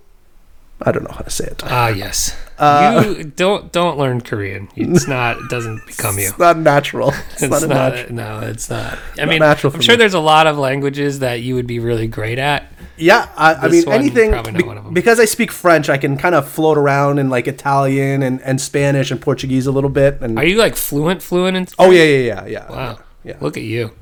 I 0.83 0.93
don't 0.93 1.03
know 1.05 1.13
how 1.15 1.23
to 1.23 1.31
say 1.31 1.45
it. 1.47 1.63
Ah, 1.65 1.89
yes. 1.89 2.37
Uh, 2.59 3.15
you 3.17 3.25
don't 3.25 3.71
don't 3.73 3.99
learn 3.99 4.21
Korean. 4.21 4.69
It's 4.77 5.07
not. 5.09 5.37
It 5.39 5.49
doesn't 5.49 5.85
become 5.87 6.19
you. 6.19 6.29
It's 6.29 6.39
not 6.39 6.59
natural. 6.59 7.13
It's, 7.33 7.43
It's 7.43 7.51
not, 7.51 7.63
not. 7.69 7.95
natural. 7.95 8.15
No, 8.15 8.41
it's 8.41 8.69
not. 8.71 8.99
I 9.19 9.25
mean, 9.27 9.39
natural 9.41 9.73
I'm 9.75 9.81
sure 9.81 9.95
me. 9.95 9.99
there's 9.99 10.15
a 10.15 10.21
lot 10.21 10.47
of 10.47 10.57
languages 10.59 11.19
that 11.21 11.41
you 11.43 11.55
would 11.57 11.67
be 11.67 11.79
really 11.79 12.07
great 12.09 12.39
at. 12.39 12.71
Yeah, 12.97 13.29
I, 13.37 13.55
I 13.55 13.69
mean 13.69 13.85
one, 13.85 13.95
anything 13.95 14.31
be- 14.57 14.63
one 14.65 14.77
of 14.79 14.87
'em. 14.87 14.93
because 14.93 15.21
I 15.21 15.25
speak 15.25 15.53
French. 15.53 15.89
I 15.89 15.99
can 15.99 16.17
kind 16.17 16.35
of 16.35 16.49
float 16.49 16.77
around 16.77 17.19
in 17.21 17.29
like 17.31 17.47
Italian 17.47 18.23
and, 18.25 18.41
and 18.43 18.61
Spanish 18.61 19.13
and 19.13 19.21
Portuguese 19.21 19.67
a 19.69 19.73
little 19.73 19.91
bit. 19.91 20.21
And 20.21 20.37
Are 20.37 20.45
you 20.45 20.57
like 20.59 20.75
fluent, 20.75 21.23
fluent 21.23 21.57
in? 21.57 21.69
oh 21.79 21.91
yeah, 21.93 22.03
yeah, 22.03 22.19
yeah, 22.27 22.47
yeah. 22.47 22.71
Wow. 22.71 22.99
Yeah. 23.25 23.37
Look 23.41 23.57
at 23.57 23.63
you. 23.63 23.93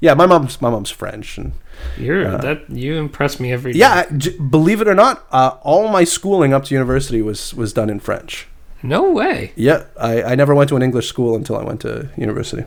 Yeah, 0.00 0.14
my 0.14 0.26
mom's 0.26 0.60
my 0.60 0.68
mom's 0.70 0.90
French, 0.90 1.38
and 1.38 1.52
You're 1.96 2.38
that. 2.38 2.68
You 2.70 2.96
impress 2.96 3.38
me 3.38 3.52
every 3.52 3.72
day. 3.72 3.78
yeah, 3.78 4.04
j- 4.16 4.36
believe 4.38 4.80
it 4.80 4.88
or 4.88 4.94
not, 4.94 5.26
uh, 5.30 5.56
all 5.62 5.88
my 5.88 6.04
schooling 6.04 6.52
up 6.52 6.64
to 6.64 6.74
university 6.74 7.22
was 7.22 7.54
was 7.54 7.72
done 7.72 7.88
in 7.90 8.00
French. 8.00 8.48
No 8.82 9.10
way. 9.12 9.52
Yeah, 9.56 9.84
I, 9.98 10.22
I 10.22 10.34
never 10.34 10.54
went 10.54 10.68
to 10.70 10.76
an 10.76 10.82
English 10.82 11.06
school 11.08 11.36
until 11.36 11.56
I 11.56 11.62
went 11.64 11.80
to 11.82 12.08
university. 12.16 12.64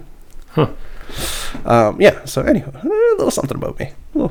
Huh. 0.51 0.69
Um, 1.65 2.01
yeah. 2.01 2.25
So 2.25 2.41
anyhow, 2.41 2.71
a 2.83 2.87
little 3.17 3.31
something 3.31 3.57
about 3.57 3.79
me. 3.79 3.91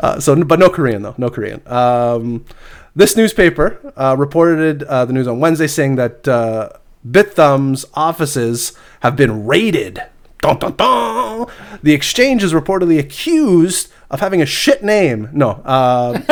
Uh, 0.00 0.20
so, 0.20 0.36
but 0.44 0.58
no 0.58 0.68
Korean 0.68 1.02
though, 1.02 1.14
no 1.18 1.30
Korean. 1.30 1.60
Um, 1.66 2.44
this 2.94 3.16
newspaper 3.16 3.92
uh, 3.96 4.14
reported 4.16 4.82
uh, 4.84 5.04
the 5.06 5.12
news 5.12 5.26
on 5.26 5.40
Wednesday, 5.40 5.66
saying 5.66 5.96
that 5.96 6.28
uh, 6.28 6.68
Bithumb's 7.08 7.84
offices 7.94 8.72
have 9.00 9.16
been 9.16 9.46
raided. 9.46 10.02
Dun, 10.44 10.58
dun, 10.58 10.74
dun. 10.76 11.46
The 11.82 11.94
exchange 11.94 12.44
is 12.44 12.52
reportedly 12.52 12.98
accused 12.98 13.90
of 14.10 14.20
having 14.20 14.42
a 14.42 14.46
shit 14.46 14.84
name. 14.84 15.30
No, 15.32 15.52
uh, 15.64 16.20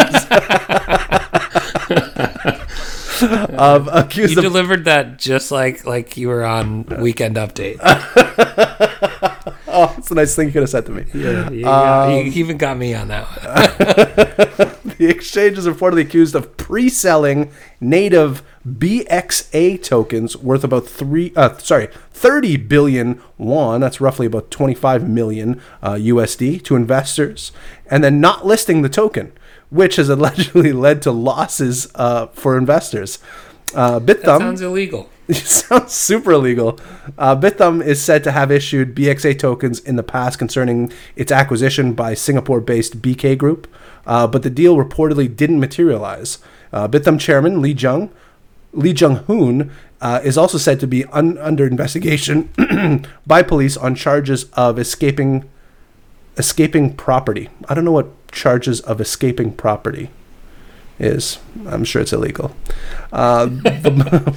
of 3.57 3.89
accused 3.91 4.33
You 4.33 4.39
of 4.41 4.45
delivered 4.45 4.85
that 4.85 5.19
just 5.19 5.51
like 5.51 5.87
like 5.87 6.19
you 6.19 6.29
were 6.29 6.45
on 6.45 6.85
Weekend 7.01 7.37
Update. 7.37 7.79
Oh, 9.75 9.95
it's 9.97 10.11
a 10.11 10.15
nice 10.15 10.37
thing 10.37 10.49
you 10.49 10.53
could 10.53 10.61
have 10.61 10.69
said 10.69 10.85
to 10.85 10.93
me. 10.93 11.07
Yeah, 11.15 11.49
you, 11.51 11.67
Um, 11.67 12.11
you 12.27 12.33
even 12.45 12.59
got 12.59 12.77
me 12.77 12.93
on 12.95 13.09
that 13.09 13.25
one. 13.25 14.93
The 14.99 15.07
exchange 15.09 15.57
is 15.57 15.67
reportedly 15.67 16.03
accused 16.03 16.35
of 16.35 16.59
pre-selling 16.59 17.51
native 17.81 18.43
BXA 18.67 19.83
tokens 19.83 20.37
worth 20.37 20.63
about 20.63 20.87
three, 20.87 21.33
uh, 21.35 21.57
sorry, 21.59 21.89
30 22.13 22.57
billion 22.59 23.21
won. 23.39 23.81
That's 23.81 24.01
roughly 24.01 24.27
about 24.27 24.51
25 24.51 25.09
million 25.09 25.61
uh, 25.83 25.95
USD 25.95 26.63
to 26.65 26.77
investors, 26.77 27.53
and 27.91 28.05
then 28.05 28.21
not 28.21 28.47
listing 28.47 28.83
the 28.83 28.89
token, 28.89 29.33
which 29.71 29.97
has 29.97 30.09
allegedly 30.11 30.73
led 30.73 31.03
to 31.03 31.11
losses 31.11 31.89
uh, 31.95 32.27
for 32.29 32.57
investors. 32.57 33.19
Uh, 33.75 33.99
That 33.99 34.23
Bithumb 34.23 34.39
sounds 34.39 34.61
illegal. 34.63 35.09
it 35.29 35.37
sounds 35.37 35.93
super 35.93 36.33
illegal. 36.33 36.79
Uh, 37.17 37.35
Bithumb 37.35 37.83
is 37.85 38.03
said 38.03 38.23
to 38.25 38.33
have 38.33 38.51
issued 38.51 38.95
BXA 38.95 39.39
tokens 39.39 39.81
in 39.81 39.97
the 39.97 40.03
past 40.03 40.39
concerning 40.39 40.93
its 41.17 41.33
acquisition 41.33 41.95
by 41.95 42.15
Singapore-based 42.15 43.01
BK 43.01 43.39
Group, 43.39 43.67
uh, 44.07 44.27
but 44.27 44.43
the 44.43 44.51
deal 44.51 44.77
reportedly 44.77 45.35
didn't 45.35 45.61
materialize. 45.61 46.39
Uh, 46.73 46.87
Bithumb 46.87 47.21
chairman 47.21 47.63
Lee 47.63 47.73
Jung, 47.73 48.11
Lee 48.73 48.93
Jung 48.93 49.17
Hoon, 49.27 49.71
uh, 50.01 50.21
is 50.25 50.37
also 50.37 50.59
said 50.59 50.81
to 50.81 50.87
be 50.87 51.05
un- 51.07 51.39
under 51.39 51.67
investigation 51.67 52.51
by 53.27 53.43
police 53.43 53.77
on 53.77 53.95
charges 53.95 54.45
of 54.55 54.79
escaping 54.79 55.49
escaping 56.39 56.95
property. 56.95 57.51
I 57.69 57.75
don't 57.75 57.85
know 57.85 57.93
what 57.93 58.09
charges 58.33 58.81
of 58.81 59.01
escaping 59.01 59.53
property 59.53 60.11
is. 60.99 61.39
I'm 61.67 61.85
sure 61.85 62.01
it's 62.01 62.13
illegal. 62.13 62.57
Uh, 63.13 63.47
the- 63.47 64.35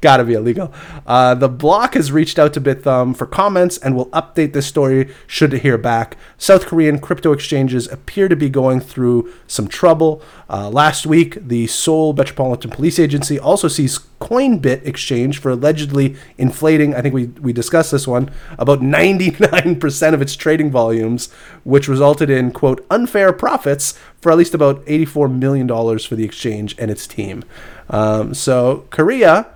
gotta 0.00 0.24
be 0.24 0.34
illegal. 0.34 0.72
Uh, 1.06 1.34
the 1.34 1.48
block 1.48 1.94
has 1.94 2.12
reached 2.12 2.38
out 2.38 2.52
to 2.54 2.60
Bithumb 2.60 3.16
for 3.16 3.26
comments 3.26 3.78
and 3.78 3.96
will 3.96 4.06
update 4.06 4.52
this 4.52 4.66
story 4.66 5.12
should 5.26 5.54
it 5.54 5.62
hear 5.62 5.78
back. 5.78 6.16
South 6.36 6.66
Korean 6.66 6.98
crypto 6.98 7.32
exchanges 7.32 7.88
appear 7.88 8.28
to 8.28 8.36
be 8.36 8.48
going 8.48 8.80
through 8.80 9.32
some 9.46 9.68
trouble. 9.68 10.22
Uh, 10.48 10.68
last 10.70 11.06
week, 11.06 11.36
the 11.40 11.66
Seoul 11.66 12.12
Metropolitan 12.12 12.70
Police 12.70 12.98
Agency 12.98 13.38
also 13.38 13.68
seized 13.68 14.02
Coinbit 14.20 14.84
exchange 14.84 15.38
for 15.38 15.50
allegedly 15.50 16.16
inflating, 16.36 16.94
I 16.94 17.02
think 17.02 17.14
we, 17.14 17.26
we 17.26 17.52
discussed 17.52 17.92
this 17.92 18.06
one, 18.06 18.30
about 18.58 18.80
99% 18.80 20.14
of 20.14 20.22
its 20.22 20.36
trading 20.36 20.70
volumes, 20.70 21.30
which 21.64 21.88
resulted 21.88 22.30
in, 22.30 22.50
quote, 22.50 22.84
unfair 22.90 23.32
profits 23.32 23.98
for 24.20 24.32
at 24.32 24.38
least 24.38 24.54
about 24.54 24.84
$84 24.86 25.32
million 25.32 25.68
for 25.98 26.16
the 26.16 26.24
exchange 26.24 26.74
and 26.78 26.90
its 26.90 27.06
team. 27.06 27.44
Um, 27.90 28.34
so, 28.34 28.86
Korea, 28.90 29.46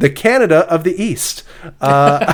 the 0.00 0.10
Canada 0.10 0.66
of 0.72 0.82
the 0.82 1.00
East. 1.00 1.44
Uh, 1.80 2.24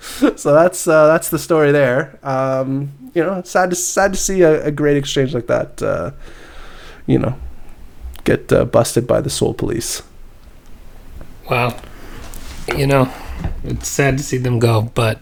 so 0.36 0.54
that's 0.54 0.86
uh, 0.86 1.08
that's 1.08 1.28
the 1.28 1.38
story 1.38 1.72
there. 1.72 2.18
Um, 2.22 2.92
you 3.12 3.22
know, 3.22 3.42
sad 3.42 3.70
to 3.70 3.76
sad 3.76 4.14
to 4.14 4.18
see 4.18 4.42
a, 4.42 4.66
a 4.66 4.70
great 4.70 4.96
exchange 4.96 5.34
like 5.34 5.48
that. 5.48 5.82
Uh, 5.82 6.12
you 7.06 7.18
know, 7.18 7.34
get 8.24 8.52
uh, 8.52 8.64
busted 8.64 9.06
by 9.06 9.20
the 9.20 9.28
Seoul 9.28 9.54
police. 9.54 10.02
Well, 11.50 11.76
you 12.76 12.86
know, 12.86 13.12
it's 13.64 13.88
sad 13.88 14.18
to 14.18 14.24
see 14.24 14.38
them 14.38 14.60
go, 14.60 14.82
but 14.94 15.18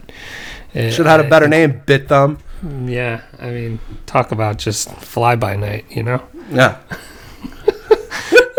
uh, 0.75 0.91
Should 0.91 1.07
have 1.07 1.19
had 1.19 1.25
a 1.25 1.29
better 1.29 1.47
name, 1.47 1.81
Bit 1.87 2.07
Thumb. 2.07 2.37
Yeah, 2.85 3.21
I 3.39 3.49
mean, 3.49 3.79
talk 4.05 4.31
about 4.31 4.59
just 4.59 4.91
fly 4.91 5.35
by 5.35 5.55
night, 5.55 5.85
you 5.89 6.03
know. 6.03 6.21
Yeah. 6.51 6.77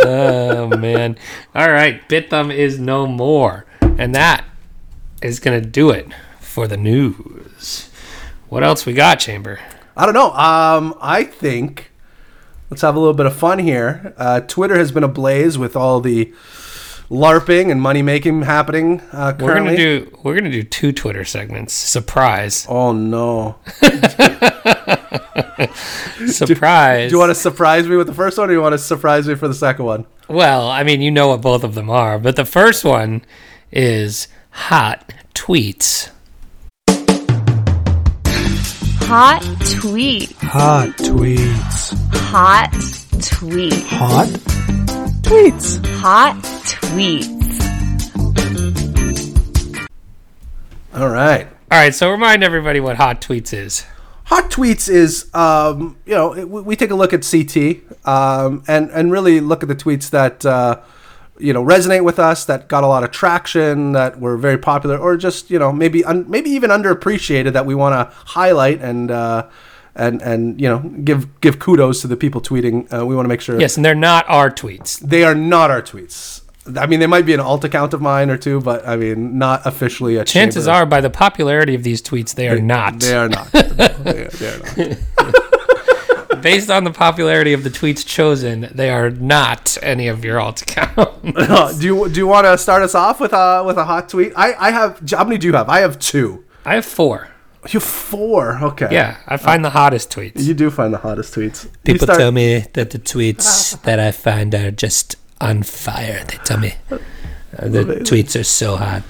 Oh 0.04 0.68
man! 0.76 1.16
All 1.54 1.70
right, 1.70 2.06
Bithumb 2.08 2.54
is 2.54 2.78
no 2.78 3.06
more, 3.06 3.66
and 3.80 4.14
that 4.14 4.44
is 5.22 5.40
gonna 5.40 5.60
do 5.60 5.90
it 5.90 6.08
for 6.40 6.66
the 6.66 6.76
news. 6.76 7.90
What 8.48 8.62
else 8.62 8.84
we 8.84 8.92
got, 8.92 9.20
Chamber? 9.20 9.60
I 9.96 10.04
don't 10.04 10.14
know. 10.14 10.32
Um, 10.32 10.94
I 11.00 11.24
think 11.24 11.92
let's 12.70 12.82
have 12.82 12.96
a 12.96 12.98
little 12.98 13.14
bit 13.14 13.26
of 13.26 13.36
fun 13.36 13.58
here. 13.58 14.14
Uh, 14.16 14.40
Twitter 14.40 14.76
has 14.76 14.92
been 14.92 15.04
ablaze 15.04 15.58
with 15.58 15.76
all 15.76 16.00
the 16.00 16.32
LARPing 17.12 17.70
and 17.70 17.80
money 17.80 18.00
making 18.00 18.40
happening 18.40 19.02
uh, 19.12 19.36
We're 19.38 19.54
gonna 19.54 19.76
do 19.76 20.18
we're 20.22 20.34
gonna 20.34 20.50
do 20.50 20.62
two 20.62 20.92
Twitter 20.92 21.26
segments. 21.26 21.74
Surprise! 21.74 22.66
oh 22.70 22.92
no! 22.92 23.56
Surprise! 26.26 27.10
Do 27.10 27.14
you 27.14 27.18
want 27.18 27.28
to 27.28 27.34
surprise 27.34 27.86
me 27.86 27.96
with 27.96 28.06
the 28.06 28.14
first 28.14 28.38
one, 28.38 28.48
or 28.48 28.54
you 28.54 28.62
want 28.62 28.72
to 28.72 28.78
surprise 28.78 29.28
me 29.28 29.34
for 29.34 29.46
the 29.46 29.52
second 29.52 29.84
one? 29.84 30.06
Well, 30.26 30.70
I 30.70 30.84
mean, 30.84 31.02
you 31.02 31.10
know 31.10 31.28
what 31.28 31.42
both 31.42 31.64
of 31.64 31.74
them 31.74 31.90
are, 31.90 32.18
but 32.18 32.36
the 32.36 32.46
first 32.46 32.82
one 32.82 33.22
is 33.70 34.28
hot 34.50 35.12
tweets. 35.34 36.08
Hot 39.02 39.42
tweet. 39.68 40.32
Hot 40.36 40.88
tweets. 40.96 41.92
Hot 42.14 42.72
tweet. 43.20 43.82
Hot 43.82 44.71
tweets. 45.22 45.84
Hot 45.98 46.36
tweets. 46.64 47.28
All 50.94 51.08
right. 51.08 51.48
All 51.70 51.78
right, 51.78 51.94
so 51.94 52.10
remind 52.10 52.44
everybody 52.44 52.80
what 52.80 52.96
hot 52.96 53.22
tweets 53.22 53.54
is. 53.54 53.86
Hot 54.24 54.50
tweets 54.50 54.90
is, 54.90 55.34
um, 55.34 55.96
you 56.04 56.14
know, 56.14 56.34
it, 56.36 56.48
we 56.48 56.60
we 56.62 56.76
take 56.76 56.90
a 56.90 56.94
look 56.94 57.12
at 57.12 57.26
CT 57.28 58.06
um, 58.06 58.62
and 58.68 58.90
and 58.90 59.10
really 59.10 59.40
look 59.40 59.62
at 59.62 59.68
the 59.68 59.74
tweets 59.74 60.10
that 60.10 60.44
uh, 60.44 60.80
you 61.38 61.52
know 61.52 61.64
resonate 61.64 62.04
with 62.04 62.18
us, 62.18 62.44
that 62.44 62.68
got 62.68 62.84
a 62.84 62.86
lot 62.86 63.04
of 63.04 63.10
traction, 63.10 63.92
that 63.92 64.20
were 64.20 64.36
very 64.36 64.58
popular, 64.58 64.98
or 64.98 65.16
just 65.16 65.50
you 65.50 65.58
know 65.58 65.72
maybe 65.72 66.04
un- 66.04 66.28
maybe 66.28 66.50
even 66.50 66.70
underappreciated 66.70 67.52
that 67.54 67.64
we 67.64 67.74
want 67.74 67.94
to 67.94 68.14
highlight 68.26 68.80
and 68.80 69.10
uh, 69.10 69.46
and 69.94 70.22
and 70.22 70.60
you 70.60 70.68
know 70.68 70.78
give 71.04 71.40
give 71.40 71.58
kudos 71.58 72.00
to 72.02 72.06
the 72.06 72.16
people 72.16 72.40
tweeting. 72.40 72.92
Uh, 72.92 73.04
we 73.06 73.14
want 73.14 73.24
to 73.24 73.28
make 73.28 73.40
sure 73.40 73.60
Yes, 73.60 73.76
and 73.76 73.84
they're 73.84 73.94
not 73.94 74.24
our 74.28 74.50
tweets. 74.50 74.98
they 75.00 75.24
are 75.24 75.34
not 75.34 75.70
our 75.70 75.82
tweets. 75.82 76.40
I 76.76 76.86
mean, 76.86 77.00
they 77.00 77.08
might 77.08 77.26
be 77.26 77.34
an 77.34 77.40
alt 77.40 77.64
account 77.64 77.92
of 77.92 78.00
mine 78.00 78.30
or 78.30 78.36
two, 78.38 78.60
but 78.60 78.86
I 78.86 78.94
mean, 78.96 79.36
not 79.36 79.62
officially 79.66 80.14
a. 80.16 80.24
Chances 80.24 80.66
chamber. 80.66 80.76
are, 80.76 80.86
by 80.86 81.00
the 81.00 81.10
popularity 81.10 81.74
of 81.74 81.82
these 81.82 82.00
tweets, 82.00 82.36
they 82.36 82.48
are 82.48 82.60
not. 82.60 83.00
They 83.00 83.16
are 83.16 83.28
not. 83.28 83.46
they, 83.52 83.68
are, 83.68 84.28
they 84.28 84.48
are 84.48 84.96
not. 85.18 86.42
Based 86.42 86.70
on 86.70 86.84
the 86.84 86.90
popularity 86.92 87.52
of 87.52 87.62
the 87.64 87.70
tweets 87.70 88.06
chosen, 88.06 88.68
they 88.72 88.90
are 88.90 89.10
not 89.10 89.76
any 89.82 90.06
of 90.08 90.24
your 90.24 90.40
alt 90.40 90.62
accounts. 90.62 90.92
Uh, 91.36 91.72
do 91.78 91.84
you 91.86 92.08
do 92.08 92.18
you 92.20 92.26
want 92.26 92.44
to 92.46 92.56
start 92.58 92.82
us 92.82 92.94
off 92.94 93.18
with 93.20 93.32
a 93.32 93.62
with 93.64 93.76
a 93.76 93.84
hot 93.84 94.08
tweet? 94.08 94.32
I 94.36 94.52
I 94.54 94.70
have 94.70 95.00
how 95.10 95.24
many 95.24 95.38
do 95.38 95.46
you 95.46 95.52
have? 95.54 95.68
I 95.68 95.80
have 95.80 95.98
two. 95.98 96.44
I 96.64 96.74
have 96.74 96.84
four. 96.84 97.28
You 97.66 97.78
have 97.78 97.82
four. 97.84 98.58
Okay. 98.62 98.88
Yeah, 98.90 99.18
I 99.26 99.36
find 99.36 99.64
the 99.64 99.70
hottest 99.70 100.10
tweets. 100.10 100.42
You 100.42 100.52
do 100.54 100.70
find 100.70 100.92
the 100.92 100.98
hottest 100.98 101.34
tweets. 101.34 101.68
People 101.84 102.06
start- 102.06 102.18
tell 102.18 102.32
me 102.32 102.64
that 102.72 102.90
the 102.90 102.98
tweets 102.98 103.80
that 103.82 104.00
I 104.00 104.10
find 104.10 104.54
are 104.54 104.70
just 104.72 105.16
on 105.40 105.62
fire. 105.62 106.24
They 106.26 106.38
tell 106.44 106.58
me 106.58 106.74
uh, 106.90 106.96
the 107.68 107.84
tweets 108.04 108.38
are 108.38 108.44
so 108.44 108.76
hot. 108.76 109.02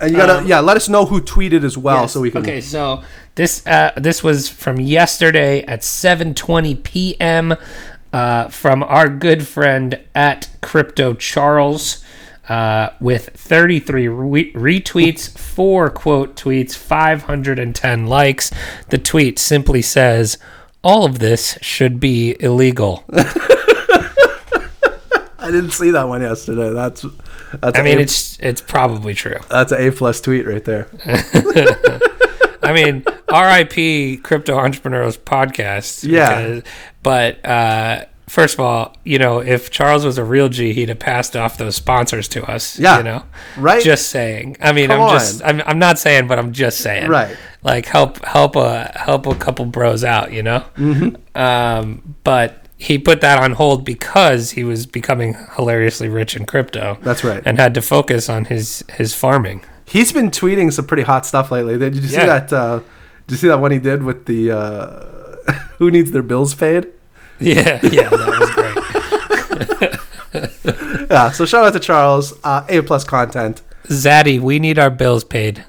and 0.00 0.10
you 0.10 0.16
gotta 0.18 0.46
yeah. 0.46 0.60
Let 0.60 0.76
us 0.76 0.88
know 0.88 1.06
who 1.06 1.20
tweeted 1.22 1.64
as 1.64 1.78
well, 1.78 2.08
so 2.08 2.20
we 2.20 2.30
can. 2.30 2.42
Okay, 2.42 2.60
so 2.60 3.02
this 3.36 3.66
uh, 3.66 3.92
this 3.96 4.22
was 4.22 4.48
from 4.50 4.78
yesterday 4.78 5.62
at 5.64 5.80
7:20 5.80 6.82
p.m. 6.82 7.54
Uh, 8.12 8.48
from 8.48 8.82
our 8.82 9.08
good 9.08 9.46
friend 9.46 9.98
at 10.14 10.50
Crypto 10.60 11.14
Charles. 11.14 12.04
Uh, 12.52 12.92
with 13.00 13.30
33 13.34 14.08
re- 14.08 14.52
retweets, 14.52 15.38
four 15.38 15.88
quote 15.88 16.36
tweets, 16.36 16.74
510 16.76 18.06
likes. 18.06 18.50
The 18.90 18.98
tweet 18.98 19.38
simply 19.38 19.80
says, 19.80 20.36
All 20.84 21.06
of 21.06 21.18
this 21.18 21.56
should 21.62 21.98
be 21.98 22.36
illegal. 22.40 23.04
I 25.38 25.50
didn't 25.50 25.70
see 25.70 25.90
that 25.92 26.06
one 26.08 26.20
yesterday. 26.20 26.70
That's 26.74 27.06
that's. 27.60 27.78
I 27.78 27.82
mean, 27.82 27.98
A- 27.98 28.02
it's 28.02 28.38
it's 28.40 28.60
probably 28.60 29.14
true. 29.14 29.38
that's 29.48 29.72
an 29.72 29.80
A 29.80 29.90
plus 29.90 30.20
tweet 30.20 30.46
right 30.46 30.64
there. 30.64 30.88
I 32.62 32.72
mean, 32.72 33.02
RIP 33.30 34.22
Crypto 34.22 34.56
Entrepreneurs 34.58 35.16
podcast. 35.16 36.04
Yeah. 36.08 36.38
because- 36.48 36.62
but 37.02 37.44
uh, 37.44 38.04
First 38.28 38.54
of 38.54 38.60
all, 38.60 38.96
you 39.04 39.18
know, 39.18 39.40
if 39.40 39.70
Charles 39.70 40.04
was 40.04 40.16
a 40.16 40.24
real 40.24 40.48
G, 40.48 40.72
he'd 40.72 40.88
have 40.88 40.98
passed 40.98 41.36
off 41.36 41.58
those 41.58 41.76
sponsors 41.76 42.28
to 42.28 42.44
us. 42.50 42.78
Yeah. 42.78 42.98
You 42.98 43.04
know? 43.04 43.24
Right? 43.56 43.82
Just 43.82 44.08
saying. 44.08 44.56
I 44.60 44.72
mean, 44.72 44.88
Come 44.88 45.00
I'm 45.00 45.18
just. 45.18 45.42
I'm, 45.44 45.60
I'm 45.66 45.78
not 45.78 45.98
saying, 45.98 46.28
but 46.28 46.38
I'm 46.38 46.52
just 46.52 46.78
saying. 46.78 47.08
Right. 47.08 47.36
Like 47.62 47.86
help 47.86 48.24
help 48.24 48.56
a 48.56 48.90
help 48.94 49.26
a 49.26 49.34
couple 49.34 49.66
bros 49.66 50.02
out, 50.04 50.32
you 50.32 50.42
know? 50.42 50.64
Mm-hmm. 50.76 51.40
Um, 51.40 52.16
but 52.24 52.62
he 52.78 52.98
put 52.98 53.20
that 53.20 53.40
on 53.40 53.52
hold 53.52 53.84
because 53.84 54.52
he 54.52 54.64
was 54.64 54.86
becoming 54.86 55.36
hilariously 55.56 56.08
rich 56.08 56.34
in 56.34 56.46
crypto. 56.46 56.98
That's 57.02 57.22
right. 57.22 57.42
And 57.44 57.58
had 57.58 57.74
to 57.74 57.82
focus 57.82 58.28
on 58.28 58.46
his 58.46 58.84
his 58.94 59.14
farming. 59.14 59.64
He's 59.84 60.12
been 60.12 60.30
tweeting 60.30 60.72
some 60.72 60.86
pretty 60.86 61.04
hot 61.04 61.26
stuff 61.26 61.50
lately. 61.50 61.78
Did 61.78 61.94
you 61.96 62.02
see 62.02 62.16
that? 62.16 62.52
Uh, 62.52 62.80
did 63.26 63.34
you 63.34 63.36
see 63.36 63.48
that 63.48 63.58
one 63.58 63.70
he 63.70 63.78
did 63.78 64.02
with 64.02 64.26
the 64.26 64.50
uh, 64.50 65.52
who 65.78 65.90
needs 65.90 66.10
their 66.10 66.22
bills 66.22 66.54
paid? 66.54 66.88
Yeah, 67.46 67.80
yeah, 67.82 68.08
that 68.08 68.38
was 68.40 68.50
great. 68.50 69.98
Yeah. 71.10 71.30
So 71.32 71.44
shout 71.44 71.64
out 71.64 71.72
to 71.74 71.80
Charles. 71.80 72.32
Uh, 72.42 72.64
a 72.68 72.80
plus 72.82 73.04
content. 73.04 73.60
Zaddy, 73.88 74.40
we 74.40 74.58
need 74.58 74.78
our 74.78 74.90
bills 74.90 75.24
paid. 75.24 75.64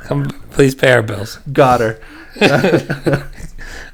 Come, 0.00 0.28
please 0.50 0.74
pay 0.74 0.92
our 0.92 1.02
bills. 1.02 1.38
Got 1.52 1.80
her. 1.80 1.98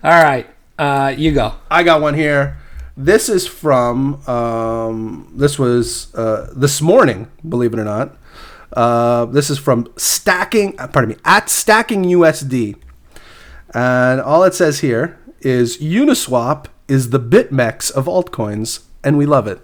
All 0.05 0.22
right, 0.22 0.46
uh, 0.78 1.14
you 1.16 1.32
go. 1.32 1.55
I 1.70 1.84
got 1.84 2.03
one 2.03 2.14
here. 2.14 2.59
This 2.96 3.28
is 3.28 3.46
from 3.46 4.28
um, 4.28 5.32
this 5.34 5.59
was 5.59 6.12
uh, 6.14 6.53
this 6.55 6.82
morning, 6.82 7.30
believe 7.48 7.72
it 7.72 7.78
or 7.78 7.84
not. 7.84 8.16
Uh, 8.72 9.24
this 9.26 9.48
is 9.48 9.59
from 9.59 9.90
stacking. 9.96 10.72
Pardon 10.74 11.11
me, 11.11 11.16
at 11.24 11.48
stacking 11.48 12.03
USD, 12.05 12.76
and 13.72 14.20
all 14.20 14.42
it 14.44 14.55
says 14.55 14.80
here 14.80 15.18
is 15.45 15.78
Uniswap 15.78 16.66
is 16.88 17.11
the 17.11 17.20
BitMEX 17.20 17.90
of 17.93 18.07
altcoins, 18.07 18.84
and 19.03 19.16
we 19.16 19.26
love 19.26 19.47
it. 19.47 19.61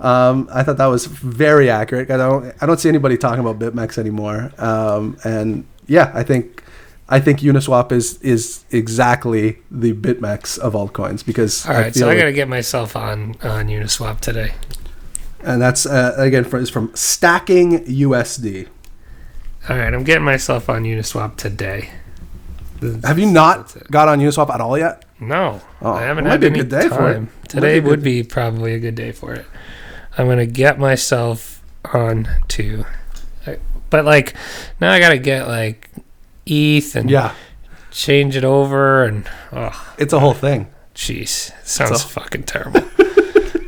Um, 0.00 0.48
I 0.52 0.64
thought 0.64 0.78
that 0.78 0.86
was 0.86 1.06
very 1.06 1.70
accurate. 1.70 2.10
I 2.10 2.16
don't 2.16 2.54
I 2.60 2.66
don't 2.66 2.80
see 2.80 2.88
anybody 2.88 3.16
talking 3.16 3.44
about 3.44 3.58
BitMEX 3.58 3.98
anymore. 3.98 4.52
Um, 4.58 5.16
and 5.24 5.64
yeah, 5.86 6.10
I 6.12 6.24
think 6.24 6.62
I 7.08 7.20
think 7.20 7.40
Uniswap 7.40 7.92
is 7.92 8.20
is 8.20 8.64
exactly 8.70 9.58
the 9.70 9.92
BitMEX 9.92 10.58
of 10.58 10.72
altcoins 10.72 11.24
because 11.24 11.66
all 11.66 11.74
right, 11.74 11.86
I 11.86 11.90
so 11.90 12.08
I 12.10 12.16
got 12.16 12.24
to 12.24 12.32
get 12.32 12.48
myself 12.48 12.96
on 12.96 13.36
on 13.42 13.68
Uniswap 13.68 14.20
today. 14.20 14.54
and 15.44 15.60
that's 15.60 15.86
uh, 15.86 16.14
again 16.16 16.44
from, 16.44 16.62
is 16.62 16.70
from 16.70 16.90
stacking 16.94 17.84
USD. 17.84 18.68
All 19.68 19.76
right, 19.76 19.94
I'm 19.94 20.02
getting 20.02 20.24
myself 20.24 20.68
on 20.68 20.82
Uniswap 20.82 21.36
today. 21.36 21.90
Have 23.04 23.18
you 23.18 23.26
not 23.26 23.74
got 23.90 24.08
on 24.08 24.18
Uniswap 24.20 24.50
at 24.52 24.60
all 24.60 24.76
yet? 24.78 25.04
No, 25.20 25.60
Oh, 25.80 25.92
I 25.92 26.02
haven't 26.02 26.24
it 26.26 26.28
might 26.28 26.32
had 26.32 26.40
be 26.40 26.46
a 26.48 26.50
good 26.50 26.68
day 26.68 26.88
for 26.88 27.10
it. 27.10 27.22
Today 27.48 27.78
be 27.80 27.88
would 27.88 28.00
good- 28.00 28.04
be 28.04 28.22
probably 28.24 28.74
a 28.74 28.78
good 28.80 28.94
day 28.96 29.12
for 29.12 29.32
it. 29.34 29.46
I'm 30.18 30.26
gonna 30.28 30.46
get 30.46 30.78
myself 30.78 31.62
on 31.92 32.28
to, 32.48 32.84
but 33.90 34.04
like 34.04 34.34
now 34.80 34.90
I 34.92 34.98
gotta 34.98 35.18
get 35.18 35.46
like 35.48 35.90
ETH 36.46 36.94
and 36.96 37.08
Yeah, 37.10 37.32
change 37.90 38.36
it 38.36 38.44
over 38.44 39.04
and 39.04 39.28
oh 39.52 39.94
it's 39.98 40.12
a 40.12 40.18
whole 40.20 40.34
thing. 40.34 40.66
jeez, 40.94 41.52
sounds 41.64 42.02
So- 42.02 42.08
fucking 42.08 42.42
terrible. 42.52 42.82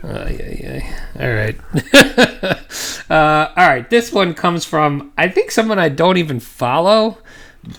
uh, 0.02 0.28
yeah, 0.28 0.54
yeah. 0.60 0.96
All 1.20 1.32
right. 1.32 1.56
uh, 3.10 3.48
all 3.56 3.68
right. 3.68 3.88
This 3.88 4.12
one 4.12 4.34
comes 4.34 4.64
from 4.64 5.12
I 5.16 5.28
think 5.28 5.50
someone 5.50 5.78
I 5.78 5.88
don't 5.88 6.16
even 6.18 6.40
follow, 6.40 7.18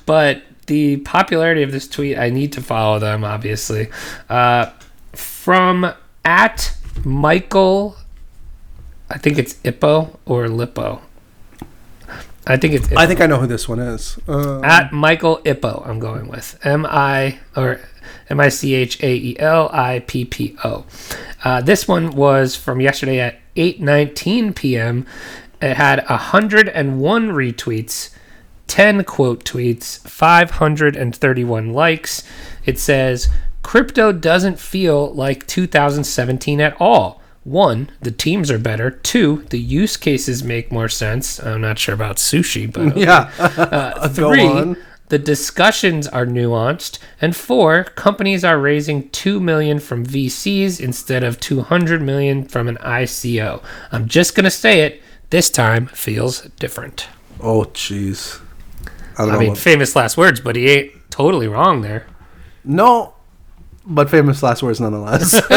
but 0.05 0.41
the 0.67 0.97
popularity 0.97 1.63
of 1.63 1.71
this 1.71 1.87
tweet 1.87 2.17
I 2.17 2.29
need 2.29 2.51
to 2.53 2.61
follow 2.61 2.99
them 2.99 3.23
obviously. 3.23 3.89
Uh, 4.29 4.71
from 5.13 5.93
at 6.23 6.75
Michael, 7.03 7.97
I 9.09 9.17
think 9.17 9.37
it's 9.37 9.55
Ippo 9.55 10.17
or 10.25 10.47
Lippo. 10.49 11.01
I 12.47 12.57
think 12.57 12.73
it's 12.73 12.87
Ippo. 12.87 12.97
I 12.97 13.07
think 13.07 13.21
I 13.21 13.25
know 13.27 13.39
who 13.39 13.47
this 13.47 13.67
one 13.67 13.79
is. 13.79 14.19
Uh, 14.27 14.61
At 14.61 14.91
Michael 14.91 15.37
Ippo, 15.45 15.87
I'm 15.87 15.99
going 15.99 16.27
with 16.27 16.59
M 16.63 16.85
I 16.87 17.39
or 17.55 17.81
M 18.29 18.39
I 18.39 18.49
C 18.49 18.73
H 18.75 19.01
A 19.03 19.15
E 19.15 19.35
L 19.39 19.69
I 19.73 19.99
P 19.99 20.25
P 20.25 20.55
O. 20.63 20.85
Uh, 21.43 21.61
this 21.61 21.87
one 21.87 22.11
was 22.11 22.55
from 22.55 22.81
yesterday 22.81 23.19
at 23.19 23.39
8:19 23.55 24.55
p.m. 24.55 25.05
It 25.61 25.77
had 25.77 26.05
101 26.07 27.29
retweets, 27.29 28.14
10 28.67 29.03
quote 29.03 29.43
tweets, 29.45 29.99
531 30.07 31.73
likes. 31.73 32.23
It 32.65 32.79
says 32.79 33.29
crypto 33.61 34.11
doesn't 34.11 34.59
feel 34.59 35.13
like 35.13 35.47
2017 35.47 36.61
at 36.61 36.75
all. 36.79 37.21
One, 37.43 37.91
the 38.01 38.11
teams 38.11 38.49
are 38.49 38.57
better. 38.57 38.89
Two, 38.89 39.43
the 39.51 39.59
use 39.59 39.97
cases 39.97 40.43
make 40.43 40.71
more 40.71 40.89
sense. 40.89 41.39
I'm 41.39 41.61
not 41.61 41.77
sure 41.77 41.93
about 41.93 42.17
sushi, 42.17 42.71
but 42.71 42.97
yeah, 42.97 43.31
uh, 43.37 44.07
three, 44.09 44.75
the 45.09 45.19
discussions 45.19 46.07
are 46.07 46.25
nuanced, 46.25 46.97
and 47.21 47.35
four, 47.35 47.83
companies 47.83 48.43
are 48.43 48.57
raising 48.59 49.09
two 49.09 49.39
million 49.39 49.79
from 49.79 50.03
VCs 50.03 50.81
instead 50.81 51.23
of 51.23 51.39
two 51.39 51.61
hundred 51.61 52.01
million 52.01 52.45
from 52.45 52.67
an 52.67 52.77
ICO. 52.77 53.63
I'm 53.91 54.07
just 54.07 54.33
gonna 54.33 54.49
say 54.49 54.81
it. 54.81 55.01
This 55.29 55.51
time 55.51 55.85
feels 55.85 56.41
different. 56.57 57.07
oh 57.39 57.65
jeez. 57.65 58.41
I 59.17 59.23
I 59.23 59.37
mean, 59.39 59.49
what- 59.49 59.57
famous 59.57 59.95
last 59.95 60.17
words, 60.17 60.39
but 60.39 60.55
he 60.55 60.69
ain't 60.69 60.91
totally 61.09 61.47
wrong 61.47 61.81
there. 61.81 62.05
no, 62.63 63.13
but 63.85 64.09
famous 64.09 64.41
last 64.41 64.63
words 64.63 64.81
nonetheless. 64.81 65.33
all 65.45 65.51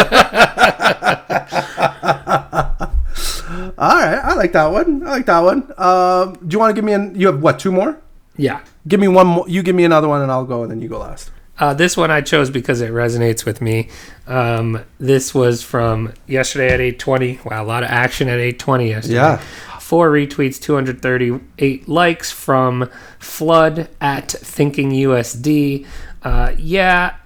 right, 3.78 4.20
I 4.22 4.34
like 4.34 4.52
that 4.52 4.66
one. 4.70 5.02
I 5.06 5.10
like 5.10 5.26
that 5.26 5.40
one. 5.40 5.72
Um, 5.78 6.34
do 6.46 6.54
you 6.54 6.58
want 6.58 6.70
to 6.70 6.74
give 6.74 6.84
me 6.84 6.92
an? 6.92 7.14
You 7.14 7.28
have 7.28 7.42
what? 7.42 7.58
Two 7.58 7.72
more? 7.72 7.98
Yeah. 8.36 8.60
Give 8.86 9.00
me 9.00 9.08
one 9.08 9.26
more. 9.26 9.48
You 9.48 9.62
give 9.62 9.74
me 9.74 9.84
another 9.84 10.08
one, 10.08 10.22
and 10.22 10.30
I'll 10.30 10.44
go, 10.44 10.62
and 10.62 10.70
then 10.70 10.80
you 10.80 10.88
go 10.88 10.98
last. 10.98 11.30
Uh, 11.58 11.74
this 11.74 11.96
one 11.96 12.10
I 12.10 12.20
chose 12.20 12.50
because 12.50 12.80
it 12.80 12.92
resonates 12.92 13.44
with 13.44 13.60
me. 13.60 13.88
Um, 14.28 14.84
this 15.00 15.34
was 15.34 15.62
from 15.62 16.12
yesterday 16.26 16.72
at 16.72 16.80
8:20. 16.80 17.44
Wow, 17.44 17.64
a 17.64 17.66
lot 17.66 17.82
of 17.82 17.90
action 17.90 18.28
at 18.28 18.38
8:20 18.38 18.88
yesterday. 18.90 19.14
Yeah. 19.14 19.42
Four 19.88 20.10
retweets, 20.10 20.60
238 20.60 21.88
likes 21.88 22.30
from 22.30 22.90
Flood 23.18 23.88
at 24.02 24.30
Thinking 24.30 24.90
USD. 24.90 25.86
Uh, 26.22 26.52
yeah, 26.58 27.16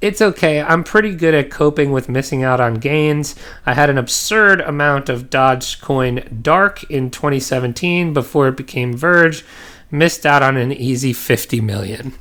it's 0.00 0.20
okay. 0.20 0.60
I'm 0.60 0.82
pretty 0.82 1.14
good 1.14 1.32
at 1.32 1.48
coping 1.48 1.92
with 1.92 2.08
missing 2.08 2.42
out 2.42 2.60
on 2.60 2.74
gains. 2.74 3.36
I 3.64 3.74
had 3.74 3.88
an 3.88 3.98
absurd 3.98 4.60
amount 4.62 5.08
of 5.08 5.30
Dogecoin 5.30 6.42
Dark 6.42 6.82
in 6.90 7.10
2017 7.10 8.12
before 8.12 8.48
it 8.48 8.56
became 8.56 8.96
Verge. 8.96 9.44
Missed 9.92 10.26
out 10.26 10.42
on 10.42 10.56
an 10.56 10.72
easy 10.72 11.12
50 11.12 11.60
million. 11.60 12.14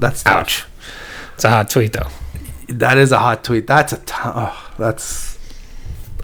That's 0.00 0.24
tough. 0.24 0.36
Ouch. 0.36 0.64
It's 1.34 1.44
a 1.44 1.50
hot 1.50 1.70
tweet 1.70 1.92
though. 1.92 2.08
That 2.66 2.98
is 2.98 3.12
a 3.12 3.20
hot 3.20 3.44
tweet. 3.44 3.68
That's 3.68 3.92
a 3.92 3.98
t- 3.98 4.14
oh, 4.16 4.72
that's 4.76 5.38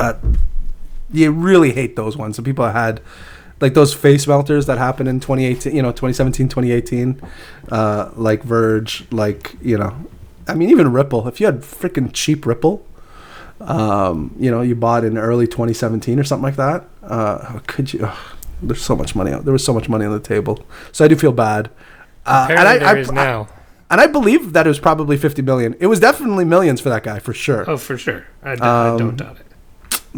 uh, 0.01 0.15
you 1.13 1.31
really 1.33 1.73
hate 1.73 1.97
those 1.97 2.17
ones. 2.17 2.37
So 2.37 2.43
people 2.43 2.65
that 2.65 2.73
had 2.75 3.01
like 3.61 3.75
those 3.75 3.93
face 3.95 4.27
melters 4.27 4.67
that 4.67 4.79
happened 4.79 5.09
in 5.09 5.21
2018, 5.21 5.75
you 5.75 5.83
know, 5.83 5.91
2017, 5.91 6.49
2018, 6.49 7.21
uh, 7.71 8.11
like 8.15 8.43
Verge, 8.43 9.05
like 9.11 9.57
you 9.63 9.77
know, 9.79 9.95
I 10.47 10.55
mean 10.55 10.71
even 10.71 10.93
Ripple. 10.93 11.27
If 11.29 11.41
you 11.41 11.47
had 11.47 11.63
freaking 11.63 12.11
cheap 12.13 12.47
Ripple, 12.47 12.87
um, 13.61 14.35
you 14.39 14.51
know, 14.51 14.61
you 14.61 14.75
bought 14.75 15.05
in 15.05 15.19
early 15.19 15.47
2017 15.47 16.19
or 16.19 16.25
something 16.25 16.45
like 16.45 16.57
that, 16.57 16.85
uh, 17.03 17.59
could 17.67 17.93
you? 17.93 18.01
ugh, 18.07 18.19
there's 18.63 18.83
so 18.83 18.95
much 18.97 19.15
money. 19.17 19.31
There 19.31 19.53
was 19.53 19.65
so 19.65 19.73
much 19.75 19.89
money 19.89 20.05
on 20.05 20.13
the 20.13 20.21
table, 20.21 20.65
so 20.93 21.05
I 21.05 21.09
do 21.09 21.17
feel 21.17 21.33
bad. 21.33 21.71
Uh, 22.27 22.47
and 22.51 22.59
I, 22.61 22.79
there 22.79 22.99
is 22.99 23.11
I, 23.11 23.15
now. 23.15 23.49
and 23.91 24.01
I 24.01 24.07
believe 24.07 24.53
that 24.53 24.67
it 24.67 24.69
was 24.69 24.79
probably 24.79 25.17
50 25.17 25.43
million. 25.43 25.75
It 25.81 25.87
was 25.87 25.99
definitely 25.99 26.45
millions 26.45 26.81
for 26.81 26.91
that 26.91 27.03
guy 27.03 27.19
for 27.21 27.33
sure. 27.33 27.69
Oh, 27.69 27.77
for 27.79 27.97
sure. 27.97 28.27
I, 28.43 28.55
d- 28.55 28.61
I 28.63 28.89
Um, 28.91 28.99
don't 28.99 29.17
doubt 29.17 29.39
it. 29.41 29.47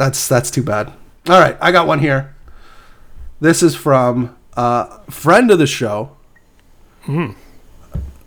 That's 0.00 0.26
that's 0.26 0.50
too 0.50 0.62
bad. 0.62 0.86
All 1.28 1.38
right, 1.38 1.58
I 1.60 1.72
got 1.72 1.86
one 1.86 1.98
here. 1.98 2.34
This 3.38 3.62
is 3.62 3.74
from 3.74 4.34
uh, 4.56 4.98
friend 5.10 5.50
of 5.50 5.58
the 5.58 5.66
show, 5.66 6.16
Hmm. 7.04 7.32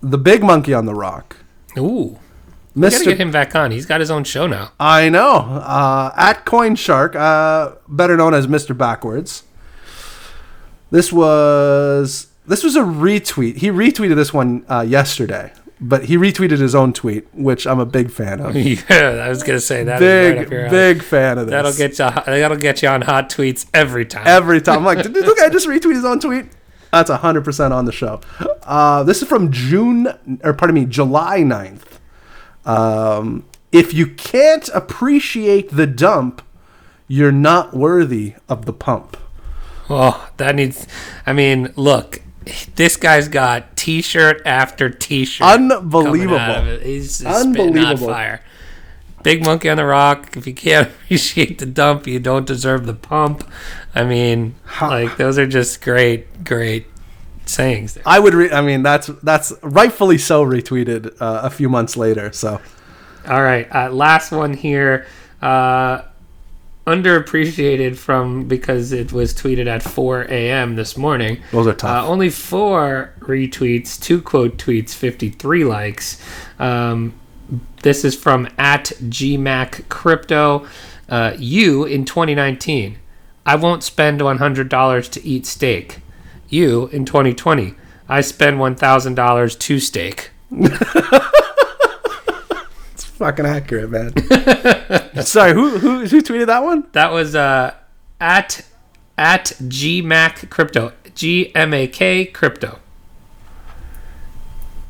the 0.01 0.19
big 0.19 0.43
monkey 0.43 0.73
on 0.75 0.85
the 0.85 0.93
rock, 0.93 1.37
Ooh. 1.77 2.19
We 2.75 2.89
gotta 2.89 3.05
get 3.05 3.17
him 3.19 3.31
back 3.31 3.55
on. 3.55 3.71
He's 3.71 3.85
got 3.87 3.99
his 4.01 4.11
own 4.11 4.23
show 4.23 4.45
now. 4.47 4.71
I 4.79 5.09
know 5.09 5.35
uh, 5.77 6.11
at 6.15 6.45
Coin 6.45 6.75
Shark, 6.75 7.15
uh, 7.15 7.71
better 7.87 8.15
known 8.17 8.33
as 8.35 8.47
Mister 8.47 8.73
Backwards. 8.75 9.43
This 10.91 11.11
was 11.11 12.27
this 12.47 12.63
was 12.63 12.75
a 12.75 12.81
retweet. 12.81 13.57
He 13.57 13.69
retweeted 13.69 14.15
this 14.15 14.31
one 14.33 14.63
uh, 14.69 14.81
yesterday, 14.87 15.51
but 15.83 16.05
he 16.05 16.15
retweeted 16.17 16.59
his 16.59 16.73
own 16.73 16.93
tweet, 16.93 17.27
which 17.33 17.67
I'm 17.67 17.79
a 17.79 17.85
big 17.85 18.09
fan 18.09 18.39
of. 18.39 18.55
yeah, 18.55 19.23
I 19.25 19.29
was 19.29 19.43
gonna 19.43 19.59
say 19.59 19.83
that. 19.83 19.99
big 19.99 20.49
your 20.49 20.69
big 20.69 21.03
fan 21.03 21.37
of 21.37 21.47
this. 21.47 21.51
That'll 21.51 21.73
get 21.73 21.99
you. 21.99 22.23
That'll 22.25 22.57
get 22.57 22.81
you 22.81 22.87
on 22.87 23.01
hot 23.01 23.29
tweets 23.29 23.67
every 23.73 24.05
time. 24.05 24.23
every 24.25 24.61
time. 24.61 24.79
I'm 24.79 24.85
like, 24.85 25.03
did 25.03 25.13
this 25.13 25.33
guy 25.33 25.49
just 25.49 25.67
retweet 25.67 25.95
his 25.95 26.05
own 26.05 26.19
tweet? 26.19 26.45
That's 26.91 27.09
100% 27.09 27.71
on 27.71 27.85
the 27.85 27.91
show. 27.91 28.21
Uh, 28.61 29.01
this 29.03 29.23
is 29.23 29.27
from 29.27 29.51
June, 29.51 30.07
or 30.43 30.53
pardon 30.53 30.75
me, 30.75 30.85
July 30.85 31.39
9th. 31.39 31.99
Um, 32.65 33.45
if 33.71 33.95
you 33.95 34.05
can't 34.07 34.69
appreciate 34.69 35.71
the 35.71 35.87
dump, 35.87 36.43
you're 37.07 37.31
not 37.31 37.73
worthy 37.73 38.35
of 38.47 38.65
the 38.65 38.73
pump. 38.73 39.17
Oh, 39.89 40.29
that 40.37 40.55
needs. 40.55 40.87
I 41.25 41.33
mean, 41.33 41.73
look, 41.75 42.21
this 42.75 42.95
guy's 42.95 43.27
got 43.27 43.72
T-shirt 43.83 44.41
after 44.45 44.89
T-shirt. 44.89 45.45
Unbelievable. 45.45 46.37
coming 46.37 46.55
out 46.55 46.57
of 46.63 46.67
it. 46.67 46.83
He's 46.83 47.19
just 47.19 47.45
Unbelievable. 47.45 48.07
fire. 48.07 48.41
Big 49.23 49.43
monkey 49.43 49.69
on 49.69 49.75
the 49.75 49.83
rock. 49.85 50.37
If 50.37 50.47
you 50.47 50.53
can't 50.53 50.87
appreciate 51.03 51.59
the 51.59 51.65
dump, 51.65 52.07
you 52.07 52.19
don't 52.19 52.47
deserve 52.47 52.85
the 52.85 52.93
pump. 52.93 53.43
I 53.93 54.05
mean, 54.05 54.55
like 54.81 55.17
those 55.17 55.37
are 55.37 55.45
just 55.47 55.81
great, 55.81 56.45
great 56.45 56.87
sayings. 57.45 57.95
There. 57.95 58.03
I 58.05 58.19
would. 58.19 58.33
Re- 58.33 58.51
I 58.51 58.61
mean, 58.61 58.83
that's 58.83 59.07
that's 59.21 59.51
rightfully 59.61 60.17
so 60.17 60.45
retweeted 60.45 61.15
uh, 61.21 61.41
a 61.43 61.49
few 61.49 61.67
months 61.67 61.97
later. 61.97 62.31
So 62.31 62.61
All 63.27 63.43
right, 63.43 63.67
uh, 63.73 63.89
last 63.91 64.31
one 64.31 64.53
here. 64.53 65.07
Uh, 65.41 66.03
underappreciated 66.85 67.95
from 67.95 68.47
because 68.47 68.91
it 68.91 69.13
was 69.13 69.33
tweeted 69.33 69.67
at 69.67 69.81
4 69.81 70.23
a.m. 70.23 70.75
this 70.75 70.97
morning. 70.97 71.41
Those 71.51 71.67
are 71.67 71.73
tough. 71.73 72.05
Uh, 72.05 72.07
only 72.07 72.29
four 72.29 73.13
retweets, 73.19 73.99
two 74.01 74.21
quote 74.21 74.57
tweets, 74.57 74.93
53 74.93 75.63
likes. 75.63 76.21
Um, 76.59 77.13
this 77.83 78.03
is 78.03 78.15
from 78.15 78.47
at 78.57 78.85
GMAC 78.85 79.87
Crypto. 79.89 80.67
Uh, 81.07 81.33
you 81.37 81.85
in 81.85 82.05
2019. 82.05 82.97
I 83.45 83.55
won't 83.55 83.83
spend 83.83 84.21
$100 84.21 85.11
to 85.11 85.25
eat 85.25 85.45
steak. 85.45 85.99
You 86.49 86.87
in 86.87 87.05
2020. 87.05 87.75
I 88.07 88.21
spend 88.21 88.57
$1,000 88.57 89.59
to 89.59 89.79
steak. 89.79 90.31
it's 93.23 93.37
fucking 93.37 93.45
accurate, 93.45 93.89
man. 93.89 94.13
Sorry, 95.23 95.53
who 95.53 95.77
who 95.77 95.99
who 96.05 96.21
tweeted 96.21 96.47
that 96.47 96.63
one? 96.63 96.85
That 96.93 97.11
was 97.11 97.35
uh, 97.35 97.73
at 98.19 98.65
at 99.17 99.45
GMAC 99.61 100.49
Crypto. 100.49 100.93
G 101.15 101.51
M 101.55 101.73
A 101.73 101.87
K 101.87 102.25
Crypto. 102.25 102.79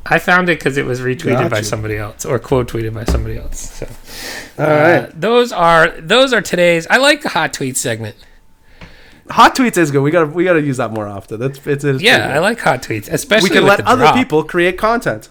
I 0.06 0.20
found 0.20 0.50
it 0.50 0.60
because 0.60 0.76
it 0.78 0.86
was 0.86 1.00
retweeted 1.00 1.50
by 1.50 1.62
somebody 1.62 1.96
else 1.96 2.26
or 2.26 2.38
quote 2.38 2.68
tweeted 2.70 2.94
by 2.94 3.06
somebody 3.06 3.38
else. 3.38 3.60
So, 3.60 3.88
All 4.60 4.66
uh, 4.66 4.70
right, 5.02 5.20
those 5.22 5.52
are 5.54 5.90
those 6.02 6.34
are 6.34 6.42
today's. 6.42 6.86
I 6.88 6.98
like 6.98 7.22
the 7.22 7.30
hot 7.30 7.54
tweet 7.54 7.78
segment. 7.78 8.16
hot 9.30 9.56
tweets 9.56 9.78
is 9.78 9.92
good. 9.92 10.02
We 10.02 10.12
gotta 10.12 10.28
we 10.28 10.44
gotta 10.44 10.62
use 10.62 10.78
that 10.78 10.92
more 10.92 11.08
often. 11.08 11.40
That's 11.40 11.66
it's, 11.66 11.84
it's 11.86 12.02
Yeah, 12.02 12.34
I 12.34 12.40
like 12.40 12.60
hot 12.60 12.84
tweets, 12.84 13.10
especially 13.12 13.50
we 13.50 13.56
can 13.56 13.64
with 13.64 13.70
let 13.70 13.78
the 13.80 13.88
other 13.90 14.04
drop. 14.04 14.16
people 14.16 14.44
create 14.44 14.78
content. 14.78 15.30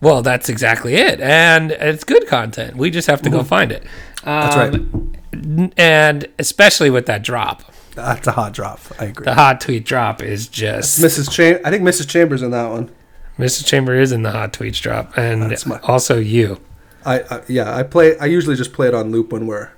Well, 0.00 0.22
that's 0.22 0.48
exactly 0.48 0.94
it, 0.94 1.20
and 1.20 1.70
it's 1.72 2.04
good 2.04 2.26
content. 2.26 2.76
We 2.76 2.90
just 2.90 3.06
have 3.08 3.22
to 3.22 3.30
go 3.30 3.42
find 3.42 3.72
it. 3.72 3.82
That's 4.24 4.56
Um, 4.56 5.12
right. 5.32 5.72
and 5.78 6.26
especially 6.38 6.90
with 6.90 7.06
that 7.06 7.22
drop, 7.22 7.62
That's 7.94 8.26
a 8.26 8.32
hot 8.32 8.52
drop. 8.52 8.80
I 9.00 9.06
agree. 9.06 9.24
the 9.24 9.34
hot 9.34 9.60
tweet 9.60 9.84
drop 9.86 10.22
is 10.22 10.48
just 10.48 11.00
Mrs. 11.00 11.30
Cham- 11.30 11.60
I 11.64 11.70
think 11.70 11.82
Mrs. 11.82 12.06
Chambers 12.08 12.42
in 12.42 12.50
that 12.50 12.70
one. 12.70 12.90
Mrs. 13.38 13.66
Chamber 13.66 13.94
is 13.98 14.12
in 14.12 14.22
the 14.22 14.30
hot 14.32 14.52
tweets 14.52 14.80
drop, 14.80 15.16
and 15.16 15.50
That's 15.50 15.64
my- 15.66 15.78
also 15.82 16.18
you. 16.18 16.58
I, 17.06 17.20
I 17.20 17.40
yeah, 17.48 17.74
I 17.74 17.82
play. 17.82 18.18
I 18.18 18.26
usually 18.26 18.56
just 18.56 18.72
play 18.74 18.88
it 18.88 18.94
on 18.94 19.10
loop 19.12 19.32
when 19.32 19.46
we're 19.46 19.70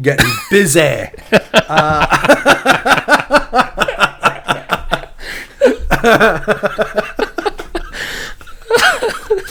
getting 0.00 0.30
busy. 0.50 1.06
Uh, 1.68 2.06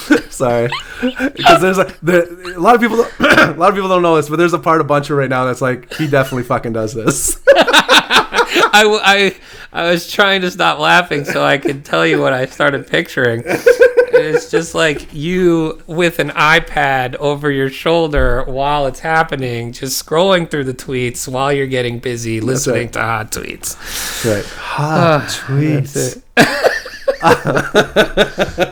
sorry, 0.29 0.69
because 1.01 1.61
there's 1.61 1.77
a 1.77 1.93
the, 2.01 2.53
a 2.55 2.59
lot 2.59 2.75
of 2.75 2.81
people. 2.81 2.97
Don't, 2.97 3.13
a 3.19 3.59
lot 3.59 3.69
of 3.69 3.75
people 3.75 3.89
don't 3.89 4.01
know 4.01 4.15
this, 4.15 4.29
but 4.29 4.37
there's 4.37 4.53
a 4.53 4.59
part 4.59 4.81
of 4.81 4.87
Bunchu 4.87 5.15
right 5.15 5.29
now 5.29 5.45
that's 5.45 5.61
like 5.61 5.93
he 5.93 6.07
definitely 6.07 6.43
fucking 6.43 6.73
does 6.73 6.93
this. 6.93 7.41
I, 7.47 8.99
I, 9.03 9.35
I 9.71 9.89
was 9.89 10.11
trying 10.11 10.41
to 10.41 10.51
stop 10.51 10.79
laughing 10.79 11.23
so 11.25 11.43
I 11.43 11.57
could 11.57 11.85
tell 11.85 12.05
you 12.05 12.19
what 12.19 12.33
I 12.33 12.45
started 12.45 12.87
picturing. 12.87 13.43
It's 14.17 14.49
just 14.49 14.73
like 14.75 15.13
you 15.13 15.81
with 15.87 16.19
an 16.19 16.29
iPad 16.29 17.15
over 17.15 17.51
your 17.51 17.69
shoulder 17.69 18.43
while 18.45 18.87
it's 18.87 18.99
happening, 18.99 19.73
just 19.73 20.03
scrolling 20.03 20.49
through 20.49 20.65
the 20.65 20.73
tweets 20.73 21.27
while 21.27 21.51
you're 21.51 21.67
getting 21.67 21.99
busy 21.99 22.39
listening 22.39 22.83
right. 22.83 22.93
to 22.93 23.01
hot 23.01 23.31
tweets. 23.31 23.75
right, 24.25 24.45
ah, 24.57 25.19
hot 25.19 25.29
tweets. 25.29 26.21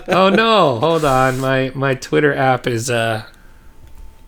oh 0.09 0.31
no, 0.33 0.79
hold 0.79 1.05
on. 1.05 1.39
My 1.39 1.71
my 1.75 1.95
Twitter 1.95 2.33
app 2.33 2.67
is 2.67 2.89
uh 2.89 3.25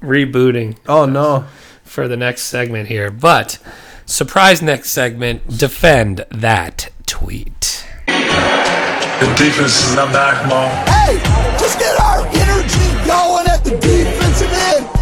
rebooting 0.01 0.77
Oh 0.87 1.05
no, 1.05 1.45
for 1.83 2.07
the 2.07 2.17
next 2.17 2.43
segment 2.43 2.87
here. 2.87 3.11
But 3.11 3.59
surprise 4.05 4.61
next 4.61 4.91
segment, 4.91 5.57
defend 5.57 6.25
that 6.31 6.89
tweet. 7.05 7.85
The 8.05 9.33
defense 9.37 9.83
is 9.87 9.95
not 9.95 10.11
back, 10.11 10.47
mom. 10.47 10.69
Hey, 10.87 11.17
just 11.57 11.79
get 11.79 11.99
our 12.01 12.27
energy 12.27 13.07
going 13.07 13.47
at 13.47 13.63
the 13.63 13.71
defensive 13.71 14.51
end. 14.51 14.95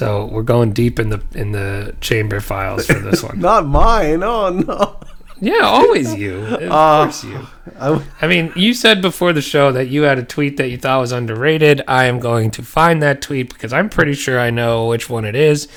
So 0.00 0.24
we're 0.24 0.44
going 0.44 0.72
deep 0.72 0.98
in 0.98 1.10
the 1.10 1.22
in 1.34 1.52
the 1.52 1.94
chamber 2.00 2.40
files 2.40 2.86
for 2.86 2.98
this 3.00 3.22
one. 3.22 3.38
not 3.38 3.66
mine. 3.66 4.22
Oh 4.22 4.48
no. 4.48 4.96
yeah, 5.42 5.60
always 5.60 6.14
you. 6.14 6.38
Of 6.46 6.70
course 6.70 7.22
you. 7.22 7.46
I, 7.78 8.02
I 8.22 8.26
mean, 8.26 8.50
you 8.56 8.72
said 8.72 9.02
before 9.02 9.34
the 9.34 9.42
show 9.42 9.72
that 9.72 9.88
you 9.88 10.04
had 10.04 10.16
a 10.16 10.22
tweet 10.22 10.56
that 10.56 10.70
you 10.70 10.78
thought 10.78 11.00
was 11.00 11.12
underrated. 11.12 11.82
I 11.86 12.06
am 12.06 12.18
going 12.18 12.50
to 12.52 12.62
find 12.62 13.02
that 13.02 13.20
tweet 13.20 13.52
because 13.52 13.74
I'm 13.74 13.90
pretty 13.90 14.14
sure 14.14 14.40
I 14.40 14.48
know 14.48 14.86
which 14.86 15.10
one 15.10 15.26
it 15.26 15.34
is. 15.34 15.68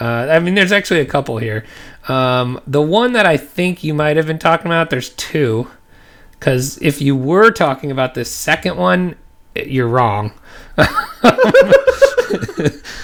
Uh, 0.00 0.28
I 0.30 0.38
mean, 0.38 0.54
there's 0.54 0.70
actually 0.70 1.00
a 1.00 1.06
couple 1.06 1.38
here. 1.38 1.64
Um, 2.06 2.60
the 2.68 2.82
one 2.82 3.12
that 3.14 3.26
I 3.26 3.36
think 3.36 3.82
you 3.82 3.92
might 3.92 4.16
have 4.16 4.28
been 4.28 4.38
talking 4.38 4.66
about, 4.66 4.90
there's 4.90 5.08
two. 5.10 5.68
Because 6.30 6.80
if 6.80 7.02
you 7.02 7.16
were 7.16 7.50
talking 7.50 7.90
about 7.90 8.14
this 8.14 8.30
second 8.30 8.76
one, 8.76 9.16
you're 9.56 9.88
wrong. 9.88 10.32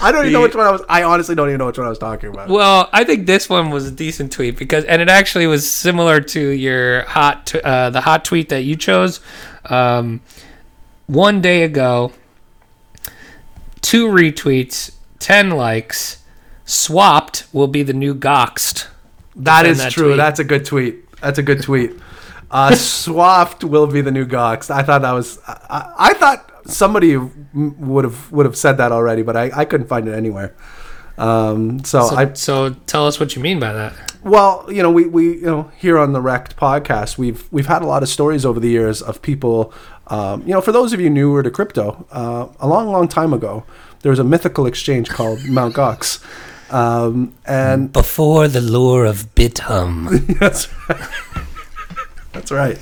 I 0.01 0.11
don't 0.11 0.21
even 0.25 0.33
know 0.33 0.41
which 0.41 0.55
one 0.55 0.65
I 0.65 0.71
was. 0.71 0.81
I 0.89 1.03
honestly 1.03 1.35
don't 1.35 1.47
even 1.49 1.59
know 1.59 1.67
which 1.67 1.77
one 1.77 1.85
I 1.87 1.89
was 1.89 1.99
talking 1.99 2.29
about. 2.29 2.49
Well, 2.49 2.89
I 2.93 3.03
think 3.03 3.25
this 3.27 3.49
one 3.49 3.69
was 3.69 3.87
a 3.87 3.91
decent 3.91 4.31
tweet 4.31 4.57
because, 4.57 4.83
and 4.85 5.01
it 5.01 5.09
actually 5.09 5.47
was 5.47 5.69
similar 5.69 6.19
to 6.21 6.39
your 6.49 7.03
hot, 7.03 7.47
t- 7.47 7.61
uh, 7.61 7.89
the 7.89 8.01
hot 8.01 8.25
tweet 8.25 8.49
that 8.49 8.61
you 8.63 8.75
chose. 8.75 9.19
Um, 9.65 10.21
one 11.07 11.41
day 11.41 11.63
ago, 11.63 12.13
two 13.81 14.07
retweets, 14.07 14.91
ten 15.19 15.51
likes. 15.51 16.17
Swapped 16.65 17.45
will 17.51 17.67
be 17.67 17.83
the 17.83 17.93
new 17.93 18.13
Goxed. 18.15 18.87
That 19.35 19.65
is 19.65 19.77
that 19.79 19.91
true. 19.91 20.07
tweet. 20.09 20.17
That's 20.17 20.39
a 20.39 20.43
good 20.43 20.65
tweet. 20.65 21.11
That's 21.19 21.37
a 21.39 21.43
good 21.43 21.61
tweet. 21.61 21.91
Uh, 22.49 22.75
swapped 22.75 23.63
will 23.63 23.87
be 23.87 24.01
the 24.01 24.11
new 24.11 24.25
Gox. 24.25 24.69
I 24.69 24.83
thought 24.83 25.01
that 25.01 25.11
was. 25.11 25.39
I, 25.47 25.51
I- 25.69 25.93
I 26.09 26.13
thought 26.13 26.49
somebody 26.67 27.17
would 27.53 28.03
have 28.03 28.31
would 28.31 28.45
have 28.45 28.55
said 28.55 28.73
that 28.77 28.91
already, 28.91 29.21
but 29.23 29.35
I, 29.37 29.51
I 29.53 29.65
couldn't 29.65 29.87
find 29.87 30.07
it 30.07 30.13
anywhere. 30.13 30.53
Um, 31.17 31.83
so, 31.83 32.07
So, 32.07 32.15
I 32.15 32.33
so 32.33 32.69
tell 32.87 33.05
us 33.05 33.19
what 33.19 33.35
you 33.35 33.41
mean 33.41 33.59
by 33.59 33.73
that. 33.73 33.93
well, 34.23 34.65
you 34.69 34.81
know, 34.81 34.89
we, 34.91 35.05
we 35.05 35.35
you 35.35 35.41
know 35.45 35.71
here 35.77 35.97
on 35.99 36.13
the 36.13 36.21
Rekt 36.21 36.55
podcast, 36.55 37.17
we've 37.17 37.47
we've 37.51 37.67
had 37.67 37.81
a 37.81 37.85
lot 37.85 38.01
of 38.03 38.09
stories 38.09 38.45
over 38.45 38.59
the 38.59 38.69
years 38.69 39.01
of 39.01 39.21
people. 39.21 39.73
Um, 40.07 40.41
you 40.41 40.53
know, 40.53 40.61
for 40.61 40.71
those 40.71 40.93
of 40.93 40.99
you 40.99 41.09
newer 41.09 41.43
to 41.43 41.51
crypto, 41.51 42.05
uh, 42.11 42.47
a 42.59 42.67
long, 42.67 42.91
long 42.91 43.07
time 43.07 43.33
ago, 43.33 43.63
there 44.01 44.09
was 44.09 44.19
a 44.19 44.23
mythical 44.25 44.65
exchange 44.65 45.09
called 45.09 45.45
Mount 45.47 45.73
Gox, 45.75 46.21
um, 46.73 47.33
and 47.45 47.93
Before 47.93 48.47
the 48.47 48.61
lure 48.61 49.05
of 49.05 49.33
Bithumb. 49.35 50.09
That's 50.39 50.67
right. 50.89 51.45
That's 52.33 52.51
right. 52.51 52.75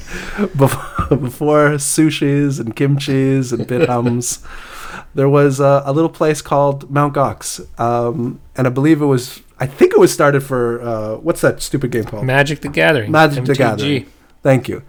Before, 0.56 1.18
before 1.18 1.70
sushis 1.72 2.60
and 2.60 2.76
kimchis 2.76 3.52
and 3.52 3.68
bithumbs, 3.68 4.46
there 5.16 5.30
was 5.30 5.60
a, 5.60 5.82
a 5.86 5.94
little 5.94 6.10
place 6.10 6.42
called 6.42 6.90
Mount 6.90 7.16
Gox, 7.16 7.68
um, 7.80 8.40
and 8.56 8.68
I 8.68 8.70
believe 8.70 9.02
it 9.02 9.06
was. 9.06 9.42
I 9.62 9.68
think 9.68 9.92
it 9.92 10.00
was 10.00 10.14
started 10.14 10.42
for 10.42 10.82
uh, 10.82 11.16
what's 11.18 11.42
that 11.42 11.62
stupid 11.62 11.92
game 11.92 12.06
called? 12.06 12.26
Magic 12.26 12.62
the 12.62 12.70
Gathering. 12.70 13.12
Magic 13.12 13.46
the 13.46 13.56
Gathering. 13.56 14.06
Thank 14.42 14.70
you. 14.70 14.84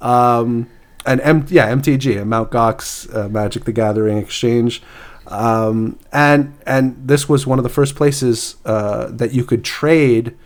Um, 0.00 0.68
and 1.04 1.20
M- 1.20 1.46
yeah, 1.48 1.70
MTG, 1.72 2.20
a 2.20 2.24
Mount 2.24 2.50
Gox 2.50 3.14
uh, 3.14 3.28
Magic 3.28 3.64
the 3.64 3.72
Gathering 3.72 4.18
exchange. 4.18 4.82
Um, 5.28 5.98
and 6.12 6.56
and 6.66 6.96
this 7.06 7.28
was 7.28 7.46
one 7.46 7.58
of 7.58 7.62
the 7.62 7.68
first 7.68 7.94
places 7.94 8.56
uh, 8.64 9.08
that 9.10 9.32
you 9.32 9.44
could 9.44 9.64
trade, 9.64 10.36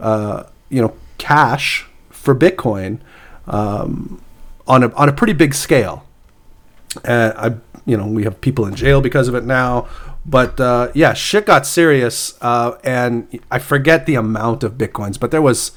uh, 0.00 0.44
you 0.68 0.82
know, 0.82 0.94
cash 1.18 1.86
for 2.10 2.34
Bitcoin 2.34 3.00
um, 3.48 4.22
on 4.66 4.84
a 4.84 4.94
on 4.94 5.08
a 5.08 5.12
pretty 5.12 5.32
big 5.32 5.54
scale. 5.54 6.04
And 7.04 7.34
I, 7.36 7.54
you 7.84 7.96
know, 7.96 8.06
we 8.06 8.24
have 8.24 8.40
people 8.40 8.66
in 8.66 8.74
jail 8.74 9.00
because 9.00 9.28
of 9.28 9.34
it 9.34 9.44
now. 9.44 9.88
But 10.24 10.60
uh, 10.60 10.90
yeah, 10.94 11.14
shit 11.14 11.46
got 11.46 11.66
serious, 11.66 12.36
uh, 12.42 12.76
and 12.84 13.40
I 13.50 13.58
forget 13.58 14.04
the 14.04 14.14
amount 14.14 14.62
of 14.62 14.74
bitcoins, 14.74 15.18
but 15.18 15.30
there 15.30 15.40
was 15.40 15.72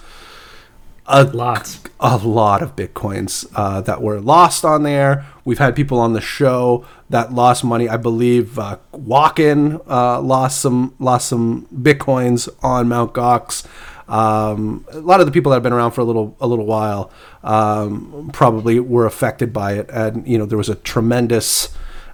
a 1.08 1.24
Lots. 1.24 1.82
a 2.00 2.18
lot 2.18 2.62
of 2.62 2.76
bitcoins 2.76 3.46
uh, 3.56 3.82
that 3.82 4.02
were 4.02 4.20
lost 4.20 4.64
on 4.64 4.84
there. 4.84 5.26
We've 5.46 5.58
had 5.58 5.76
people 5.76 6.00
on 6.00 6.14
the 6.14 6.22
show 6.22 6.86
that 7.10 7.34
lost 7.34 7.64
money. 7.64 7.90
I 7.90 7.98
believe 7.98 8.60
uh, 8.60 8.78
Walken 8.94 9.82
uh, 9.90 10.22
lost 10.22 10.62
some 10.62 10.96
lost 11.00 11.30
some 11.30 11.68
bitcoins 11.74 12.48
on 12.62 12.88
Mount 12.88 13.14
Gox. 13.14 13.66
Um, 14.12 14.86
a 14.92 15.00
lot 15.00 15.22
of 15.22 15.26
the 15.26 15.32
people 15.32 15.52
that 15.52 15.56
have 15.56 15.64
been 15.64 15.74
around 15.74 15.92
for 15.92 16.02
a 16.02 16.04
little 16.04 16.36
a 16.42 16.48
little 16.48 16.66
while 16.66 17.12
um, 17.44 18.30
probably 18.34 18.80
were 18.80 19.06
affected 19.06 19.54
by 19.54 19.74
it, 19.74 19.90
and 19.90 20.28
you 20.28 20.38
know 20.38 20.46
there 20.46 20.58
was 20.58 20.70
a 20.70 20.76
tremendous. 20.76 21.70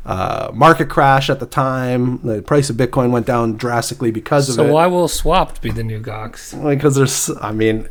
Uh, 0.05 0.49
market 0.53 0.87
crash 0.87 1.29
at 1.29 1.41
the 1.41 1.45
time. 1.45 2.21
The 2.23 2.41
price 2.41 2.69
of 2.69 2.77
Bitcoin 2.77 3.11
went 3.11 3.25
down 3.25 3.57
drastically 3.57 4.09
because 4.09 4.47
of 4.47 4.55
So 4.55 4.63
it 4.63 4.67
So 4.67 4.73
why 4.73 4.87
will 4.87 5.09
swapped 5.09 5.61
be 5.61 5.69
the 5.69 5.83
new 5.83 5.99
Gox? 6.01 6.53
because 6.63 6.95
there's 6.95 7.29
i 7.41 7.51
mean 7.51 7.89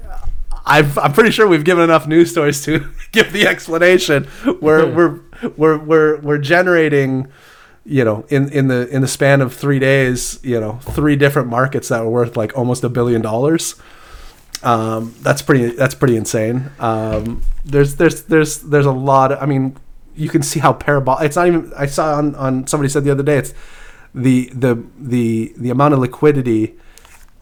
I've, 0.64 0.96
i'm 0.96 1.12
pretty 1.12 1.30
sure 1.30 1.46
we've 1.46 1.62
given 1.64 1.84
enough 1.84 2.06
news 2.06 2.30
stories 2.30 2.64
to 2.64 2.88
give 3.12 3.34
the 3.34 3.46
explanation 3.46 4.28
we're 4.62 4.90
we're 4.90 5.20
we're 5.58 5.76
we're, 5.76 6.16
we're 6.20 6.38
generating 6.38 7.28
you 7.84 8.02
know 8.02 8.24
in, 8.30 8.48
in 8.50 8.68
the 8.68 8.88
in 8.88 9.02
the 9.02 9.08
span 9.08 9.42
of 9.42 9.52
three 9.54 9.78
days 9.78 10.40
you 10.42 10.58
know 10.58 10.78
three 10.82 11.16
different 11.16 11.48
markets 11.48 11.88
that 11.88 12.02
were 12.02 12.10
worth 12.10 12.34
like 12.34 12.56
almost 12.56 12.82
a 12.82 12.88
billion 12.88 13.20
dollars 13.20 13.74
um, 14.66 15.14
that's 15.20 15.42
pretty 15.42 15.70
that's 15.70 15.94
pretty 15.94 16.16
insane 16.16 16.70
um, 16.78 17.42
there's 17.64 17.96
there's 17.96 18.22
there's 18.24 18.60
there's 18.62 18.86
a 18.86 18.92
lot 18.92 19.32
of, 19.32 19.42
i 19.42 19.46
mean 19.46 19.76
you 20.14 20.28
can 20.28 20.42
see 20.42 20.60
how 20.60 20.72
parabolic 20.72 21.24
it's 21.24 21.36
not 21.36 21.46
even 21.46 21.72
i 21.76 21.86
saw 21.86 22.14
on, 22.16 22.34
on 22.34 22.66
somebody 22.66 22.88
said 22.88 23.04
the 23.04 23.10
other 23.10 23.22
day 23.22 23.38
it's 23.38 23.54
the 24.14 24.50
the 24.54 24.82
the 24.98 25.54
the 25.56 25.70
amount 25.70 25.94
of 25.94 26.00
liquidity 26.00 26.74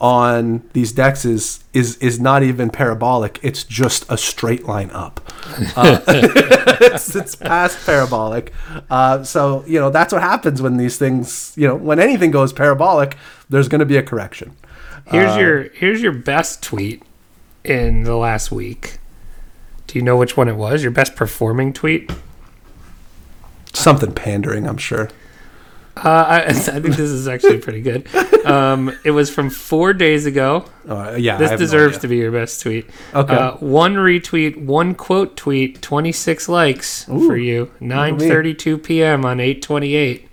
on 0.01 0.69
these 0.73 0.93
DEXs 0.93 1.25
is 1.25 1.65
is 1.73 1.97
is 1.99 2.21
not 2.21 2.43
even 2.43 2.69
parabolic. 2.69 3.39
It's 3.43 3.65
just 3.65 4.05
a 4.11 4.19
straight 4.19 4.65
line 4.65 4.91
up. 4.91 5.21
Uh, 5.77 6.01
it's, 6.09 7.15
it's 7.15 7.35
past 7.35 7.85
parabolic. 7.87 8.53
Uh, 8.91 9.23
so 9.23 9.65
you 9.67 9.79
know 9.81 9.91
that's 9.91 10.13
what 10.13 10.21
happens 10.21 10.61
when 10.61 10.77
these 10.77 10.99
things. 10.99 11.55
You 11.57 11.69
know 11.69 11.77
when 11.77 12.01
anything 12.01 12.31
goes 12.31 12.53
parabolic, 12.53 13.17
there's 13.49 13.69
going 13.69 13.79
to 13.79 13.87
be 13.87 13.97
a 13.97 14.03
correction. 14.03 14.57
Here's 15.07 15.37
your 15.37 15.63
here's 15.75 16.03
your 16.03 16.13
best 16.13 16.63
tweet 16.63 17.03
in 17.65 18.05
the 18.05 18.17
last 18.17 18.53
week. 18.53 18.99
Do 19.87 19.99
you 19.99 20.05
know 20.05 20.17
which 20.17 20.37
one 20.37 20.49
it 20.49 20.57
was? 20.57 20.83
Your 20.83 20.93
best 20.93 21.15
performing 21.17 21.73
tweet? 21.73 22.11
Something 23.73 24.13
pandering, 24.13 24.67
I'm 24.67 24.77
sure. 24.79 25.11
Uh, 25.97 26.09
I, 26.09 26.45
I 26.49 26.53
think 26.53 26.83
this 26.97 26.99
is 27.11 27.29
actually 27.29 27.59
pretty 27.59 27.81
good. 27.81 28.09
Um, 28.45 28.97
it 29.05 29.13
was 29.13 29.31
from 29.31 29.51
four 29.51 29.93
days 29.93 30.27
ago. 30.27 30.65
Uh, 30.89 31.15
yeah, 31.19 31.37
I 31.37 31.39
This 31.39 31.51
no 31.53 31.57
deserves 31.57 31.93
idea. 31.97 32.01
to 32.01 32.09
be 32.09 32.17
your 32.17 32.33
best 32.33 32.61
tweet. 32.63 32.89
Okay. 33.15 33.35
Uh, 33.35 33.53
one 33.57 33.95
retweet, 33.95 34.57
one 34.57 34.95
quote 34.95 35.37
tweet, 35.37 35.81
26 35.83 36.49
likes 36.49 37.05
for 37.05 37.37
you. 37.37 37.71
9:32 37.81 38.83
p.m. 38.83 39.25
on 39.25 39.39
8:28. 39.39 40.29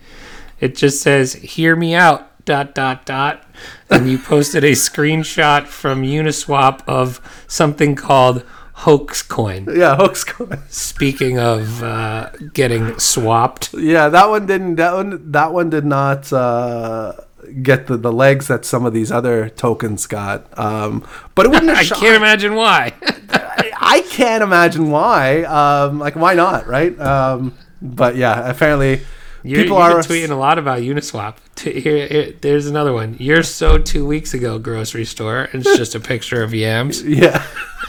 It 0.60 0.76
just 0.76 1.02
says 1.02 1.34
"Hear 1.34 1.76
me 1.76 1.94
out." 1.96 2.28
Dot 2.44 2.74
dot 2.74 3.06
dot, 3.06 3.44
and 3.90 4.10
you 4.10 4.18
posted 4.18 4.64
a 4.64 4.72
screenshot 4.72 5.68
from 5.68 6.04
Uniswap 6.04 6.82
of 6.88 7.20
something 7.48 7.96
called 7.96 8.44
Hoax 8.74 9.22
Coin. 9.22 9.68
Yeah, 9.72 9.96
hooks 9.96 10.24
going. 10.24 10.60
Speaking 10.70 11.38
of 11.38 11.84
uh, 11.84 12.32
getting 12.54 12.98
swapped, 12.98 13.74
Yeah, 13.74 14.10
that 14.10 14.30
one 14.30 14.48
didn't. 14.48 14.76
That 14.76 14.94
one. 14.94 15.32
That 15.32 15.54
one 15.54 15.70
did 15.70 15.86
not 15.86 16.34
uh, 16.34 17.14
get 17.62 17.88
the, 17.88 17.98
the 17.98 18.12
legs 18.12 18.48
that 18.48 18.66
some 18.66 18.86
of 18.86 18.94
these 18.94 19.12
other 19.12 19.50
tokens 19.50 20.08
got. 20.08 20.58
Um, 20.58 21.08
but 21.36 21.46
it 21.46 21.50
wouldn't. 21.50 21.70
Have 21.78 21.92
I 21.92 21.96
can't 21.96 22.16
imagine 22.16 22.56
why. 22.56 22.94
I 23.30 24.04
can't 24.10 24.42
imagine 24.44 24.90
why. 24.90 25.44
Um, 25.44 26.00
like, 26.00 26.16
why 26.16 26.34
not, 26.34 26.66
right? 26.66 26.98
Um, 27.00 27.54
but 27.82 28.16
yeah, 28.16 28.50
apparently 28.50 29.02
You're, 29.44 29.64
people 29.64 29.78
you've 29.78 29.86
are 29.96 30.00
tweeting 30.02 30.30
a 30.32 30.36
lot 30.36 30.58
about 30.60 30.82
Uniswap. 30.82 31.36
Here, 31.62 32.08
here- 32.08 32.34
there's 32.42 32.66
another 32.68 32.92
one. 32.94 33.16
You're 33.20 33.44
so 33.44 33.78
two 33.78 34.06
weeks 34.06 34.34
ago 34.34 34.58
grocery 34.60 35.06
store. 35.06 35.48
It's 35.54 35.78
just 35.78 35.94
a 35.96 36.00
picture 36.00 36.42
of 36.44 36.54
yams. 36.54 37.04
Yeah, 37.08 37.46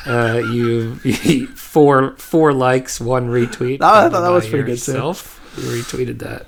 Uh, 0.07 0.43
you 0.53 0.97
four 1.55 2.17
four 2.17 2.53
likes, 2.53 3.01
one 3.01 3.29
retweet. 3.29 3.81
I 3.83 4.09
thought 4.11 4.21
that 4.23 4.29
was 4.31 4.49
pretty 4.49 4.65
good, 4.65 4.79
too. 4.79 4.93
You 4.93 5.83
retweeted 5.83 6.19
that. 6.21 6.47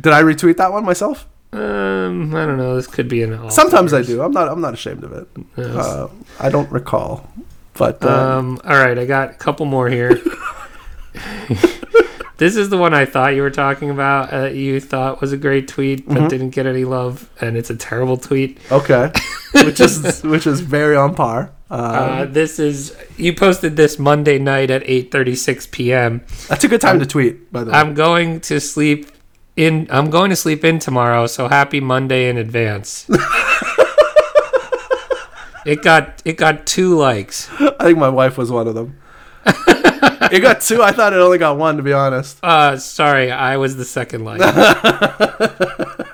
did 0.00 0.12
I 0.12 0.22
retweet 0.22 0.56
that 0.56 0.72
one 0.72 0.84
myself? 0.84 1.26
Um, 1.52 2.34
I 2.34 2.46
don't 2.46 2.56
know. 2.56 2.74
This 2.76 2.86
could 2.86 3.08
be 3.08 3.22
an. 3.22 3.34
all 3.34 3.50
Sometimes 3.50 3.92
I 3.92 4.02
do. 4.02 4.22
I'm 4.22 4.32
not. 4.32 4.48
I'm 4.48 4.60
not 4.60 4.74
ashamed 4.74 5.04
of 5.04 5.12
it. 5.12 5.28
Uh, 5.56 6.08
I 6.40 6.48
don't 6.48 6.70
recall, 6.72 7.28
but 7.74 8.02
uh, 8.04 8.08
Um, 8.38 8.60
all 8.64 8.76
right, 8.78 8.98
I 8.98 9.04
got 9.04 9.30
a 9.30 9.34
couple 9.34 9.66
more 9.66 9.88
here. 9.88 10.20
this 12.38 12.56
is 12.56 12.68
the 12.70 12.78
one 12.78 12.94
I 12.94 13.04
thought 13.04 13.34
you 13.34 13.42
were 13.42 13.50
talking 13.50 13.90
about. 13.90 14.32
Uh, 14.32 14.46
you 14.46 14.80
thought 14.80 15.20
was 15.20 15.32
a 15.32 15.36
great 15.36 15.68
tweet, 15.68 16.06
Mm-hmm. 16.06 16.14
but 16.20 16.30
didn't 16.30 16.50
get 16.50 16.66
any 16.66 16.84
love, 16.84 17.28
and 17.40 17.56
it's 17.56 17.70
a 17.70 17.76
terrible 17.76 18.16
tweet. 18.16 18.58
okay, 18.70 19.12
which 19.64 19.80
is 19.80 20.22
which 20.22 20.46
is 20.46 20.60
very 20.60 20.96
on 20.96 21.14
par. 21.14 21.50
Uh, 21.70 21.74
Uh, 21.74 22.24
this 22.26 22.58
is 22.58 22.94
you 23.16 23.32
posted 23.34 23.76
this 23.76 23.98
Monday 23.98 24.38
night 24.38 24.70
at 24.70 24.82
8:36 24.84 25.70
p.m. 25.70 26.20
that's 26.48 26.64
a 26.64 26.68
good 26.68 26.80
time 26.80 26.98
to 27.00 27.06
tweet. 27.06 27.50
By 27.52 27.64
the 27.64 27.70
way, 27.70 27.76
I'm 27.78 27.94
going 27.94 28.40
to 28.42 28.60
sleep 28.60 29.10
in. 29.56 29.86
I'm 29.90 30.10
going 30.10 30.30
to 30.30 30.36
sleep 30.36 30.64
in 30.64 30.78
tomorrow. 30.78 31.26
So 31.26 31.48
happy 31.48 31.80
Monday 31.80 32.28
in 32.28 32.36
advance. 32.38 33.06
it 35.64 35.82
got 35.82 36.20
it 36.24 36.36
got 36.36 36.66
two 36.66 36.96
likes. 36.96 37.48
I 37.60 37.84
think 37.86 37.98
my 37.98 38.08
wife 38.08 38.36
was 38.36 38.50
one 38.50 38.66
of 38.68 38.74
them. 38.74 38.98
it 40.30 40.40
got 40.40 40.60
two. 40.60 40.82
I 40.82 40.92
thought 40.92 41.12
it 41.12 41.16
only 41.16 41.38
got 41.38 41.56
one. 41.56 41.76
To 41.76 41.82
be 41.82 41.92
honest. 41.92 42.38
Uh, 42.42 42.76
sorry, 42.76 43.30
I 43.30 43.56
was 43.56 43.76
the 43.76 43.84
second 43.84 44.24
like. 44.24 44.40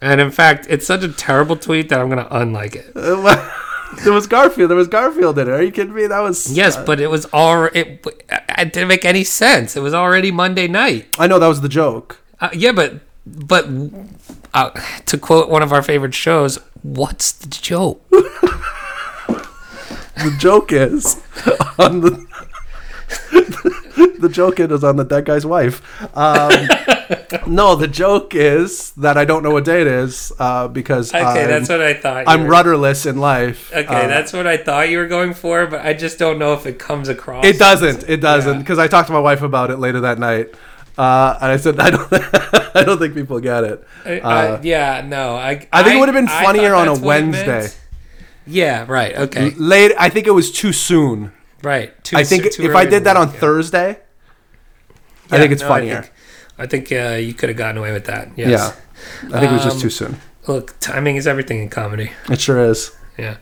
and 0.00 0.20
in 0.20 0.30
fact, 0.30 0.66
it's 0.68 0.86
such 0.86 1.02
a 1.02 1.08
terrible 1.08 1.56
tweet 1.56 1.88
that 1.88 2.00
I'm 2.00 2.08
gonna 2.08 2.28
unlike 2.30 2.76
it. 2.76 2.92
there 2.94 4.12
was 4.12 4.26
Garfield. 4.26 4.70
There 4.70 4.76
was 4.76 4.88
Garfield 4.88 5.38
in 5.38 5.48
it. 5.48 5.52
Are 5.52 5.62
you 5.62 5.72
kidding 5.72 5.94
me? 5.94 6.06
That 6.06 6.20
was 6.20 6.52
Yes, 6.52 6.76
but 6.76 7.00
it 7.00 7.08
was 7.08 7.26
all 7.32 7.64
it. 7.64 8.04
It 8.58 8.72
didn't 8.72 8.88
make 8.88 9.04
any 9.04 9.24
sense. 9.24 9.76
It 9.76 9.80
was 9.80 9.94
already 9.94 10.30
Monday 10.30 10.68
night. 10.68 11.14
I 11.18 11.26
know 11.26 11.38
that 11.38 11.48
was 11.48 11.60
the 11.60 11.68
joke. 11.68 12.20
Uh, 12.40 12.50
yeah, 12.52 12.72
but 12.72 13.00
but 13.26 13.68
uh, 14.54 14.70
to 15.06 15.18
quote 15.18 15.48
one 15.48 15.62
of 15.62 15.72
our 15.72 15.82
favorite 15.82 16.14
shows, 16.14 16.58
what's 16.82 17.32
the 17.32 17.48
joke? 17.48 18.02
The 20.22 20.36
joke 20.38 20.70
is 20.70 21.22
on 21.78 22.02
the. 22.02 22.26
the 24.18 24.28
joke 24.28 24.60
is 24.60 24.84
on 24.84 24.96
the 24.96 25.04
dead 25.04 25.24
guy's 25.24 25.44
wife. 25.46 25.80
Um, 26.16 26.50
no, 27.46 27.74
the 27.74 27.88
joke 27.88 28.34
is 28.34 28.92
that 28.92 29.16
I 29.16 29.24
don't 29.24 29.42
know 29.42 29.50
what 29.50 29.64
day 29.64 29.80
it 29.80 29.86
is 29.86 30.32
uh, 30.38 30.68
because 30.68 31.12
Okay, 31.14 31.22
I'm, 31.24 31.48
that's 31.48 31.68
what 31.68 31.80
I 31.82 31.94
thought. 31.94 32.24
I'm 32.26 32.44
were- 32.44 32.50
rudderless 32.50 33.06
in 33.06 33.18
life. 33.18 33.70
Okay, 33.72 33.86
Uh, 33.86 34.06
that's 34.06 34.32
what 34.32 34.46
I 34.46 34.56
thought 34.56 34.88
you 34.88 34.98
were 34.98 35.06
going 35.08 35.34
for, 35.34 35.66
but 35.66 35.84
I 35.84 35.92
just 35.94 36.18
don't 36.18 36.38
know 36.38 36.52
if 36.54 36.66
it 36.66 36.78
comes 36.78 37.08
across. 37.08 37.44
It 37.44 37.58
doesn't. 37.58 38.08
It 38.08 38.20
doesn't 38.20 38.52
Yeah. 38.54 38.58
because 38.60 38.78
I 38.78 38.88
talked 38.88 39.08
to 39.08 39.12
my 39.12 39.20
wife 39.20 39.42
about 39.42 39.70
it 39.70 39.78
later 39.78 40.00
that 40.00 40.18
night, 40.18 40.54
uh, 40.98 41.38
and 41.40 41.52
I 41.52 41.56
said 41.56 41.78
I 41.86 41.90
don't. 41.90 42.08
I 42.76 42.84
don't 42.84 42.98
think 42.98 43.14
people 43.14 43.40
get 43.40 43.64
it. 43.64 43.84
Uh, 44.06 44.58
yeah, 44.62 45.02
no. 45.06 45.34
I. 45.36 45.66
I 45.72 45.82
think 45.82 45.96
it 45.96 46.00
would've 46.00 46.14
been 46.14 46.28
funnier 46.28 46.74
on 46.74 46.86
a 46.88 46.92
that's 46.92 47.00
what 47.00 47.16
it 47.18 47.26
meant. 47.26 47.46
Wednesday. 47.48 47.76
Yeah. 48.46 48.84
Right. 48.88 49.16
Okay. 49.16 49.50
Late. 49.56 49.92
I 49.98 50.08
think 50.08 50.26
it 50.26 50.32
was 50.32 50.50
too 50.52 50.72
soon. 50.72 51.32
Right. 51.62 51.92
Too 52.04 52.16
I 52.16 52.24
think 52.24 52.46
if 52.46 52.74
I 52.74 52.84
did 52.84 53.04
that 53.04 53.16
on 53.16 53.28
yeah. 53.28 53.38
Thursday, 53.40 53.98
I 55.30 55.38
think 55.38 55.52
it's 55.52 55.62
no, 55.62 55.68
funnier. 55.68 55.98
I 55.98 56.00
think, 56.00 56.12
I 56.58 56.66
think 56.66 56.92
uh, 56.92 57.16
you 57.16 57.34
could 57.34 57.48
have 57.48 57.58
gotten 57.58 57.78
away 57.78 57.92
with 57.92 58.06
that. 58.06 58.28
Yes. 58.36 58.50
Yeah, 58.50 59.36
I 59.36 59.40
think 59.40 59.52
it 59.52 59.54
was 59.54 59.64
just 59.64 59.76
Um, 59.76 59.82
too 59.82 59.90
soon. 59.90 60.20
Look, 60.46 60.78
timing 60.80 61.16
is 61.16 61.26
everything 61.26 61.60
in 61.60 61.68
comedy. 61.68 62.12
It 62.30 62.40
sure 62.40 62.58
is. 62.64 62.92
Yeah. 63.18 63.36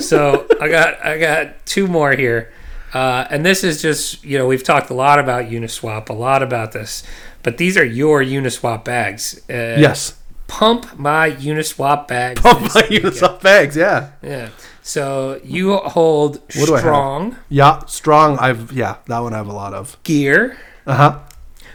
So 0.00 0.46
I 0.60 0.68
got 0.68 1.04
I 1.04 1.18
got 1.18 1.64
two 1.64 1.86
more 1.86 2.12
here, 2.12 2.52
uh, 2.92 3.26
and 3.30 3.44
this 3.44 3.64
is 3.64 3.80
just 3.80 4.22
you 4.24 4.36
know 4.36 4.46
we've 4.46 4.62
talked 4.62 4.90
a 4.90 4.94
lot 4.94 5.18
about 5.18 5.46
Uniswap, 5.46 6.10
a 6.10 6.12
lot 6.12 6.42
about 6.42 6.72
this, 6.72 7.02
but 7.42 7.56
these 7.56 7.76
are 7.78 7.84
your 7.84 8.22
Uniswap 8.22 8.84
bags. 8.84 9.40
Uh, 9.48 9.76
yes. 9.78 10.18
Pump 10.48 10.98
my 10.98 11.30
Uniswap 11.30 12.08
bags. 12.08 12.42
This 12.42 12.74
my 12.74 12.86
weekend. 12.90 13.14
Uniswap 13.14 13.40
bags. 13.40 13.74
Yeah. 13.76 14.10
Yeah. 14.22 14.50
So 14.82 15.40
you 15.44 15.76
hold 15.76 16.40
What 16.56 16.66
do 16.66 16.74
I 16.74 16.78
have? 16.78 16.80
strong 16.80 17.36
Yeah. 17.48 17.84
Strong. 17.86 18.38
I've 18.38 18.72
yeah. 18.72 18.96
That 19.06 19.20
one 19.20 19.32
I 19.32 19.36
have 19.38 19.46
a 19.48 19.52
lot 19.52 19.74
of. 19.74 19.96
gear 20.02 20.56
Uh 20.86 20.94
huh. 20.96 21.18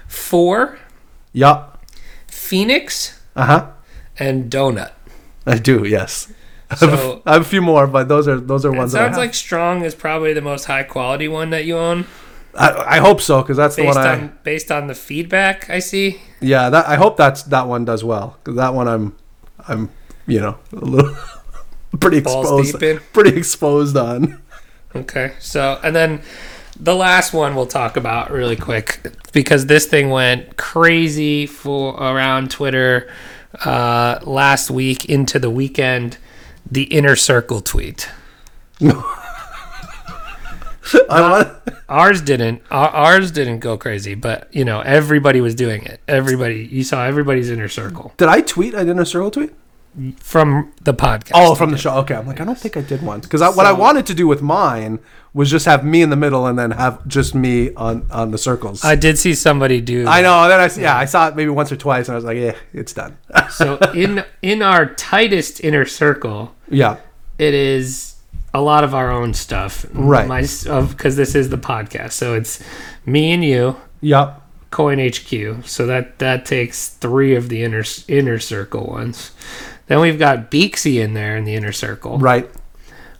four 0.07 0.77
Yeah. 1.33 1.63
Phoenix 2.27 3.19
Uh 3.35 3.45
huh. 3.45 3.67
and 4.19 4.51
donut. 4.51 4.91
I 5.45 5.57
do. 5.57 5.85
Yes. 5.85 6.31
I 6.69 6.75
have, 6.75 6.93
a, 6.93 6.97
So- 6.97 7.21
I 7.25 7.33
have 7.33 7.41
a 7.43 7.45
few 7.45 7.61
more, 7.61 7.87
but 7.87 8.09
those 8.09 8.27
are 8.27 8.39
those 8.39 8.65
are 8.65 8.71
ones 8.73 8.91
that 8.91 9.01
I 9.01 9.05
sounds 9.05 9.17
like 9.17 9.33
strong 9.33 9.83
is 9.85 9.95
probably 9.95 10.33
the 10.33 10.41
most 10.41 10.65
high 10.65 10.83
quality 10.83 11.29
one 11.29 11.49
that 11.51 11.63
you 11.63 11.77
own, 11.77 12.05
I, 12.53 12.97
I 12.97 12.99
hope 12.99 13.21
so 13.21 13.41
because 13.41 13.55
that's 13.55 13.77
the 13.77 13.85
one 13.85 13.97
I. 13.97 14.13
on 14.15 14.37
based 14.43 14.69
on 14.69 14.87
the 14.87 14.95
feedback 14.95 15.69
I 15.69 15.79
see. 15.79 16.19
Yeah, 16.41 16.69
that 16.69 16.85
I 16.87 16.95
hope 16.97 17.15
that's 17.15 17.43
that 17.43 17.67
one 17.67 17.85
does 17.85 18.03
well 18.03 18.37
because 18.43 18.57
that 18.57 18.73
one 18.73 18.89
I'm, 18.89 19.15
I'm, 19.69 19.89
you 20.27 20.41
know, 20.41 20.57
a 20.73 20.75
little 20.83 21.15
pretty 21.99 22.19
Balls 22.21 22.69
exposed, 22.69 23.01
pretty 23.13 23.37
exposed 23.37 23.97
on. 23.97 24.41
Okay. 24.95 25.33
So, 25.39 25.79
and 25.83 25.95
then 25.95 26.21
the 26.79 26.95
last 26.95 27.33
one 27.33 27.55
we'll 27.55 27.65
talk 27.67 27.97
about 27.97 28.31
really 28.31 28.55
quick 28.55 28.99
because 29.31 29.65
this 29.65 29.85
thing 29.85 30.09
went 30.09 30.57
crazy 30.57 31.45
for 31.45 31.95
around 31.95 32.51
Twitter 32.51 33.11
uh, 33.65 34.19
last 34.23 34.69
week 34.71 35.05
into 35.05 35.39
the 35.39 35.49
weekend. 35.49 36.17
The 36.69 36.83
inner 36.83 37.15
circle 37.15 37.61
tweet. 37.61 38.09
I 41.09 41.21
want. 41.21 41.47
Ours 41.89 42.21
didn't. 42.21 42.61
Our- 42.71 42.89
Ours 42.89 43.31
didn't 43.31 43.59
go 43.59 43.77
crazy, 43.77 44.15
but 44.15 44.47
you 44.53 44.63
know 44.65 44.81
everybody 44.81 45.41
was 45.41 45.55
doing 45.55 45.83
it. 45.83 45.99
Everybody, 46.07 46.67
you 46.71 46.83
saw 46.83 47.03
everybody's 47.05 47.49
inner 47.49 47.67
circle 47.67 48.13
Did 48.17 48.29
I 48.29 48.41
tweet? 48.41 48.73
I 48.75 48.83
did 48.83 48.97
a 48.97 49.05
circle 49.05 49.31
tweet. 49.31 49.51
From 50.19 50.73
the 50.81 50.93
podcast. 50.93 51.31
Oh, 51.33 51.55
from 51.55 51.71
the 51.71 51.77
show. 51.77 51.95
Okay, 51.99 52.15
I'm 52.15 52.27
like, 52.27 52.39
I 52.39 52.45
don't 52.45 52.57
think 52.57 52.77
I 52.77 52.81
did 52.81 53.01
one 53.01 53.19
because 53.19 53.41
what 53.41 53.65
I 53.65 53.71
wanted 53.71 54.05
to 54.07 54.13
do 54.13 54.27
with 54.27 54.41
mine 54.41 54.99
was 55.33 55.49
just 55.49 55.65
have 55.65 55.83
me 55.83 56.01
in 56.01 56.09
the 56.09 56.15
middle 56.15 56.45
and 56.45 56.57
then 56.57 56.71
have 56.71 57.05
just 57.07 57.35
me 57.35 57.73
on 57.75 58.07
on 58.11 58.31
the 58.31 58.37
circles. 58.37 58.83
I 58.83 58.95
did 58.95 59.17
see 59.17 59.33
somebody 59.35 59.81
do. 59.81 60.07
I 60.07 60.21
know. 60.21 60.47
Then 60.47 60.59
I 60.59 60.69
yeah, 60.75 60.97
I 60.97 61.05
saw 61.05 61.27
it 61.27 61.35
maybe 61.35 61.49
once 61.49 61.71
or 61.71 61.77
twice, 61.77 62.07
and 62.07 62.13
I 62.13 62.15
was 62.15 62.25
like, 62.25 62.37
yeah, 62.37 62.55
it's 62.73 62.93
done. 62.93 63.17
So 63.51 63.77
in 63.95 64.23
in 64.41 64.61
our 64.61 64.85
tightest 64.95 65.63
inner 65.63 65.85
circle, 65.85 66.55
yeah, 66.69 66.97
it 67.37 67.53
is 67.53 68.15
a 68.53 68.61
lot 68.61 68.83
of 68.83 68.95
our 68.95 69.11
own 69.11 69.33
stuff, 69.33 69.85
Right. 69.93 70.27
My 70.27 70.47
of 70.67 70.97
because 70.97 71.15
this 71.15 71.35
is 71.35 71.49
the 71.49 71.57
podcast, 71.57 72.13
so 72.13 72.33
it's 72.33 72.63
me 73.05 73.31
and 73.31 73.43
you, 73.43 73.77
yep. 74.01 74.41
Coin 74.71 74.99
HQ. 74.99 75.65
So 75.65 75.85
that 75.85 76.19
that 76.19 76.45
takes 76.45 76.89
three 76.89 77.35
of 77.35 77.49
the 77.49 77.63
inner 77.63 77.83
inner 78.07 78.39
circle 78.39 78.87
ones. 78.87 79.31
Then 79.87 79.99
we've 80.01 80.19
got 80.19 80.51
Beaksy 80.51 81.01
in 81.01 81.13
there 81.13 81.35
in 81.37 81.45
the 81.45 81.55
inner 81.55 81.71
circle. 81.71 82.17
Right. 82.19 82.49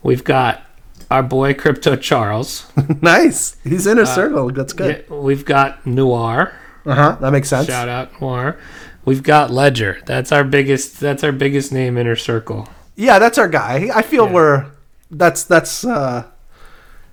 We've 0.04 0.24
got 0.24 0.62
our 1.10 1.24
boy 1.24 1.54
Crypto 1.54 1.96
Charles. 1.96 2.72
nice. 3.02 3.58
He's 3.64 3.88
inner 3.88 4.06
circle. 4.06 4.50
That's 4.52 4.74
good. 4.74 5.06
Yeah, 5.10 5.16
we've 5.16 5.46
got 5.46 5.86
Noir. 5.86 6.54
Uh 6.86 6.96
huh. 6.96 7.18
That 7.22 7.32
makes 7.32 7.50
sense. 7.50 7.68
Shout 7.68 7.90
out 7.90 8.20
Noir. 8.22 8.58
We've 9.06 9.24
got 9.24 9.52
Ledger. 9.52 10.02
That's 10.06 10.32
our 10.32 10.44
biggest. 10.44 11.00
That's 11.00 11.24
our 11.24 11.32
biggest 11.32 11.72
name 11.72 11.98
inner 11.98 12.16
circle. 12.18 12.68
Yeah, 12.96 13.20
that's 13.20 13.38
our 13.38 13.48
guy. 13.48 13.90
I 13.94 14.02
feel 14.02 14.26
Yeah. 14.28 14.34
we're 14.34 14.66
that's 15.12 15.44
that's 15.46 15.86
uh 15.86 16.26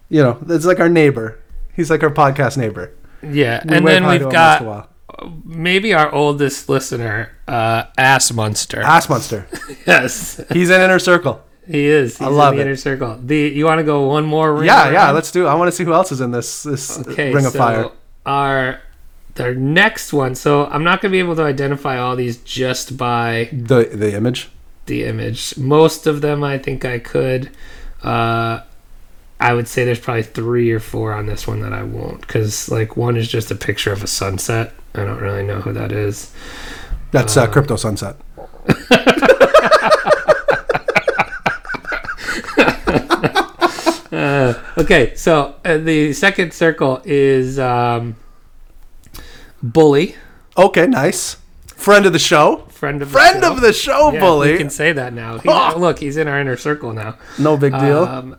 you 0.09 0.23
know, 0.23 0.39
it's 0.49 0.65
like 0.67 0.81
our 0.81 0.89
neighbor. 0.89 1.39
He's 1.75 1.91
like 1.91 2.03
our 2.03 2.11
podcast 2.11 2.57
neighbor. 2.57 2.93
Yeah, 3.23 3.63
We 3.65 3.77
and 3.77 3.87
then 3.87 4.07
we've 4.07 4.21
him 4.23 4.27
once 4.29 4.61
in 4.61 4.67
got. 4.67 4.91
Maybe 5.45 5.95
our 5.95 6.13
oldest 6.13 6.69
listener, 6.69 7.31
uh, 7.49 7.85
Ass 7.99 8.33
Monster. 8.33 8.83
Ass 8.83 9.09
Monster. 9.09 9.47
yes, 9.87 10.41
He's 10.53 10.71
in 10.71 10.81
inner 10.81 10.99
circle. 10.99 11.43
he 11.67 11.87
is. 11.87 12.19
He's 12.19 12.27
love 12.29 12.53
in 12.55 12.59
the 12.59 12.63
it. 12.63 12.67
inner 12.67 12.77
circle. 12.77 13.19
The 13.23 13.39
you 13.49 13.65
want 13.65 13.79
to 13.79 13.85
go 13.85 14.07
one 14.09 14.25
more? 14.25 14.55
Ring 14.55 14.67
Yeah, 14.67 14.91
yeah. 14.91 15.11
Let's 15.11 15.31
do. 15.31 15.47
it. 15.47 15.49
I 15.49 15.55
want 15.55 15.69
to 15.69 15.73
see 15.73 15.85
who 15.85 15.93
else 15.93 16.13
is 16.13 16.21
in 16.21 16.31
this 16.31 16.63
this 16.63 16.99
Okay, 17.01 17.33
ring 17.33 17.47
of 17.47 17.53
so 17.53 17.59
fire. 17.59 17.91
Our 18.27 18.81
the 19.35 19.55
next 19.55 20.13
one. 20.13 20.35
So 20.35 20.67
I'm 20.67 20.85
not 20.85 21.01
gonna 21.01 21.13
be 21.13 21.19
able 21.19 21.37
to 21.37 21.43
identify 21.45 21.99
all 21.99 22.17
these 22.17 22.37
just 22.39 22.97
by 22.97 23.49
The 23.53 23.85
the 23.93 24.15
image. 24.15 24.51
the 24.87 25.05
image. 25.05 25.57
Most 25.57 26.07
of 26.07 26.21
them, 26.21 26.45
I 26.45 26.59
think 26.59 26.85
I 26.85 26.99
could. 26.99 27.51
Uh, 28.03 28.61
I 29.45 29.53
would 29.55 29.69
say 29.69 29.85
there's 29.85 30.01
probably 30.01 30.23
three 30.23 30.71
or 30.73 30.81
four 30.81 31.13
on 31.13 31.27
this 31.27 31.47
one 31.47 31.61
that 31.61 31.73
I 31.73 31.83
won't, 31.83 32.21
because 32.23 32.69
like 32.71 32.97
one 32.97 33.17
is 33.17 33.29
just 33.29 33.51
a 33.51 33.55
picture 33.55 33.93
of 33.93 34.03
a 34.03 34.07
sunset. 34.07 34.73
I 34.95 35.05
don't 35.05 35.21
really 35.21 35.43
know 35.45 35.61
who 35.61 35.73
that 35.75 35.93
is. 35.93 36.33
That's 37.11 37.37
uh, 37.37 37.47
crypto 37.47 37.77
sunset. 37.77 38.17
Okay, 44.77 45.15
so 45.15 45.55
uh, 45.65 45.79
the 45.79 46.13
second 46.13 46.53
circle 46.53 47.01
is 47.05 47.59
um, 47.59 48.17
Bully, 49.63 50.17
Okay, 50.57 50.87
nice. 50.87 51.37
Friend 51.67 52.07
of 52.07 52.13
the 52.13 52.19
show. 52.19 52.59
friend 52.71 53.03
of 53.03 53.11
Friend 53.11 53.43
the 53.43 53.47
show. 53.49 53.53
of 53.55 53.61
the 53.61 53.73
show, 53.73 54.13
Yeah, 54.13 54.21
bully. 54.21 54.53
We 54.53 54.59
can 54.59 54.71
say 54.71 54.93
that 54.93 55.13
now. 55.13 55.41
Ah. 55.47 55.75
Look, 55.77 55.99
he's 56.01 56.17
in 56.17 56.29
our 56.29 56.41
inner 56.41 56.57
circle 56.57 56.93
now. 56.93 57.17
no 57.39 57.57
big 57.57 57.73
deal. 57.73 58.05
Um, 58.05 58.37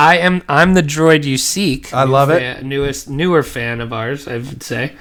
I 0.00 0.16
am. 0.18 0.42
I'm 0.48 0.74
the 0.74 0.82
droid 0.82 1.24
you 1.24 1.36
seek. 1.36 1.92
I 1.92 2.04
love 2.04 2.30
it. 2.30 2.64
Newest, 2.64 3.08
newer 3.10 3.42
fan 3.42 3.80
of 3.80 3.92
ours, 3.92 4.26
I 4.26 4.38
would 4.38 4.62
say. 4.62 4.92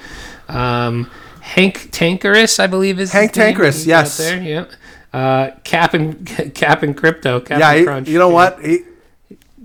Um, 0.47 1.09
Hank 1.41 1.89
Tankerus, 1.91 2.59
I 2.59 2.67
believe 2.67 2.99
is 2.99 3.11
Hank. 3.11 3.31
Tankerus, 3.33 3.85
yes. 3.85 4.17
there, 4.17 4.41
yep. 4.41 4.71
Uh, 5.13 5.51
Cap 5.63 5.93
and 5.93 6.25
Cap 6.55 6.83
and 6.83 6.95
Crypto. 6.95 7.39
Cap 7.39 7.59
yeah, 7.59 7.95
and 7.97 8.05
he- 8.07 8.13
you 8.13 8.19
know 8.19 8.29
yeah. 8.29 8.33
what? 8.33 8.65
He, 8.65 8.79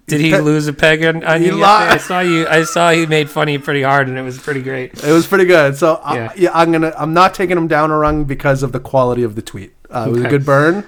Did 0.06 0.20
he 0.20 0.36
lose 0.36 0.66
a 0.68 0.72
peg 0.72 1.04
on, 1.04 1.24
on 1.24 1.42
you? 1.42 1.56
lo- 1.56 1.66
I 1.66 1.96
saw 1.98 2.20
you. 2.20 2.46
I 2.46 2.62
saw 2.64 2.90
he 2.92 3.06
made 3.06 3.28
fun 3.30 3.48
of 3.48 3.52
you 3.52 3.58
pretty 3.60 3.82
hard, 3.82 4.08
and 4.08 4.16
it 4.18 4.22
was 4.22 4.38
pretty 4.38 4.62
great. 4.62 5.02
it 5.02 5.12
was 5.12 5.26
pretty 5.26 5.46
good. 5.46 5.76
So 5.76 5.94
I, 5.96 6.14
Yeah. 6.16 6.32
yeah, 6.36 6.50
I'm 6.54 6.70
gonna. 6.72 6.92
I'm 6.96 7.12
not 7.12 7.34
taking 7.34 7.56
him 7.56 7.66
down 7.68 7.90
a 7.90 7.98
rung 7.98 8.24
because 8.24 8.62
of 8.62 8.72
the 8.72 8.80
quality 8.80 9.22
of 9.22 9.34
the 9.34 9.42
tweet. 9.42 9.74
Uh, 9.90 10.06
It 10.08 10.12
was 10.12 10.22
a 10.24 10.28
good 10.28 10.44
burn, 10.46 10.84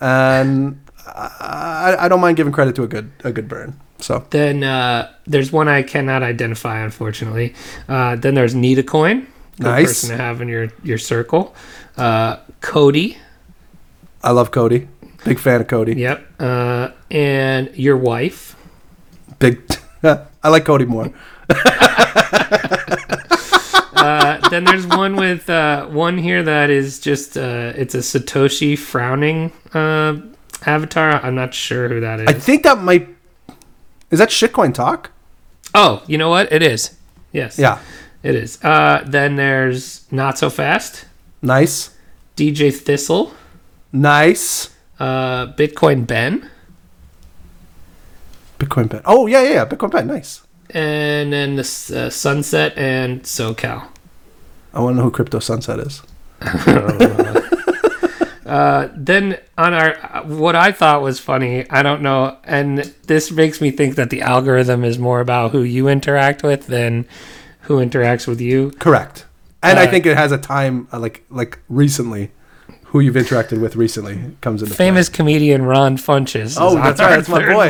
and 0.00 0.80
I, 1.06 1.96
I 2.00 2.08
don't 2.08 2.20
mind 2.20 2.36
giving 2.36 2.52
credit 2.52 2.74
to 2.76 2.82
a 2.82 2.88
good 2.88 3.10
a 3.24 3.32
good 3.32 3.48
burn. 3.48 3.78
So 3.98 4.26
Then 4.30 4.62
uh, 4.62 5.10
there's 5.26 5.50
one 5.52 5.68
I 5.68 5.82
cannot 5.82 6.22
identify, 6.22 6.80
unfortunately. 6.80 7.54
Uh, 7.88 8.16
then 8.16 8.34
there's 8.34 8.54
Need 8.54 8.78
a 8.78 8.82
Coin. 8.82 9.26
Good 9.58 9.64
Nice. 9.64 9.86
person 9.86 10.10
to 10.10 10.22
have 10.22 10.40
in 10.42 10.48
your 10.48 10.68
your 10.82 10.98
circle. 10.98 11.54
Uh, 11.96 12.36
Cody. 12.60 13.16
I 14.22 14.32
love 14.32 14.50
Cody. 14.50 14.88
Big 15.24 15.38
fan 15.38 15.60
of 15.60 15.68
Cody. 15.68 15.94
Yep. 15.94 16.26
Uh, 16.40 16.88
and 17.10 17.74
your 17.74 17.96
wife. 17.96 18.54
Big. 19.38 19.60
I 20.02 20.48
like 20.48 20.64
Cody 20.64 20.84
more. 20.84 21.10
Uh, 23.96 24.48
then 24.50 24.62
there's 24.64 24.86
one 24.86 25.16
with 25.16 25.50
uh, 25.50 25.84
one 25.86 26.16
here 26.16 26.40
that 26.42 26.70
is 26.70 27.00
just 27.00 27.36
uh, 27.36 27.72
it's 27.74 27.94
a 27.94 27.98
Satoshi 27.98 28.78
frowning 28.78 29.50
uh, 29.74 30.16
avatar. 30.64 31.24
I'm 31.24 31.34
not 31.34 31.54
sure 31.54 31.88
who 31.88 32.00
that 32.00 32.20
is. 32.20 32.28
I 32.28 32.32
think 32.32 32.62
that 32.62 32.78
might. 32.78 33.08
Is 34.10 34.18
that 34.18 34.30
shitcoin 34.30 34.72
talk? 34.72 35.10
oh, 35.76 36.02
you 36.06 36.18
know 36.18 36.30
what? 36.30 36.50
It 36.50 36.62
is. 36.62 36.96
Yes. 37.32 37.58
Yeah. 37.58 37.78
It 38.22 38.34
is. 38.34 38.62
Uh, 38.64 39.04
then 39.06 39.36
there's 39.36 40.10
not 40.10 40.38
so 40.38 40.50
fast. 40.50 41.04
Nice. 41.42 41.94
DJ 42.36 42.74
Thistle. 42.74 43.32
Nice. 43.92 44.74
Uh, 44.98 45.52
Bitcoin 45.52 46.06
Ben. 46.06 46.50
Bitcoin 48.58 48.88
Ben. 48.88 49.02
Oh 49.04 49.26
yeah, 49.26 49.42
yeah, 49.42 49.50
yeah. 49.50 49.64
Bitcoin 49.66 49.90
Ben. 49.90 50.06
Nice. 50.06 50.42
And 50.70 51.32
then 51.32 51.56
the 51.56 51.62
uh, 51.94 52.10
Sunset 52.10 52.76
and 52.76 53.22
SoCal. 53.22 53.88
I 54.74 54.80
want 54.80 54.94
to 54.94 54.96
know 54.96 55.04
who 55.04 55.10
Crypto 55.10 55.38
Sunset 55.38 55.78
is. 55.78 56.02
Uh, 58.46 58.88
then 58.94 59.38
on 59.58 59.74
our 59.74 59.96
what 60.24 60.54
I 60.54 60.70
thought 60.72 61.02
was 61.02 61.18
funny, 61.18 61.68
I 61.70 61.82
don't 61.82 62.00
know, 62.02 62.36
and 62.44 62.78
this 63.06 63.30
makes 63.32 63.60
me 63.60 63.70
think 63.72 63.96
that 63.96 64.10
the 64.10 64.22
algorithm 64.22 64.84
is 64.84 64.98
more 64.98 65.20
about 65.20 65.50
who 65.52 65.62
you 65.62 65.88
interact 65.88 66.42
with 66.42 66.66
than 66.68 67.06
who 67.62 67.78
interacts 67.84 68.26
with 68.28 68.40
you. 68.40 68.70
Correct. 68.78 69.24
And 69.62 69.78
I 69.80 69.86
Uh, 69.86 69.90
think 69.90 70.06
it 70.06 70.16
has 70.16 70.30
a 70.32 70.38
time 70.38 70.86
uh, 70.92 71.00
like 71.00 71.24
like 71.28 71.58
recently, 71.68 72.30
who 72.84 73.00
you've 73.00 73.16
interacted 73.16 73.60
with 73.60 73.74
recently 73.74 74.36
comes 74.40 74.62
into 74.62 74.74
play. 74.74 74.86
Famous 74.86 75.08
comedian 75.08 75.62
Ron 75.64 75.96
Funches. 75.96 76.56
Oh, 76.60 76.76
that's 76.76 77.00
right. 77.00 77.16
That's 77.16 77.28
my 77.28 77.44
boy. 77.44 77.68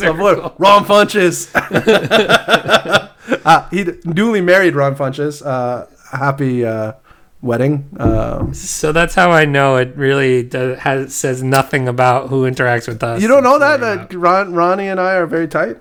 my 0.00 0.12
boy. 0.12 0.52
Ron 0.58 0.84
Funches. 0.84 1.48
uh, 3.44 3.68
he 3.70 3.86
newly 4.04 4.40
married 4.40 4.74
Ron 4.74 4.94
Funches. 4.96 5.44
Uh, 5.44 5.86
happy 6.12 6.64
uh, 6.66 6.92
wedding. 7.42 7.88
Uh, 7.98 8.52
So 8.52 8.92
that's 8.92 9.14
how 9.14 9.30
I 9.30 9.44
know 9.44 9.76
it 9.76 9.96
really 9.96 10.42
does, 10.42 10.78
has 10.80 11.14
says 11.14 11.42
nothing 11.42 11.88
about 11.88 12.28
who 12.28 12.50
interacts 12.50 12.88
with 12.88 13.02
us. 13.02 13.20
you 13.22 13.28
don't 13.28 13.42
know 13.44 13.56
It's 13.56 13.80
that 13.80 14.14
uh, 14.14 14.18
Ron, 14.18 14.54
Ronnie 14.54 14.88
and 14.88 15.00
I 15.00 15.14
are 15.14 15.26
very 15.26 15.48
tight. 15.48 15.76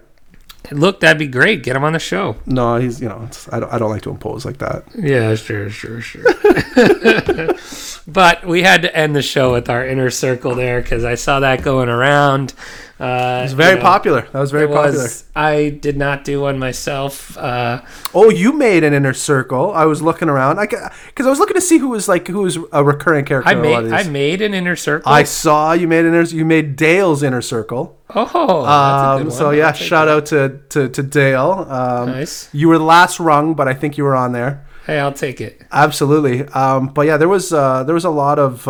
Look, 0.70 1.00
that'd 1.00 1.18
be 1.18 1.28
great. 1.28 1.64
Get 1.64 1.78
him 1.78 1.86
on 1.86 1.94
the 1.94 2.00
show. 2.00 2.36
No, 2.46 2.76
he's 2.76 3.00
you 3.02 3.08
know 3.08 3.24
it's, 3.26 3.48
I 3.54 3.60
don't 3.62 3.72
I 3.72 3.78
don't 3.78 3.90
like 3.90 4.02
to 4.02 4.10
impose 4.10 4.44
like 4.46 4.58
that. 4.58 4.84
Yeah, 4.96 5.34
sure, 5.36 5.70
sure, 5.70 6.02
sure. 6.02 6.24
but 8.08 8.46
we 8.46 8.64
had 8.64 8.82
to 8.82 8.94
end 8.96 9.16
the 9.16 9.22
show 9.22 9.54
with 9.54 9.70
our 9.70 9.86
inner 9.88 10.10
circle 10.10 10.56
there 10.56 10.82
because 10.82 11.06
I 11.06 11.16
saw 11.16 11.40
that 11.40 11.64
going 11.64 11.88
around. 11.90 12.54
Uh, 13.00 13.42
was 13.44 13.54
very 13.54 13.72
you 13.72 13.76
know, 13.78 13.82
popular. 13.84 14.22
That 14.32 14.40
was 14.40 14.50
very 14.52 14.66
it 14.66 14.74
popular. 14.74 15.04
was. 15.04 15.24
I 15.36 15.70
did 15.70 15.98
not 15.98 16.24
do 16.24 16.42
one 16.42 16.58
myself. 16.58 17.38
Uh, 17.38 17.82
Oh, 18.14 18.30
you 18.32 18.54
made 18.54 18.84
an 18.84 18.94
inner 18.94 19.14
circle. 19.14 19.72
I 19.72 19.86
was 19.86 20.02
looking 20.02 20.30
around. 20.30 20.58
I 20.60 20.66
because 20.66 21.28
I 21.28 21.30
was 21.30 21.38
looking 21.38 21.54
to 21.56 21.62
see 21.62 21.78
who 21.78 21.90
was 21.90 22.08
like 22.08 22.28
who 22.28 22.42
was 22.42 22.58
a 22.72 22.84
recurring 22.84 23.26
character. 23.26 23.50
I 23.50 23.54
in 23.54 23.60
a 23.66 23.70
lot 23.70 23.84
made. 23.84 23.94
I 23.94 24.04
made 24.10 24.42
an 24.42 24.54
inner 24.56 24.76
circle. 24.76 25.12
I 25.12 25.24
saw 25.24 25.74
you 25.74 25.88
made 25.88 26.06
an 26.06 26.14
inner. 26.16 26.24
You 26.24 26.44
made 26.46 26.76
Dale's 26.76 27.22
inner 27.22 27.42
circle. 27.42 28.00
oh, 28.16 28.24
that's 28.26 28.36
a 28.36 29.24
good 29.24 29.28
Um, 29.28 29.32
so 29.32 29.52
yeah, 29.52 29.74
shout 29.74 30.08
that. 30.08 30.16
out 30.18 30.26
to 30.28 30.60
to, 30.70 30.90
to 30.90 31.04
Dale. 31.04 31.68
Um, 31.70 32.10
Nice. 32.10 32.50
You 32.52 32.68
were 32.70 32.78
the 32.80 32.84
last 32.86 33.20
rung, 33.20 33.54
but 33.54 33.68
I 33.68 33.74
think 33.76 33.98
you 34.00 34.06
were 34.06 34.16
on 34.16 34.32
there. 34.32 34.66
Hey, 34.88 34.98
I'll 35.00 35.12
take 35.14 35.40
it. 35.42 35.62
Absolutely. 35.72 36.46
Um, 36.48 36.88
but 36.88 37.06
yeah, 37.06 37.18
there 37.18 37.28
was 37.30 37.54
uh, 37.54 37.84
there 37.84 37.94
was 37.94 38.06
a 38.06 38.10
lot 38.10 38.40
of 38.40 38.68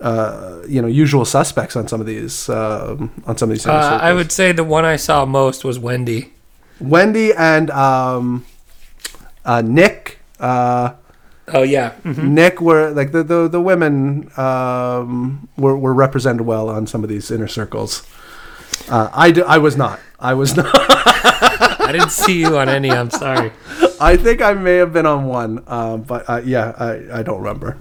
uh, 0.00 0.04
uh, 0.04 0.62
you 0.68 0.80
know 0.82 0.88
usual 0.88 1.24
suspects 1.24 1.76
on 1.76 1.86
some 1.88 2.00
of 2.00 2.06
these 2.06 2.48
um, 2.48 3.10
on 3.26 3.36
some 3.36 3.50
of 3.50 3.56
these. 3.56 3.66
Uh, 3.66 3.98
I 4.00 4.12
would 4.12 4.32
say 4.32 4.52
the 4.52 4.64
one 4.64 4.84
I 4.84 4.96
saw 4.96 5.24
most 5.26 5.64
was 5.64 5.78
Wendy. 5.78 6.32
Wendy 6.80 7.32
and 7.34 7.70
um, 7.70 8.44
uh, 9.44 9.62
Nick. 9.62 10.18
Uh, 10.38 10.94
Oh 11.52 11.62
yeah, 11.62 11.94
Mhm. 12.04 12.28
Nick 12.28 12.60
were 12.60 12.90
like 12.90 13.10
the 13.10 13.24
the, 13.24 13.48
the 13.48 13.60
women 13.60 14.30
um, 14.38 15.48
were 15.58 15.76
were 15.76 15.92
represented 15.92 16.42
well 16.46 16.68
on 16.68 16.86
some 16.86 17.02
of 17.02 17.10
these 17.10 17.28
inner 17.30 17.48
circles. 17.48 18.06
Uh, 18.88 19.10
I, 19.12 19.32
d- 19.32 19.42
I 19.42 19.58
was 19.58 19.76
not. 19.76 19.98
I 20.20 20.32
was 20.34 20.56
not. 20.56 20.70
I 21.90 21.92
didn't 21.92 22.10
see 22.12 22.38
you 22.38 22.56
on 22.56 22.68
any. 22.68 22.88
I'm 22.88 23.10
sorry. 23.10 23.50
I 24.00 24.16
think 24.16 24.40
I 24.40 24.52
may 24.54 24.76
have 24.76 24.92
been 24.92 25.06
on 25.06 25.26
one, 25.26 25.64
uh, 25.66 25.96
but 25.96 26.24
uh, 26.30 26.40
yeah, 26.44 26.72
I, 26.78 27.18
I 27.18 27.22
don't 27.24 27.38
remember. 27.42 27.76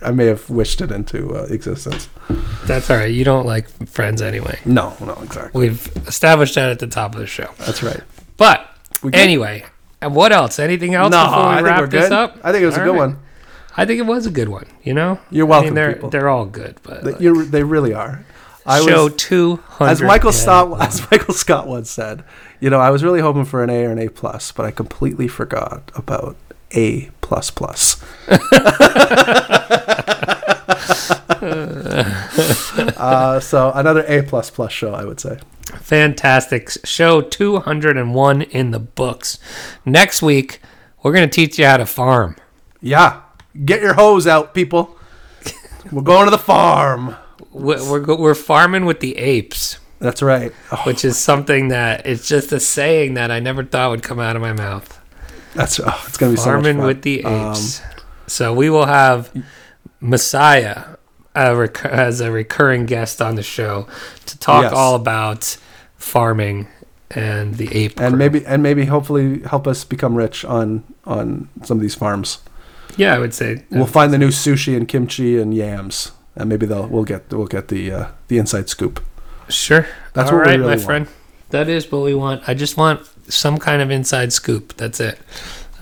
I 0.00 0.12
may 0.12 0.24
have 0.26 0.48
wished 0.48 0.80
it 0.80 0.90
into 0.90 1.36
uh, 1.36 1.42
existence. 1.50 2.08
That's 2.64 2.88
all 2.88 2.96
right. 2.96 3.12
You 3.12 3.22
don't 3.22 3.44
like 3.44 3.68
Friends 3.86 4.22
anyway. 4.22 4.58
No, 4.64 4.96
no, 5.04 5.12
exactly. 5.22 5.60
We've 5.60 5.86
established 6.06 6.54
that 6.54 6.70
at 6.70 6.78
the 6.78 6.86
top 6.86 7.12
of 7.14 7.20
the 7.20 7.26
show. 7.26 7.50
That's 7.58 7.82
right. 7.82 8.00
But 8.38 8.66
anyway, 9.12 9.66
and 10.00 10.14
what 10.14 10.32
else? 10.32 10.58
Anything 10.58 10.94
else 10.94 11.10
No, 11.10 11.22
before 11.26 11.42
we 11.42 11.48
I 11.50 11.54
think 11.56 11.66
wrap 11.66 11.80
we're 11.80 11.86
this 11.88 12.08
good. 12.08 12.12
up? 12.12 12.38
I 12.42 12.52
think 12.52 12.62
it 12.62 12.66
was 12.66 12.76
a 12.78 12.80
good 12.80 12.90
right. 12.92 12.98
one. 12.98 13.18
I 13.76 13.84
think 13.84 13.98
it 14.00 14.06
was 14.06 14.26
a 14.26 14.30
good 14.30 14.48
one. 14.48 14.66
You 14.82 14.94
know, 14.94 15.20
You're 15.30 15.46
I 15.46 15.50
welcome, 15.50 15.66
mean, 15.68 15.74
they're 15.74 15.92
people. 15.92 16.08
they're 16.10 16.28
all 16.30 16.46
good, 16.46 16.78
but 16.82 17.04
They- 17.04 17.18
you're, 17.22 17.44
they 17.44 17.62
really 17.62 17.92
are. 17.92 18.24
I 18.66 18.80
show 18.84 19.08
two 19.08 19.56
hundred. 19.56 19.90
as 19.90 20.02
Michael 20.02 20.32
Scott 20.32 20.80
as 20.80 21.10
Michael 21.10 21.34
Scott 21.34 21.66
once 21.66 21.90
said, 21.90 22.24
you 22.60 22.70
know, 22.70 22.78
I 22.78 22.90
was 22.90 23.02
really 23.02 23.20
hoping 23.20 23.44
for 23.44 23.64
an 23.64 23.70
A 23.70 23.84
or 23.84 23.92
an 23.92 23.98
A 23.98 24.08
plus, 24.08 24.52
but 24.52 24.66
I 24.66 24.70
completely 24.70 25.28
forgot 25.28 25.90
about 25.94 26.36
A 26.72 27.10
plus 27.20 27.50
plus. 27.50 28.02
uh, 32.96 33.40
so 33.40 33.72
another 33.74 34.04
A 34.06 34.22
plus 34.22 34.50
plus 34.50 34.72
show, 34.72 34.94
I 34.94 35.04
would 35.04 35.20
say. 35.20 35.38
Fantastic. 35.80 36.70
Show 36.84 37.22
201 37.22 38.42
in 38.42 38.70
the 38.72 38.78
books. 38.78 39.38
Next 39.84 40.20
week, 40.22 40.60
we're 41.02 41.12
going 41.12 41.28
to 41.28 41.34
teach 41.34 41.58
you 41.58 41.66
how 41.66 41.78
to 41.78 41.86
farm. 41.86 42.36
Yeah, 42.80 43.22
get 43.64 43.80
your 43.80 43.94
hose 43.94 44.26
out, 44.26 44.54
people. 44.54 44.96
We're 45.90 46.02
going 46.02 46.26
to 46.26 46.30
the 46.30 46.38
farm. 46.38 47.16
We're, 47.52 48.00
we're, 48.02 48.16
we're 48.16 48.34
farming 48.34 48.84
with 48.84 49.00
the 49.00 49.16
apes, 49.16 49.78
That's 49.98 50.22
right. 50.22 50.52
Oh, 50.72 50.76
which 50.84 51.04
is 51.04 51.18
something 51.18 51.68
that 51.68 52.06
it's 52.06 52.26
just 52.28 52.52
a 52.52 52.60
saying 52.60 53.14
that 53.14 53.30
I 53.30 53.40
never 53.40 53.64
thought 53.64 53.90
would 53.90 54.02
come 54.02 54.20
out 54.20 54.36
of 54.36 54.42
my 54.42 54.52
mouth. 54.52 54.98
that's 55.54 55.80
oh, 55.80 56.04
it's 56.06 56.16
gonna 56.16 56.32
be 56.32 56.36
so 56.36 56.44
much 56.46 56.52
Farming 56.54 56.76
fun. 56.78 56.86
with 56.86 57.02
the 57.02 57.24
Um, 57.24 57.50
apes. 57.52 57.80
so 58.26 58.52
we 58.54 58.70
will 58.70 58.86
have 58.86 59.30
Messiah 60.00 60.96
uh, 61.36 61.54
rec- 61.56 61.84
as 61.84 62.20
a 62.20 62.30
recurring 62.30 62.86
guest 62.86 63.20
on 63.22 63.34
the 63.36 63.42
show 63.42 63.86
to 64.26 64.38
talk 64.38 64.64
Yes. 64.64 64.72
all 64.72 64.94
about 64.94 65.56
farming 65.96 66.68
and 67.10 67.56
the 67.56 67.68
ape. 67.76 67.98
and 68.00 68.10
crew. 68.10 68.18
maybe 68.18 68.46
and 68.46 68.62
maybe 68.62 68.84
hopefully 68.86 69.40
help 69.42 69.66
us 69.66 69.84
become 69.84 70.14
rich 70.14 70.44
on 70.44 70.84
on 71.04 71.48
some 71.64 71.76
of 71.78 71.82
these 71.82 71.94
farms. 71.94 72.38
yeah, 72.96 73.14
I 73.14 73.18
would 73.18 73.34
say 73.34 73.64
We'll 73.70 73.86
find 73.86 74.12
the 74.12 74.18
new 74.18 74.28
sushi 74.28 74.76
and 74.76 74.86
kimchi 74.88 75.38
and 75.40 75.52
yams, 75.54 76.12
and 76.36 76.48
maybe 76.48 76.66
they'll 76.66 76.86
we'll 76.86 77.04
get 77.04 77.30
we'll 77.32 77.46
get 77.46 77.68
the 77.68 77.92
uh, 77.92 78.06
the 78.28 78.38
inside 78.38 78.68
scoop. 78.68 79.04
Sure. 79.48 79.86
That's 80.12 80.30
All 80.30 80.36
what 80.38 80.46
we 80.46 80.50
right, 80.52 80.58
really 80.58 80.70
my 80.70 80.76
want. 80.76 80.82
friend. 80.82 81.08
That 81.50 81.68
is 81.68 81.90
what 81.90 82.02
we 82.02 82.14
want. 82.14 82.48
I 82.48 82.54
just 82.54 82.76
want 82.76 83.04
some 83.28 83.58
kind 83.58 83.82
of 83.82 83.90
inside 83.90 84.32
scoop. 84.32 84.76
That's 84.76 85.00
it. 85.00 85.18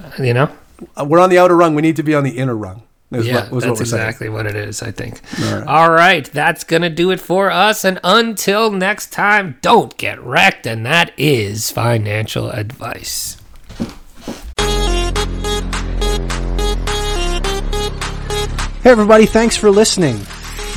Uh, 0.02 0.22
You 0.22 0.32
know? 0.34 0.50
Uh, 0.98 1.04
we're 1.04 1.18
on 1.18 1.28
the 1.28 1.38
outer 1.38 1.56
rung. 1.56 1.74
We 1.74 1.82
need 1.82 1.96
to 1.96 2.02
be 2.02 2.14
on 2.14 2.24
the 2.24 2.38
inner 2.38 2.56
rung. 2.56 2.82
Is 3.10 3.26
yeah, 3.26 3.34
what, 3.34 3.42
that's 3.42 3.52
what 3.52 3.76
we're 3.76 3.80
exactly 3.80 4.28
what 4.28 4.46
it 4.46 4.54
is, 4.54 4.82
I 4.82 4.90
think. 4.90 5.20
All 5.40 5.58
right. 5.58 5.66
All 5.66 5.90
right, 5.90 6.24
that's 6.26 6.62
going 6.64 6.82
to 6.82 6.90
do 6.90 7.10
it 7.10 7.20
for 7.20 7.50
us. 7.50 7.82
And 7.84 7.98
until 8.04 8.70
next 8.70 9.12
time, 9.12 9.56
don't 9.62 9.96
get 9.96 10.22
wrecked. 10.22 10.66
And 10.66 10.84
that 10.84 11.12
is 11.18 11.70
financial 11.70 12.50
advice. 12.50 13.36
Hey, 18.82 18.90
everybody, 18.92 19.26
thanks 19.26 19.56
for 19.56 19.70
listening. 19.70 20.20